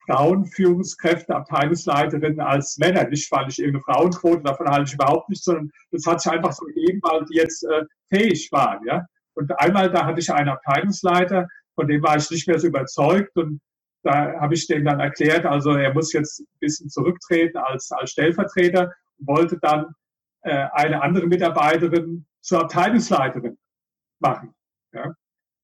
Frauen 0.06 0.44
Führungskräfte, 0.44 1.34
Abteilungsleiterinnen 1.34 2.40
als 2.40 2.76
Männer. 2.78 3.08
Nicht, 3.08 3.30
weil 3.32 3.48
ich 3.48 3.58
irgendeine 3.58 3.84
Frauenquote, 3.84 4.42
davon 4.42 4.68
halte 4.68 4.88
ich 4.88 4.94
überhaupt 4.94 5.28
nicht, 5.28 5.42
sondern 5.42 5.70
das 5.90 6.06
hat 6.06 6.20
sich 6.20 6.32
einfach 6.32 6.52
so 6.52 6.66
gegeben, 6.66 7.00
weil 7.02 7.24
die 7.26 7.36
jetzt 7.36 7.64
äh, 7.64 7.84
fähig 8.08 8.50
waren. 8.52 8.84
Ja? 8.86 9.06
Und 9.34 9.58
einmal, 9.58 9.90
da 9.90 10.04
hatte 10.04 10.20
ich 10.20 10.32
einen 10.32 10.50
Abteilungsleiter, 10.50 11.48
von 11.74 11.88
dem 11.88 12.02
war 12.02 12.16
ich 12.16 12.30
nicht 12.30 12.46
mehr 12.46 12.58
so 12.58 12.68
überzeugt 12.68 13.36
und 13.36 13.60
da 14.04 14.38
habe 14.38 14.54
ich 14.54 14.66
dem 14.66 14.84
dann 14.84 15.00
erklärt, 15.00 15.46
also 15.46 15.72
er 15.72 15.92
muss 15.94 16.12
jetzt 16.12 16.40
ein 16.40 16.46
bisschen 16.60 16.90
zurücktreten 16.90 17.56
als, 17.56 17.90
als 17.90 18.10
Stellvertreter 18.10 18.92
und 19.18 19.26
wollte 19.26 19.58
dann 19.60 19.94
äh, 20.42 20.68
eine 20.72 21.02
andere 21.02 21.26
Mitarbeiterin 21.26 22.26
zur 22.40 22.60
Abteilungsleiterin 22.60 23.56
machen. 24.20 24.54
Ja? 24.92 25.14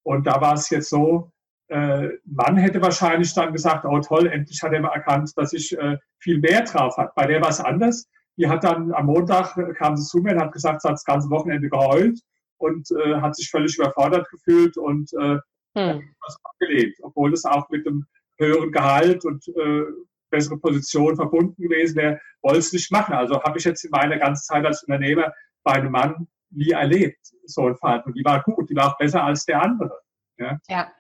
Und 0.03 0.27
da 0.27 0.41
war 0.41 0.55
es 0.55 0.71
jetzt 0.71 0.89
so, 0.89 1.31
Mann 1.71 2.57
hätte 2.57 2.83
wahrscheinlich 2.83 3.33
dann 3.35 3.53
gesagt, 3.53 3.85
oh 3.85 4.01
toll, 4.01 4.27
endlich 4.27 4.63
hat 4.63 4.73
er 4.73 4.81
mal 4.81 4.93
erkannt, 4.93 5.33
dass 5.37 5.53
ich 5.53 5.77
äh, 5.79 5.99
viel 6.19 6.39
mehr 6.39 6.63
drauf 6.63 6.97
hat. 6.97 7.15
Bei 7.15 7.27
der 7.27 7.41
war 7.41 7.51
es 7.51 7.61
anders. 7.61 8.09
Die 8.37 8.49
hat 8.49 8.65
dann 8.65 8.93
am 8.93 9.07
Montag 9.07 9.57
äh, 9.57 9.73
kam 9.75 9.97
sie 9.97 10.05
zu 10.05 10.19
mir 10.19 10.33
und 10.33 10.41
hat 10.41 10.53
gesagt, 10.53 10.83
sie 10.83 10.89
hat 10.89 10.95
das 10.95 11.05
ganze 11.05 11.31
Wochenende 11.31 11.69
geheult 11.69 12.19
und 12.59 12.91
äh, 12.91 13.21
hat 13.21 13.37
sich 13.37 13.51
völlig 13.51 13.77
überfordert 13.79 14.29
gefühlt 14.31 14.77
und 14.77 15.13
äh, 15.15 15.39
hm. 15.77 16.15
was 16.21 16.37
abgelehnt, 16.43 16.97
obwohl 17.03 17.33
es 17.33 17.45
auch 17.45 17.69
mit 17.71 17.87
einem 17.87 18.07
höheren 18.39 18.73
Gehalt 18.73 19.25
und 19.25 19.47
äh, 19.49 19.83
bessere 20.31 20.59
Position 20.59 21.17
verbunden 21.17 21.61
gewesen 21.63 21.97
wäre, 21.97 22.21
wollte 22.43 22.59
es 22.59 22.73
nicht 22.73 22.91
machen. 22.91 23.15
Also 23.15 23.43
habe 23.43 23.59
ich 23.59 23.65
jetzt 23.65 23.85
in 23.85 23.91
meiner 23.91 24.17
ganzen 24.19 24.45
Zeit 24.45 24.65
als 24.65 24.83
Unternehmer 24.85 25.33
bei 25.63 25.73
einem 25.73 25.93
Mann 25.93 26.27
nie 26.51 26.71
erlebt, 26.71 27.19
so 27.45 27.67
ein 27.67 27.77
Fall. 27.77 28.03
Und 28.05 28.15
die 28.15 28.25
war 28.25 28.43
gut, 28.43 28.71
die 28.71 28.77
war 28.77 28.93
auch 28.93 28.99
besser 28.99 29.23
als 29.23 29.45
der 29.45 29.63
andere. 29.63 30.01
Ja. 30.39 30.59
ja. 30.69 30.93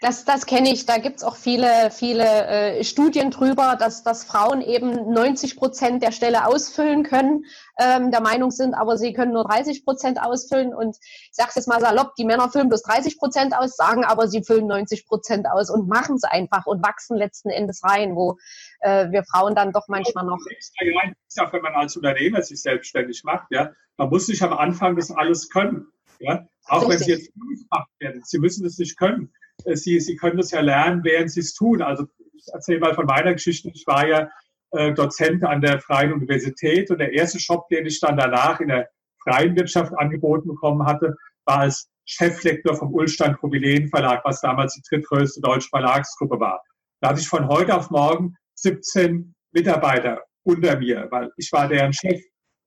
Das, 0.00 0.24
das 0.24 0.46
kenne 0.46 0.72
ich. 0.72 0.86
Da 0.86 0.98
gibt's 0.98 1.24
auch 1.24 1.34
viele, 1.34 1.90
viele 1.90 2.46
äh, 2.46 2.84
Studien 2.84 3.32
drüber, 3.32 3.76
dass, 3.76 4.04
dass 4.04 4.22
Frauen 4.22 4.60
eben 4.60 5.12
90 5.12 5.56
Prozent 5.56 6.04
der 6.04 6.12
Stelle 6.12 6.46
ausfüllen 6.46 7.02
können, 7.02 7.44
ähm, 7.80 8.12
der 8.12 8.20
Meinung 8.20 8.52
sind, 8.52 8.74
aber 8.74 8.96
sie 8.96 9.12
können 9.12 9.32
nur 9.32 9.44
30 9.44 9.84
Prozent 9.84 10.22
ausfüllen. 10.22 10.72
Und 10.72 10.96
ich 11.00 11.30
sage 11.32 11.50
jetzt 11.56 11.66
mal 11.66 11.80
salopp, 11.80 12.14
die 12.14 12.24
Männer 12.24 12.48
füllen 12.48 12.68
bloß 12.68 12.82
30 12.82 13.18
Prozent 13.18 13.56
aus, 13.56 13.74
sagen 13.74 14.04
aber, 14.04 14.28
sie 14.28 14.44
füllen 14.44 14.68
90 14.68 15.04
Prozent 15.08 15.46
aus 15.50 15.68
und 15.68 15.88
machen 15.88 16.14
es 16.14 16.22
einfach 16.22 16.66
und 16.66 16.80
wachsen 16.80 17.16
letzten 17.16 17.50
Endes 17.50 17.82
rein, 17.82 18.14
wo 18.14 18.38
äh, 18.80 19.10
wir 19.10 19.24
Frauen 19.24 19.56
dann 19.56 19.72
doch 19.72 19.88
manchmal 19.88 20.24
noch... 20.24 20.38
Ja, 20.80 21.44
auch 21.44 21.52
wenn 21.52 21.62
man 21.62 21.74
als 21.74 21.96
Unternehmer 21.96 22.42
sich 22.42 22.62
selbstständig 22.62 23.24
macht, 23.24 23.48
ja, 23.50 23.72
man 23.96 24.10
muss 24.10 24.28
nicht 24.28 24.42
am 24.42 24.52
Anfang 24.52 24.94
das 24.94 25.10
alles 25.10 25.50
können. 25.50 25.88
Ja? 26.20 26.46
Auch 26.66 26.88
Richtig. 26.88 26.90
wenn 26.90 26.98
sie 26.98 27.10
jetzt 27.10 27.32
gemacht 27.34 27.90
werden. 27.98 28.22
Sie 28.24 28.38
müssen 28.38 28.62
das 28.62 28.78
nicht 28.78 28.96
können. 28.96 29.32
Äh, 29.64 29.76
sie, 29.76 30.00
Sie 30.00 30.16
können 30.16 30.36
das 30.36 30.50
ja 30.50 30.60
lernen, 30.60 31.02
während 31.04 31.30
Sie 31.30 31.40
es 31.40 31.54
tun. 31.54 31.82
Also 31.82 32.06
ich 32.34 32.46
erzähle 32.52 32.80
mal 32.80 32.94
von 32.94 33.06
meiner 33.06 33.32
Geschichte. 33.32 33.70
Ich 33.74 33.86
war 33.86 34.06
ja 34.06 34.28
äh, 34.72 34.92
Dozent 34.92 35.44
an 35.44 35.60
der 35.60 35.80
Freien 35.80 36.12
Universität 36.12 36.90
und 36.90 36.98
der 36.98 37.12
erste 37.12 37.38
Job, 37.38 37.68
den 37.68 37.86
ich 37.86 38.00
dann 38.00 38.16
danach 38.16 38.60
in 38.60 38.68
der 38.68 38.88
freien 39.22 39.56
Wirtschaft 39.56 39.92
angeboten 39.96 40.48
bekommen 40.48 40.86
hatte, 40.86 41.16
war 41.44 41.60
als 41.60 41.88
Cheflektor 42.04 42.74
vom 42.74 42.94
Ulstein 42.94 43.36
Probilen 43.36 43.88
Verlag, 43.88 44.24
was 44.24 44.40
damals 44.40 44.74
die 44.74 44.82
drittgrößte 44.88 45.40
deutsche 45.40 45.68
Verlagsgruppe 45.68 46.40
war. 46.40 46.62
Da 47.00 47.10
hatte 47.10 47.20
ich 47.20 47.28
von 47.28 47.48
heute 47.48 47.76
auf 47.76 47.90
morgen 47.90 48.34
17 48.54 49.34
Mitarbeiter 49.52 50.22
unter 50.44 50.78
mir, 50.78 51.06
weil 51.10 51.30
ich 51.36 51.50
war 51.52 51.68
deren 51.68 51.92
Chef. 51.92 52.20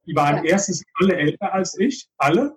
Die 0.06 0.16
waren 0.16 0.46
erstens 0.46 0.84
alle 1.00 1.16
älter 1.16 1.54
als 1.54 1.78
ich, 1.80 2.08
alle. 2.18 2.56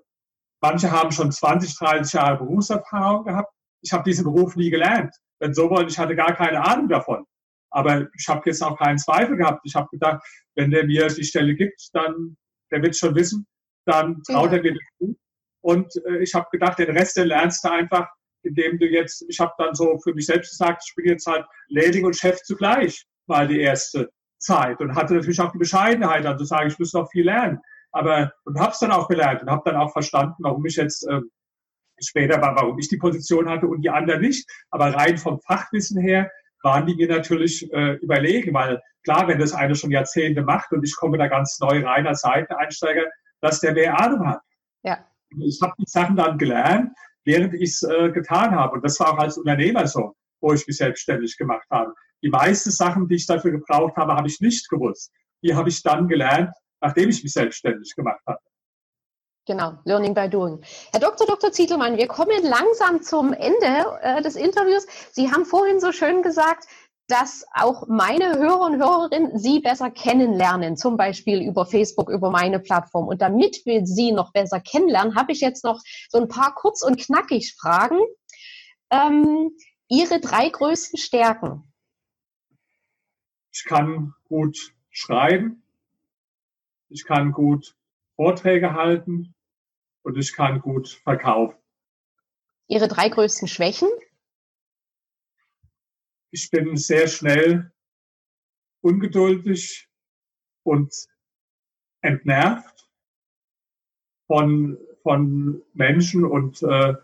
Manche 0.60 0.90
haben 0.90 1.10
schon 1.10 1.30
20, 1.30 1.76
30 1.78 2.12
Jahre 2.14 2.38
Berufserfahrung 2.38 3.24
gehabt 3.24 3.53
ich 3.84 3.92
habe 3.92 4.04
diesen 4.04 4.24
Beruf 4.24 4.56
nie 4.56 4.70
gelernt. 4.70 5.14
Wenn 5.38 5.54
so 5.54 5.68
wollen, 5.68 5.88
ich 5.88 5.98
hatte 5.98 6.16
gar 6.16 6.34
keine 6.34 6.64
Ahnung 6.64 6.88
davon. 6.88 7.24
Aber 7.70 8.06
ich 8.18 8.28
habe 8.28 8.42
jetzt 8.46 8.62
auch 8.62 8.78
keinen 8.78 8.98
Zweifel 8.98 9.36
gehabt. 9.36 9.60
Ich 9.64 9.74
habe 9.74 9.88
gedacht, 9.90 10.24
wenn 10.54 10.70
der 10.70 10.86
mir 10.86 11.08
die 11.08 11.24
Stelle 11.24 11.54
gibt, 11.54 11.88
dann, 11.92 12.36
der 12.70 12.82
wird 12.82 12.96
schon 12.96 13.14
wissen, 13.14 13.46
dann 13.84 14.22
traut 14.22 14.52
ja. 14.52 14.58
er 14.58 14.62
mir 14.62 14.78
zu. 14.98 15.16
Und 15.62 15.92
äh, 16.06 16.18
ich 16.22 16.34
habe 16.34 16.46
gedacht, 16.50 16.78
den 16.78 16.96
Rest, 16.96 17.16
den 17.16 17.28
lernst 17.28 17.64
du 17.64 17.70
einfach, 17.70 18.08
indem 18.42 18.78
du 18.78 18.86
jetzt, 18.86 19.24
ich 19.28 19.40
habe 19.40 19.52
dann 19.58 19.74
so 19.74 19.98
für 19.98 20.14
mich 20.14 20.26
selbst 20.26 20.50
gesagt, 20.50 20.84
ich 20.86 20.94
bin 20.94 21.06
jetzt 21.06 21.26
halt 21.26 21.44
Lehrling 21.68 22.04
und 22.04 22.16
Chef 22.16 22.40
zugleich, 22.42 23.04
mal 23.26 23.48
die 23.48 23.60
erste 23.60 24.10
Zeit. 24.38 24.80
Und 24.80 24.94
hatte 24.94 25.14
natürlich 25.14 25.40
auch 25.40 25.52
die 25.52 25.58
Bescheidenheit, 25.58 26.24
dann 26.24 26.38
zu 26.38 26.44
sagen, 26.44 26.68
ich 26.68 26.78
muss 26.78 26.92
noch 26.92 27.10
viel 27.10 27.24
lernen. 27.24 27.58
Aber, 27.92 28.32
und 28.44 28.58
habe 28.58 28.72
es 28.72 28.78
dann 28.78 28.92
auch 28.92 29.08
gelernt 29.08 29.42
und 29.42 29.50
habe 29.50 29.62
dann 29.70 29.80
auch 29.80 29.92
verstanden, 29.92 30.34
warum 30.40 30.64
ich 30.66 30.76
jetzt 30.76 31.06
äh, 31.08 31.20
später 31.98 32.40
war, 32.40 32.56
warum 32.56 32.78
ich 32.78 32.88
die 32.88 32.96
Position 32.96 33.48
hatte 33.48 33.66
und 33.66 33.82
die 33.82 33.90
anderen 33.90 34.20
nicht. 34.20 34.48
Aber 34.70 34.94
rein 34.94 35.18
vom 35.18 35.40
Fachwissen 35.40 36.00
her 36.00 36.30
waren 36.62 36.86
die 36.86 36.94
mir 36.94 37.08
natürlich 37.08 37.70
äh, 37.72 37.94
überlegen, 37.96 38.54
weil 38.54 38.80
klar, 39.04 39.28
wenn 39.28 39.38
das 39.38 39.52
eine 39.52 39.74
schon 39.74 39.90
Jahrzehnte 39.90 40.42
macht 40.42 40.72
und 40.72 40.82
ich 40.82 40.96
komme 40.96 41.18
da 41.18 41.28
ganz 41.28 41.58
neu 41.60 41.84
rein 41.84 42.06
als 42.06 42.22
Seiteneinsteiger, 42.22 43.04
dass 43.40 43.60
der 43.60 43.74
mehr 43.74 43.98
Ahnung 44.00 44.26
hat. 44.26 44.40
Ja. 44.82 45.06
Ich 45.38 45.60
habe 45.62 45.74
die 45.78 45.86
Sachen 45.86 46.16
dann 46.16 46.38
gelernt, 46.38 46.92
während 47.24 47.54
ich 47.54 47.70
es 47.70 47.82
äh, 47.82 48.10
getan 48.10 48.52
habe. 48.52 48.76
Und 48.76 48.84
das 48.84 48.98
war 49.00 49.12
auch 49.12 49.18
als 49.18 49.36
Unternehmer 49.36 49.86
so, 49.86 50.14
wo 50.40 50.52
ich 50.52 50.66
mich 50.66 50.78
selbstständig 50.78 51.36
gemacht 51.36 51.66
habe. 51.70 51.92
Die 52.22 52.30
meisten 52.30 52.70
Sachen, 52.70 53.06
die 53.08 53.16
ich 53.16 53.26
dafür 53.26 53.50
gebraucht 53.50 53.96
habe, 53.96 54.14
habe 54.14 54.28
ich 54.28 54.40
nicht 54.40 54.68
gewusst. 54.70 55.12
Die 55.42 55.54
habe 55.54 55.68
ich 55.68 55.82
dann 55.82 56.08
gelernt, 56.08 56.50
nachdem 56.80 57.10
ich 57.10 57.22
mich 57.22 57.32
selbstständig 57.32 57.94
gemacht 57.94 58.22
habe. 58.26 58.38
Genau, 59.46 59.74
Learning 59.84 60.14
by 60.14 60.28
Doing. 60.28 60.64
Herr 60.90 61.00
Dr. 61.00 61.26
Dr. 61.26 61.52
Zietelmann, 61.52 61.98
wir 61.98 62.08
kommen 62.08 62.42
langsam 62.44 63.02
zum 63.02 63.34
Ende 63.34 63.98
äh, 64.00 64.22
des 64.22 64.36
Interviews. 64.36 64.86
Sie 65.12 65.30
haben 65.30 65.44
vorhin 65.44 65.80
so 65.80 65.92
schön 65.92 66.22
gesagt, 66.22 66.66
dass 67.08 67.44
auch 67.52 67.86
meine 67.86 68.38
Hörer 68.38 68.62
und 68.62 68.78
Hörerinnen 68.78 69.38
Sie 69.38 69.60
besser 69.60 69.90
kennenlernen, 69.90 70.78
zum 70.78 70.96
Beispiel 70.96 71.42
über 71.42 71.66
Facebook, 71.66 72.08
über 72.08 72.30
meine 72.30 72.58
Plattform. 72.58 73.06
Und 73.06 73.20
damit 73.20 73.66
wir 73.66 73.84
Sie 73.84 74.12
noch 74.12 74.32
besser 74.32 74.60
kennenlernen, 74.60 75.14
habe 75.14 75.32
ich 75.32 75.42
jetzt 75.42 75.62
noch 75.62 75.82
so 76.08 76.18
ein 76.18 76.28
paar 76.28 76.54
kurz 76.54 76.82
und 76.82 76.98
knackig 76.98 77.54
Fragen. 77.54 77.98
Ähm, 78.88 79.50
Ihre 79.88 80.20
drei 80.20 80.48
größten 80.48 80.98
Stärken? 80.98 81.70
Ich 83.52 83.64
kann 83.66 84.14
gut 84.24 84.74
schreiben, 84.88 85.62
ich 86.88 87.04
kann 87.04 87.32
gut 87.32 87.76
Vorträge 88.16 88.72
halten 88.72 89.33
und 90.04 90.16
ich 90.16 90.32
kann 90.34 90.60
gut 90.60 90.88
verkaufen. 91.02 91.56
Ihre 92.68 92.88
drei 92.88 93.08
größten 93.08 93.48
Schwächen? 93.48 93.88
Ich 96.30 96.50
bin 96.50 96.76
sehr 96.76 97.08
schnell 97.08 97.72
ungeduldig 98.80 99.88
und 100.62 100.92
entnervt 102.02 102.88
von, 104.26 104.78
von 105.02 105.62
Menschen 105.72 106.24
und 106.24 106.62
äh, 106.62 106.94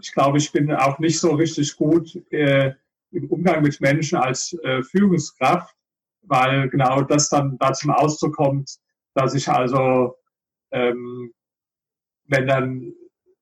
ich 0.00 0.12
glaube, 0.12 0.38
ich 0.38 0.50
bin 0.50 0.72
auch 0.72 0.98
nicht 0.98 1.20
so 1.20 1.34
richtig 1.34 1.76
gut 1.76 2.16
äh, 2.32 2.74
im 3.12 3.30
Umgang 3.30 3.62
mit 3.62 3.80
Menschen 3.80 4.18
als 4.18 4.52
äh, 4.64 4.82
Führungskraft, 4.82 5.76
weil 6.22 6.68
genau 6.70 7.02
das 7.02 7.28
dann 7.28 7.56
da 7.58 7.72
zum 7.72 7.90
Ausdruck 7.90 8.34
kommt, 8.34 8.78
dass 9.14 9.34
ich 9.34 9.48
also 9.48 10.16
ähm, 10.72 11.32
wenn 12.32 12.46
dann, 12.46 12.92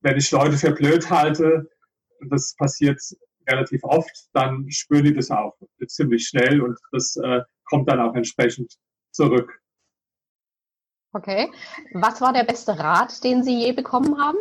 wenn 0.01 0.16
ich 0.18 0.30
Leute 0.30 0.59
für 0.59 0.72
blöd 0.72 1.09
halte, 1.09 1.70
das 2.28 2.55
passiert 2.57 3.01
relativ 3.49 3.82
oft, 3.84 4.28
dann 4.32 4.70
spüren 4.70 5.05
die 5.05 5.14
das 5.14 5.30
auch 5.30 5.57
ziemlich 5.86 6.28
schnell 6.28 6.61
und 6.61 6.78
das 6.93 7.16
äh, 7.16 7.41
kommt 7.64 7.88
dann 7.88 8.01
auch 8.01 8.14
entsprechend 8.14 8.74
zurück. 9.12 9.61
Okay. 11.12 11.51
Was 11.95 12.20
war 12.20 12.32
der 12.32 12.45
beste 12.45 12.78
Rat, 12.78 13.24
den 13.24 13.43
Sie 13.43 13.59
je 13.59 13.72
bekommen 13.72 14.20
haben? 14.20 14.38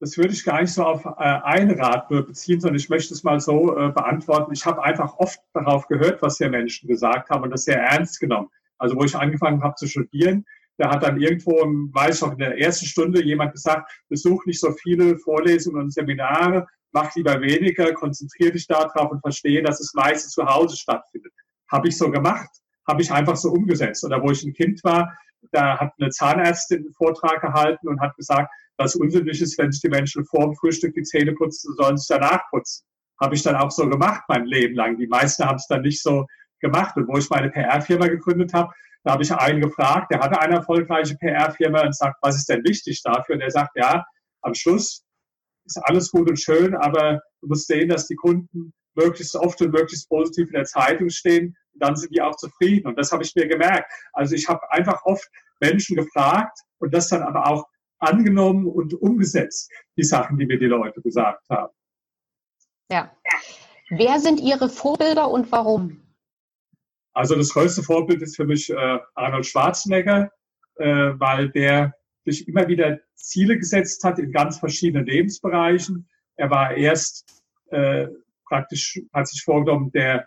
Das 0.00 0.16
würde 0.18 0.32
ich 0.32 0.44
gar 0.44 0.60
nicht 0.60 0.72
so 0.72 0.84
auf 0.84 1.04
äh, 1.04 1.10
einen 1.18 1.78
Rat 1.80 2.08
beziehen, 2.08 2.60
sondern 2.60 2.76
ich 2.76 2.88
möchte 2.88 3.14
es 3.14 3.24
mal 3.24 3.40
so 3.40 3.76
äh, 3.76 3.90
beantworten. 3.90 4.52
Ich 4.52 4.66
habe 4.66 4.82
einfach 4.82 5.16
oft 5.16 5.40
darauf 5.52 5.86
gehört, 5.88 6.20
was 6.22 6.38
hier 6.38 6.50
Menschen 6.50 6.88
gesagt 6.88 7.30
haben 7.30 7.42
und 7.42 7.50
das 7.50 7.64
sehr 7.64 7.80
ernst 7.80 8.20
genommen. 8.20 8.48
Also 8.78 8.96
wo 8.96 9.04
ich 9.04 9.16
angefangen 9.16 9.62
habe 9.62 9.76
zu 9.76 9.86
studieren, 9.86 10.44
da 10.76 10.90
hat 10.90 11.02
dann 11.02 11.20
irgendwo, 11.20 11.52
weiß 11.52 12.16
ich 12.16 12.22
noch, 12.22 12.32
in 12.32 12.38
der 12.38 12.58
ersten 12.58 12.86
Stunde 12.86 13.24
jemand 13.24 13.52
gesagt, 13.52 13.92
besuch 14.08 14.44
nicht 14.46 14.60
so 14.60 14.72
viele 14.72 15.18
Vorlesungen 15.18 15.82
und 15.82 15.92
Seminare, 15.92 16.66
mach 16.92 17.14
lieber 17.14 17.40
weniger, 17.40 17.92
konzentriere 17.92 18.52
dich 18.52 18.66
darauf 18.66 19.10
und 19.10 19.20
verstehe, 19.20 19.62
dass 19.62 19.80
es 19.80 19.92
meistens 19.94 20.32
zu 20.32 20.44
Hause 20.44 20.76
stattfindet. 20.76 21.32
Habe 21.70 21.88
ich 21.88 21.98
so 21.98 22.10
gemacht, 22.10 22.50
habe 22.88 23.02
ich 23.02 23.12
einfach 23.12 23.36
so 23.36 23.50
umgesetzt. 23.50 24.04
Oder 24.04 24.22
wo 24.22 24.30
ich 24.30 24.42
ein 24.44 24.52
Kind 24.52 24.82
war, 24.84 25.16
da 25.52 25.78
hat 25.78 25.92
eine 25.98 26.10
Zahnärztin 26.10 26.78
einen 26.78 26.92
Vortrag 26.94 27.40
gehalten 27.40 27.88
und 27.88 28.00
hat 28.00 28.16
gesagt, 28.16 28.52
dass 28.76 28.96
unsinnig 28.96 29.40
ist, 29.40 29.58
wenn 29.58 29.70
sich 29.70 29.82
die 29.82 29.88
Menschen 29.88 30.24
vor 30.24 30.46
dem 30.46 30.54
Frühstück 30.56 30.94
die 30.94 31.02
Zähne 31.02 31.32
putzen, 31.32 31.74
sollen 31.76 31.96
sich 31.96 32.08
danach 32.08 32.42
putzen. 32.50 32.84
Habe 33.20 33.34
ich 33.34 33.42
dann 33.42 33.56
auch 33.56 33.70
so 33.70 33.88
gemacht 33.88 34.22
mein 34.28 34.46
Leben 34.46 34.74
lang. 34.74 34.98
Die 34.98 35.06
meisten 35.06 35.44
haben 35.44 35.56
es 35.56 35.66
dann 35.68 35.82
nicht 35.82 36.02
so 36.02 36.26
gemacht. 36.60 36.96
Und 36.96 37.06
wo 37.08 37.16
ich 37.16 37.30
meine 37.30 37.50
PR-Firma 37.50 38.08
gegründet 38.08 38.52
habe, 38.52 38.72
da 39.04 39.12
habe 39.12 39.22
ich 39.22 39.32
einen 39.32 39.60
gefragt, 39.60 40.10
der 40.10 40.20
hatte 40.20 40.40
eine 40.40 40.56
erfolgreiche 40.56 41.16
PR-Firma 41.16 41.82
und 41.82 41.94
sagt, 41.94 42.16
was 42.22 42.36
ist 42.36 42.48
denn 42.48 42.64
wichtig 42.64 43.02
dafür? 43.02 43.36
Und 43.36 43.42
er 43.42 43.50
sagt, 43.50 43.76
ja, 43.76 44.04
am 44.40 44.54
Schluss 44.54 45.04
ist 45.66 45.78
alles 45.78 46.10
gut 46.10 46.28
und 46.28 46.40
schön, 46.40 46.74
aber 46.74 47.20
du 47.40 47.48
musst 47.48 47.66
sehen, 47.66 47.90
dass 47.90 48.06
die 48.06 48.16
Kunden 48.16 48.72
möglichst 48.94 49.36
oft 49.36 49.60
und 49.60 49.72
möglichst 49.72 50.08
positiv 50.08 50.48
in 50.48 50.54
der 50.54 50.64
Zeitung 50.64 51.10
stehen. 51.10 51.56
Und 51.74 51.82
dann 51.82 51.96
sind 51.96 52.14
die 52.14 52.22
auch 52.22 52.36
zufrieden. 52.36 52.86
Und 52.86 52.98
das 52.98 53.12
habe 53.12 53.22
ich 53.22 53.34
mir 53.34 53.46
gemerkt. 53.46 53.90
Also 54.12 54.34
ich 54.34 54.48
habe 54.48 54.60
einfach 54.70 55.04
oft 55.04 55.28
Menschen 55.60 55.96
gefragt 55.96 56.58
und 56.78 56.94
das 56.94 57.08
dann 57.08 57.22
aber 57.22 57.46
auch 57.46 57.66
angenommen 57.98 58.66
und 58.66 58.94
umgesetzt, 58.94 59.70
die 59.96 60.04
Sachen, 60.04 60.38
die 60.38 60.46
mir 60.46 60.58
die 60.58 60.66
Leute 60.66 61.00
gesagt 61.02 61.42
haben. 61.50 61.72
Ja. 62.90 63.10
Wer 63.90 64.18
sind 64.18 64.40
Ihre 64.40 64.68
Vorbilder 64.68 65.30
und 65.30 65.50
warum? 65.52 66.03
Also 67.14 67.36
das 67.36 67.50
größte 67.50 67.82
Vorbild 67.82 68.22
ist 68.22 68.36
für 68.36 68.44
mich 68.44 68.70
äh, 68.70 68.98
Arnold 69.14 69.46
Schwarzenegger, 69.46 70.30
äh, 70.76 71.12
weil 71.14 71.50
der 71.50 71.94
sich 72.24 72.48
immer 72.48 72.66
wieder 72.68 72.98
Ziele 73.14 73.56
gesetzt 73.56 74.02
hat 74.04 74.18
in 74.18 74.32
ganz 74.32 74.58
verschiedenen 74.58 75.06
Lebensbereichen. 75.06 76.08
Er 76.36 76.50
war 76.50 76.74
erst 76.74 77.42
äh, 77.70 78.08
praktisch, 78.48 79.00
hat 79.12 79.28
sich 79.28 79.42
vorgenommen, 79.42 79.92
der 79.92 80.26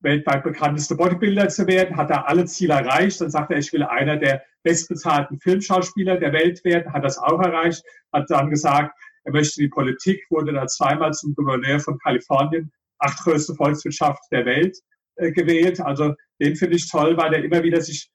weltweit 0.00 0.42
bekannteste 0.42 0.96
Bodybuilder 0.96 1.48
zu 1.48 1.66
werden, 1.68 1.96
hat 1.96 2.10
da 2.10 2.22
alle 2.22 2.44
Ziele 2.46 2.74
erreicht. 2.74 3.20
Dann 3.20 3.30
sagte 3.30 3.54
er, 3.54 3.60
ich 3.60 3.72
will 3.72 3.84
einer 3.84 4.16
der 4.16 4.42
bestbezahlten 4.64 5.38
Filmschauspieler 5.38 6.16
der 6.18 6.32
Welt 6.32 6.64
werden, 6.64 6.92
hat 6.92 7.04
das 7.04 7.18
auch 7.18 7.40
erreicht, 7.40 7.84
hat 8.12 8.28
dann 8.30 8.50
gesagt, 8.50 8.98
er 9.24 9.32
möchte 9.32 9.60
die 9.60 9.68
Politik, 9.68 10.24
wurde 10.30 10.52
da 10.52 10.66
zweimal 10.66 11.12
zum 11.12 11.34
Gouverneur 11.34 11.78
von 11.78 11.98
Kalifornien, 11.98 12.72
achtgrößte 12.98 13.54
Volkswirtschaft 13.54 14.20
der 14.32 14.44
Welt. 14.44 14.76
Äh, 15.16 15.32
gewählt. 15.32 15.80
Also 15.80 16.14
den 16.40 16.56
finde 16.56 16.76
ich 16.76 16.90
toll, 16.90 17.16
weil 17.16 17.34
er 17.34 17.44
immer 17.44 17.62
wieder 17.62 17.80
sich 17.80 18.10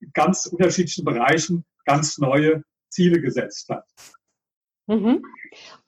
in 0.00 0.10
ganz 0.14 0.46
unterschiedlichen 0.46 1.04
Bereichen 1.04 1.64
ganz 1.84 2.18
neue 2.18 2.62
Ziele 2.88 3.20
gesetzt 3.20 3.68
hat. 3.68 3.84
Mhm. 4.86 5.22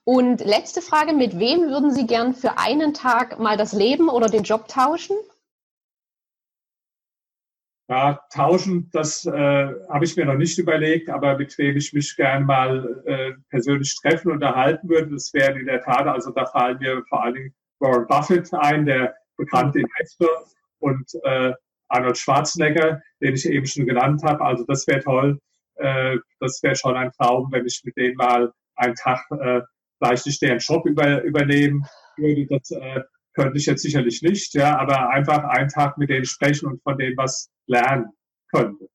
Und 0.03 0.41
letzte 0.41 0.81
Frage, 0.81 1.13
mit 1.13 1.39
wem 1.39 1.61
würden 1.69 1.91
Sie 1.91 2.05
gern 2.05 2.35
für 2.35 2.59
einen 2.59 2.93
Tag 2.93 3.39
mal 3.39 3.57
das 3.57 3.73
Leben 3.73 4.09
oder 4.09 4.27
den 4.27 4.43
Job 4.43 4.67
tauschen? 4.67 5.15
Ja, 7.89 8.21
tauschen, 8.31 8.89
das 8.93 9.25
äh, 9.25 9.31
habe 9.31 10.05
ich 10.05 10.15
mir 10.15 10.25
noch 10.25 10.35
nicht 10.35 10.57
überlegt, 10.59 11.09
aber 11.09 11.37
mit 11.37 11.57
wem 11.57 11.75
ich 11.75 11.91
mich 11.91 12.15
gern 12.15 12.45
mal 12.45 13.03
äh, 13.05 13.33
persönlich 13.49 13.95
treffen 13.99 14.29
und 14.29 14.35
unterhalten 14.35 14.87
würde, 14.87 15.11
das 15.11 15.33
wäre 15.33 15.59
in 15.59 15.65
der 15.65 15.81
Tat, 15.81 16.07
also 16.07 16.31
da 16.31 16.45
fallen 16.45 16.77
mir 16.77 17.03
vor 17.09 17.23
allen 17.23 17.33
Dingen 17.33 17.55
Warren 17.79 18.07
Buffett 18.07 18.53
ein, 18.53 18.85
der 18.85 19.15
bekannte 19.41 19.79
Investor 19.79 20.45
und 20.79 21.05
äh, 21.23 21.53
Arnold 21.89 22.17
Schwarzenegger, 22.17 23.01
den 23.21 23.35
ich 23.35 23.45
eben 23.45 23.65
schon 23.65 23.85
genannt 23.85 24.21
habe. 24.23 24.43
Also 24.43 24.63
das 24.65 24.87
wäre 24.87 25.01
toll. 25.01 25.39
Äh, 25.75 26.17
das 26.39 26.61
wäre 26.63 26.75
schon 26.75 26.95
ein 26.95 27.11
Traum, 27.11 27.51
wenn 27.51 27.65
ich 27.65 27.81
mit 27.83 27.97
denen 27.97 28.15
mal 28.15 28.51
einen 28.75 28.95
Tag 28.95 29.25
äh, 29.31 29.61
vielleicht 29.97 30.25
nicht 30.25 30.41
deren 30.41 30.59
Job 30.59 30.85
über, 30.85 31.21
übernehmen 31.23 31.85
würde. 32.17 32.47
Das 32.47 32.71
äh, 32.71 33.01
könnte 33.33 33.57
ich 33.57 33.65
jetzt 33.65 33.81
sicherlich 33.81 34.21
nicht, 34.21 34.53
ja, 34.53 34.77
aber 34.77 35.09
einfach 35.09 35.43
einen 35.43 35.69
Tag 35.69 35.97
mit 35.97 36.09
denen 36.09 36.25
sprechen 36.25 36.67
und 36.67 36.81
von 36.83 36.97
denen 36.97 37.17
was 37.17 37.49
lernen 37.67 38.07
könnte. 38.51 38.87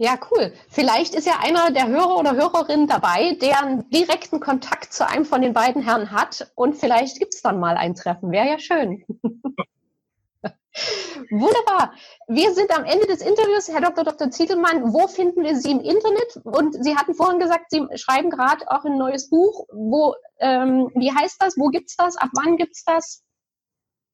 Ja, 0.00 0.16
cool. 0.30 0.52
Vielleicht 0.68 1.16
ist 1.16 1.26
ja 1.26 1.40
einer 1.42 1.72
der 1.72 1.88
Hörer 1.88 2.18
oder 2.18 2.36
Hörerinnen 2.36 2.86
dabei, 2.86 3.32
der 3.42 3.64
einen 3.64 3.90
direkten 3.90 4.38
Kontakt 4.38 4.92
zu 4.92 5.04
einem 5.04 5.24
von 5.24 5.42
den 5.42 5.52
beiden 5.52 5.82
Herren 5.82 6.12
hat 6.12 6.52
und 6.54 6.76
vielleicht 6.76 7.18
gibt's 7.18 7.42
dann 7.42 7.58
mal 7.58 7.76
ein 7.76 7.96
Treffen. 7.96 8.30
Wäre 8.30 8.46
ja 8.46 8.60
schön. 8.60 9.04
Wunderbar. 11.30 11.92
Wir 12.28 12.54
sind 12.54 12.70
am 12.70 12.84
Ende 12.84 13.08
des 13.08 13.22
Interviews. 13.22 13.66
Herr 13.66 13.80
Dr. 13.80 14.04
Dr. 14.04 14.30
Zietelmann, 14.30 14.92
wo 14.92 15.08
finden 15.08 15.42
wir 15.42 15.56
Sie 15.56 15.72
im 15.72 15.80
Internet? 15.80 16.36
Und 16.44 16.80
Sie 16.84 16.96
hatten 16.96 17.14
vorhin 17.14 17.40
gesagt, 17.40 17.70
Sie 17.70 17.84
schreiben 17.96 18.30
gerade 18.30 18.70
auch 18.70 18.84
ein 18.84 18.96
neues 18.96 19.28
Buch. 19.28 19.66
Wo, 19.72 20.14
ähm, 20.38 20.92
wie 20.94 21.10
heißt 21.10 21.42
das? 21.42 21.58
Wo 21.58 21.70
gibt's 21.70 21.96
das? 21.96 22.16
Ab 22.16 22.30
wann 22.34 22.56
gibt's 22.56 22.84
das? 22.84 23.24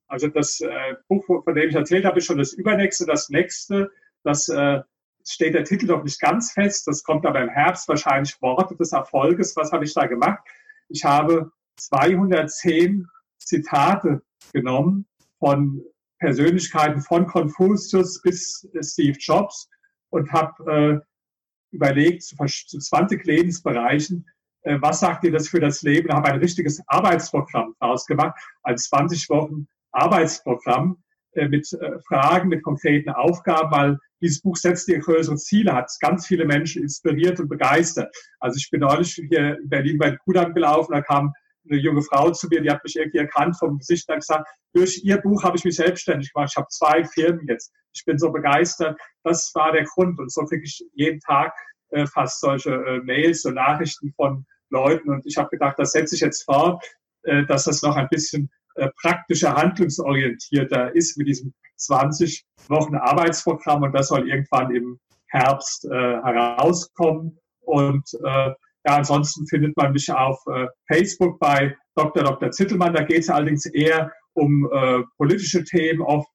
Also 0.08 0.28
das 0.28 0.62
äh, 0.62 0.94
Buch, 1.08 1.26
von 1.26 1.54
dem 1.54 1.68
ich 1.68 1.74
erzählt 1.74 2.06
habe, 2.06 2.20
ist 2.20 2.24
schon 2.24 2.38
das 2.38 2.54
übernächste. 2.54 3.04
Das 3.04 3.28
nächste, 3.28 3.90
das 4.22 4.48
äh, 4.48 4.80
steht 5.26 5.54
der 5.54 5.64
Titel 5.64 5.86
noch 5.86 6.04
nicht 6.04 6.20
ganz 6.20 6.52
fest. 6.52 6.86
Das 6.86 7.02
kommt 7.02 7.26
aber 7.26 7.40
im 7.40 7.48
Herbst 7.48 7.88
wahrscheinlich 7.88 8.40
Worte 8.40 8.76
des 8.76 8.92
Erfolges. 8.92 9.56
Was 9.56 9.72
habe 9.72 9.84
ich 9.84 9.94
da 9.94 10.06
gemacht? 10.06 10.40
Ich 10.88 11.04
habe 11.04 11.50
210 11.76 13.06
Zitate 13.38 14.22
genommen 14.52 15.06
von 15.38 15.82
Persönlichkeiten 16.18 17.00
von 17.00 17.26
Konfuzius 17.26 18.20
bis 18.22 18.68
Steve 18.80 19.18
Jobs 19.18 19.68
und 20.10 20.32
habe 20.32 21.02
äh, 21.02 21.74
überlegt 21.74 22.22
zu, 22.22 22.36
zu 22.36 22.78
20 22.78 23.24
Lebensbereichen, 23.24 24.26
äh, 24.62 24.78
was 24.80 25.00
sagt 25.00 25.24
ihr 25.24 25.32
das 25.32 25.48
für 25.48 25.60
das 25.60 25.82
Leben? 25.82 26.12
Habe 26.12 26.28
ein 26.28 26.38
richtiges 26.38 26.82
Arbeitsprogramm 26.86 27.74
daraus 27.80 28.06
gemacht, 28.06 28.34
ein 28.62 28.78
20 28.78 29.28
Wochen 29.28 29.66
Arbeitsprogramm, 29.92 31.03
mit 31.48 31.72
äh, 31.72 31.98
Fragen, 32.06 32.48
mit 32.48 32.62
konkreten 32.62 33.10
Aufgaben, 33.10 33.70
weil 33.70 33.98
dieses 34.20 34.40
Buch 34.40 34.56
setzt 34.56 34.88
dir 34.88 34.98
größere 34.98 35.36
Ziele, 35.36 35.74
hat 35.74 35.90
ganz 36.00 36.26
viele 36.26 36.44
Menschen 36.44 36.82
inspiriert 36.82 37.40
und 37.40 37.48
begeistert. 37.48 38.14
Also 38.40 38.56
ich 38.56 38.70
bin 38.70 38.80
neulich 38.80 39.14
hier 39.14 39.58
in 39.58 39.68
Berlin 39.68 39.98
bei 39.98 40.16
Kudamm 40.16 40.54
gelaufen, 40.54 40.92
da 40.92 41.02
kam 41.02 41.32
eine 41.68 41.78
junge 41.78 42.02
Frau 42.02 42.30
zu 42.30 42.48
mir, 42.48 42.60
die 42.60 42.70
hat 42.70 42.84
mich 42.84 42.96
irgendwie 42.96 43.18
erkannt 43.18 43.56
vom 43.58 43.78
Gesicht 43.78 44.08
und 44.08 44.16
gesagt, 44.16 44.48
durch 44.74 45.02
ihr 45.04 45.18
Buch 45.18 45.42
habe 45.44 45.56
ich 45.56 45.64
mich 45.64 45.76
selbstständig 45.76 46.32
gemacht. 46.32 46.50
Ich 46.52 46.56
habe 46.56 46.68
zwei 46.68 47.04
Firmen 47.04 47.46
jetzt. 47.48 47.72
Ich 47.94 48.04
bin 48.04 48.18
so 48.18 48.30
begeistert. 48.32 49.00
Das 49.22 49.50
war 49.54 49.72
der 49.72 49.84
Grund. 49.84 50.18
Und 50.18 50.32
so 50.32 50.42
kriege 50.44 50.64
ich 50.64 50.84
jeden 50.92 51.20
Tag 51.20 51.54
äh, 51.90 52.06
fast 52.06 52.40
solche 52.40 52.72
äh, 52.72 53.00
Mails 53.00 53.44
und 53.44 53.54
Nachrichten 53.54 54.12
von 54.14 54.44
Leuten. 54.70 55.10
Und 55.10 55.24
ich 55.26 55.36
habe 55.36 55.48
gedacht, 55.50 55.78
das 55.78 55.92
setze 55.92 56.16
ich 56.16 56.20
jetzt 56.20 56.44
fort, 56.44 56.84
äh, 57.22 57.44
dass 57.46 57.64
das 57.64 57.82
noch 57.82 57.96
ein 57.96 58.08
bisschen 58.08 58.50
äh, 58.74 58.88
praktischer, 59.00 59.54
handlungsorientierter 59.54 60.94
ist 60.94 61.16
mit 61.16 61.28
diesem 61.28 61.52
20 61.76 62.44
Wochen 62.68 62.96
Arbeitsprogramm. 62.96 63.82
Und 63.82 63.92
das 63.92 64.08
soll 64.08 64.28
irgendwann 64.28 64.74
im 64.74 64.98
Herbst 65.28 65.84
äh, 65.86 65.90
herauskommen. 65.90 67.38
Und 67.60 68.04
äh, 68.24 68.50
ja, 68.86 68.96
ansonsten 68.96 69.46
findet 69.46 69.76
man 69.76 69.92
mich 69.92 70.10
auf 70.12 70.38
äh, 70.46 70.66
Facebook 70.92 71.38
bei 71.40 71.76
Dr. 71.94 72.24
Dr. 72.24 72.50
Zittelmann. 72.50 72.94
Da 72.94 73.02
geht 73.02 73.20
es 73.20 73.30
allerdings 73.30 73.66
eher 73.66 74.12
um 74.34 74.68
äh, 74.72 75.02
politische 75.16 75.64
Themen. 75.64 76.02
Oft 76.02 76.28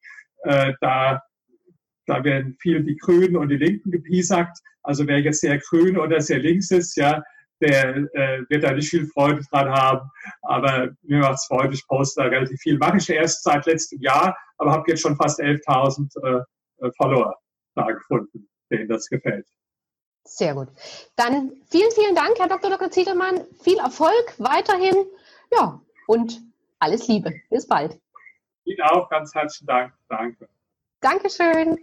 äh, 0.44 0.74
da, 0.82 1.22
da 2.08 2.24
werden 2.24 2.56
viel 2.60 2.84
die 2.84 2.98
Grünen 2.98 3.36
und 3.36 3.50
die 3.50 3.58
Linken 3.58 3.92
gepiesackt. 3.92 4.58
Also 4.84 5.06
wer 5.08 5.20
jetzt 5.20 5.42
sehr 5.42 5.60
grün 5.60 5.98
oder 5.98 6.22
sehr 6.22 6.40
links 6.40 6.72
ist, 6.72 6.96
ja, 6.96 7.22
der 7.62 7.96
äh, 8.14 8.44
wird 8.50 8.64
da 8.64 8.72
nicht 8.72 8.90
viel 8.90 9.08
Freude 9.08 9.42
dran 9.52 9.70
haben. 9.70 10.10
Aber 10.42 10.90
mir 11.02 11.20
macht 11.20 11.36
es 11.36 11.46
Freude, 11.46 11.74
ich 11.74 11.88
poste 11.88 12.24
da 12.24 12.28
relativ 12.30 12.60
viel. 12.60 12.78
Mache 12.78 12.98
ich 12.98 13.10
erst 13.10 13.44
seit 13.44 13.66
letztem 13.66 14.02
Jahr, 14.02 14.38
aber 14.58 14.72
habe 14.72 14.84
jetzt 14.88 15.02
schon 15.02 15.16
fast 15.16 15.40
11.000 15.40 16.44
äh, 16.82 16.92
Follower 16.98 17.36
da 17.76 17.92
gefunden, 17.92 18.50
denen 18.72 18.88
das 18.88 19.08
gefällt. 19.08 19.48
Sehr 20.26 20.54
gut. 20.54 20.68
Dann 21.16 21.52
vielen, 21.70 21.92
vielen 21.92 22.16
Dank, 22.16 22.38
Herr 22.38 22.48
Dr. 22.48 22.70
Dr. 22.70 22.92
Ziedelmann. 22.92 23.46
Viel 23.62 23.80
Erfolg 23.80 24.36
weiterhin. 24.38 25.06
Ja, 25.52 25.82
und 26.08 26.40
alles 26.80 27.08
Liebe. 27.08 27.34
Bis 27.50 27.68
bald. 27.68 28.00
Ihnen 28.66 28.82
auch 28.82 29.10
ganz 29.10 29.34
herzlichen 29.34 29.68
Dank. 29.68 29.94
Danke. 30.08 30.48
Dankeschön. 31.02 31.78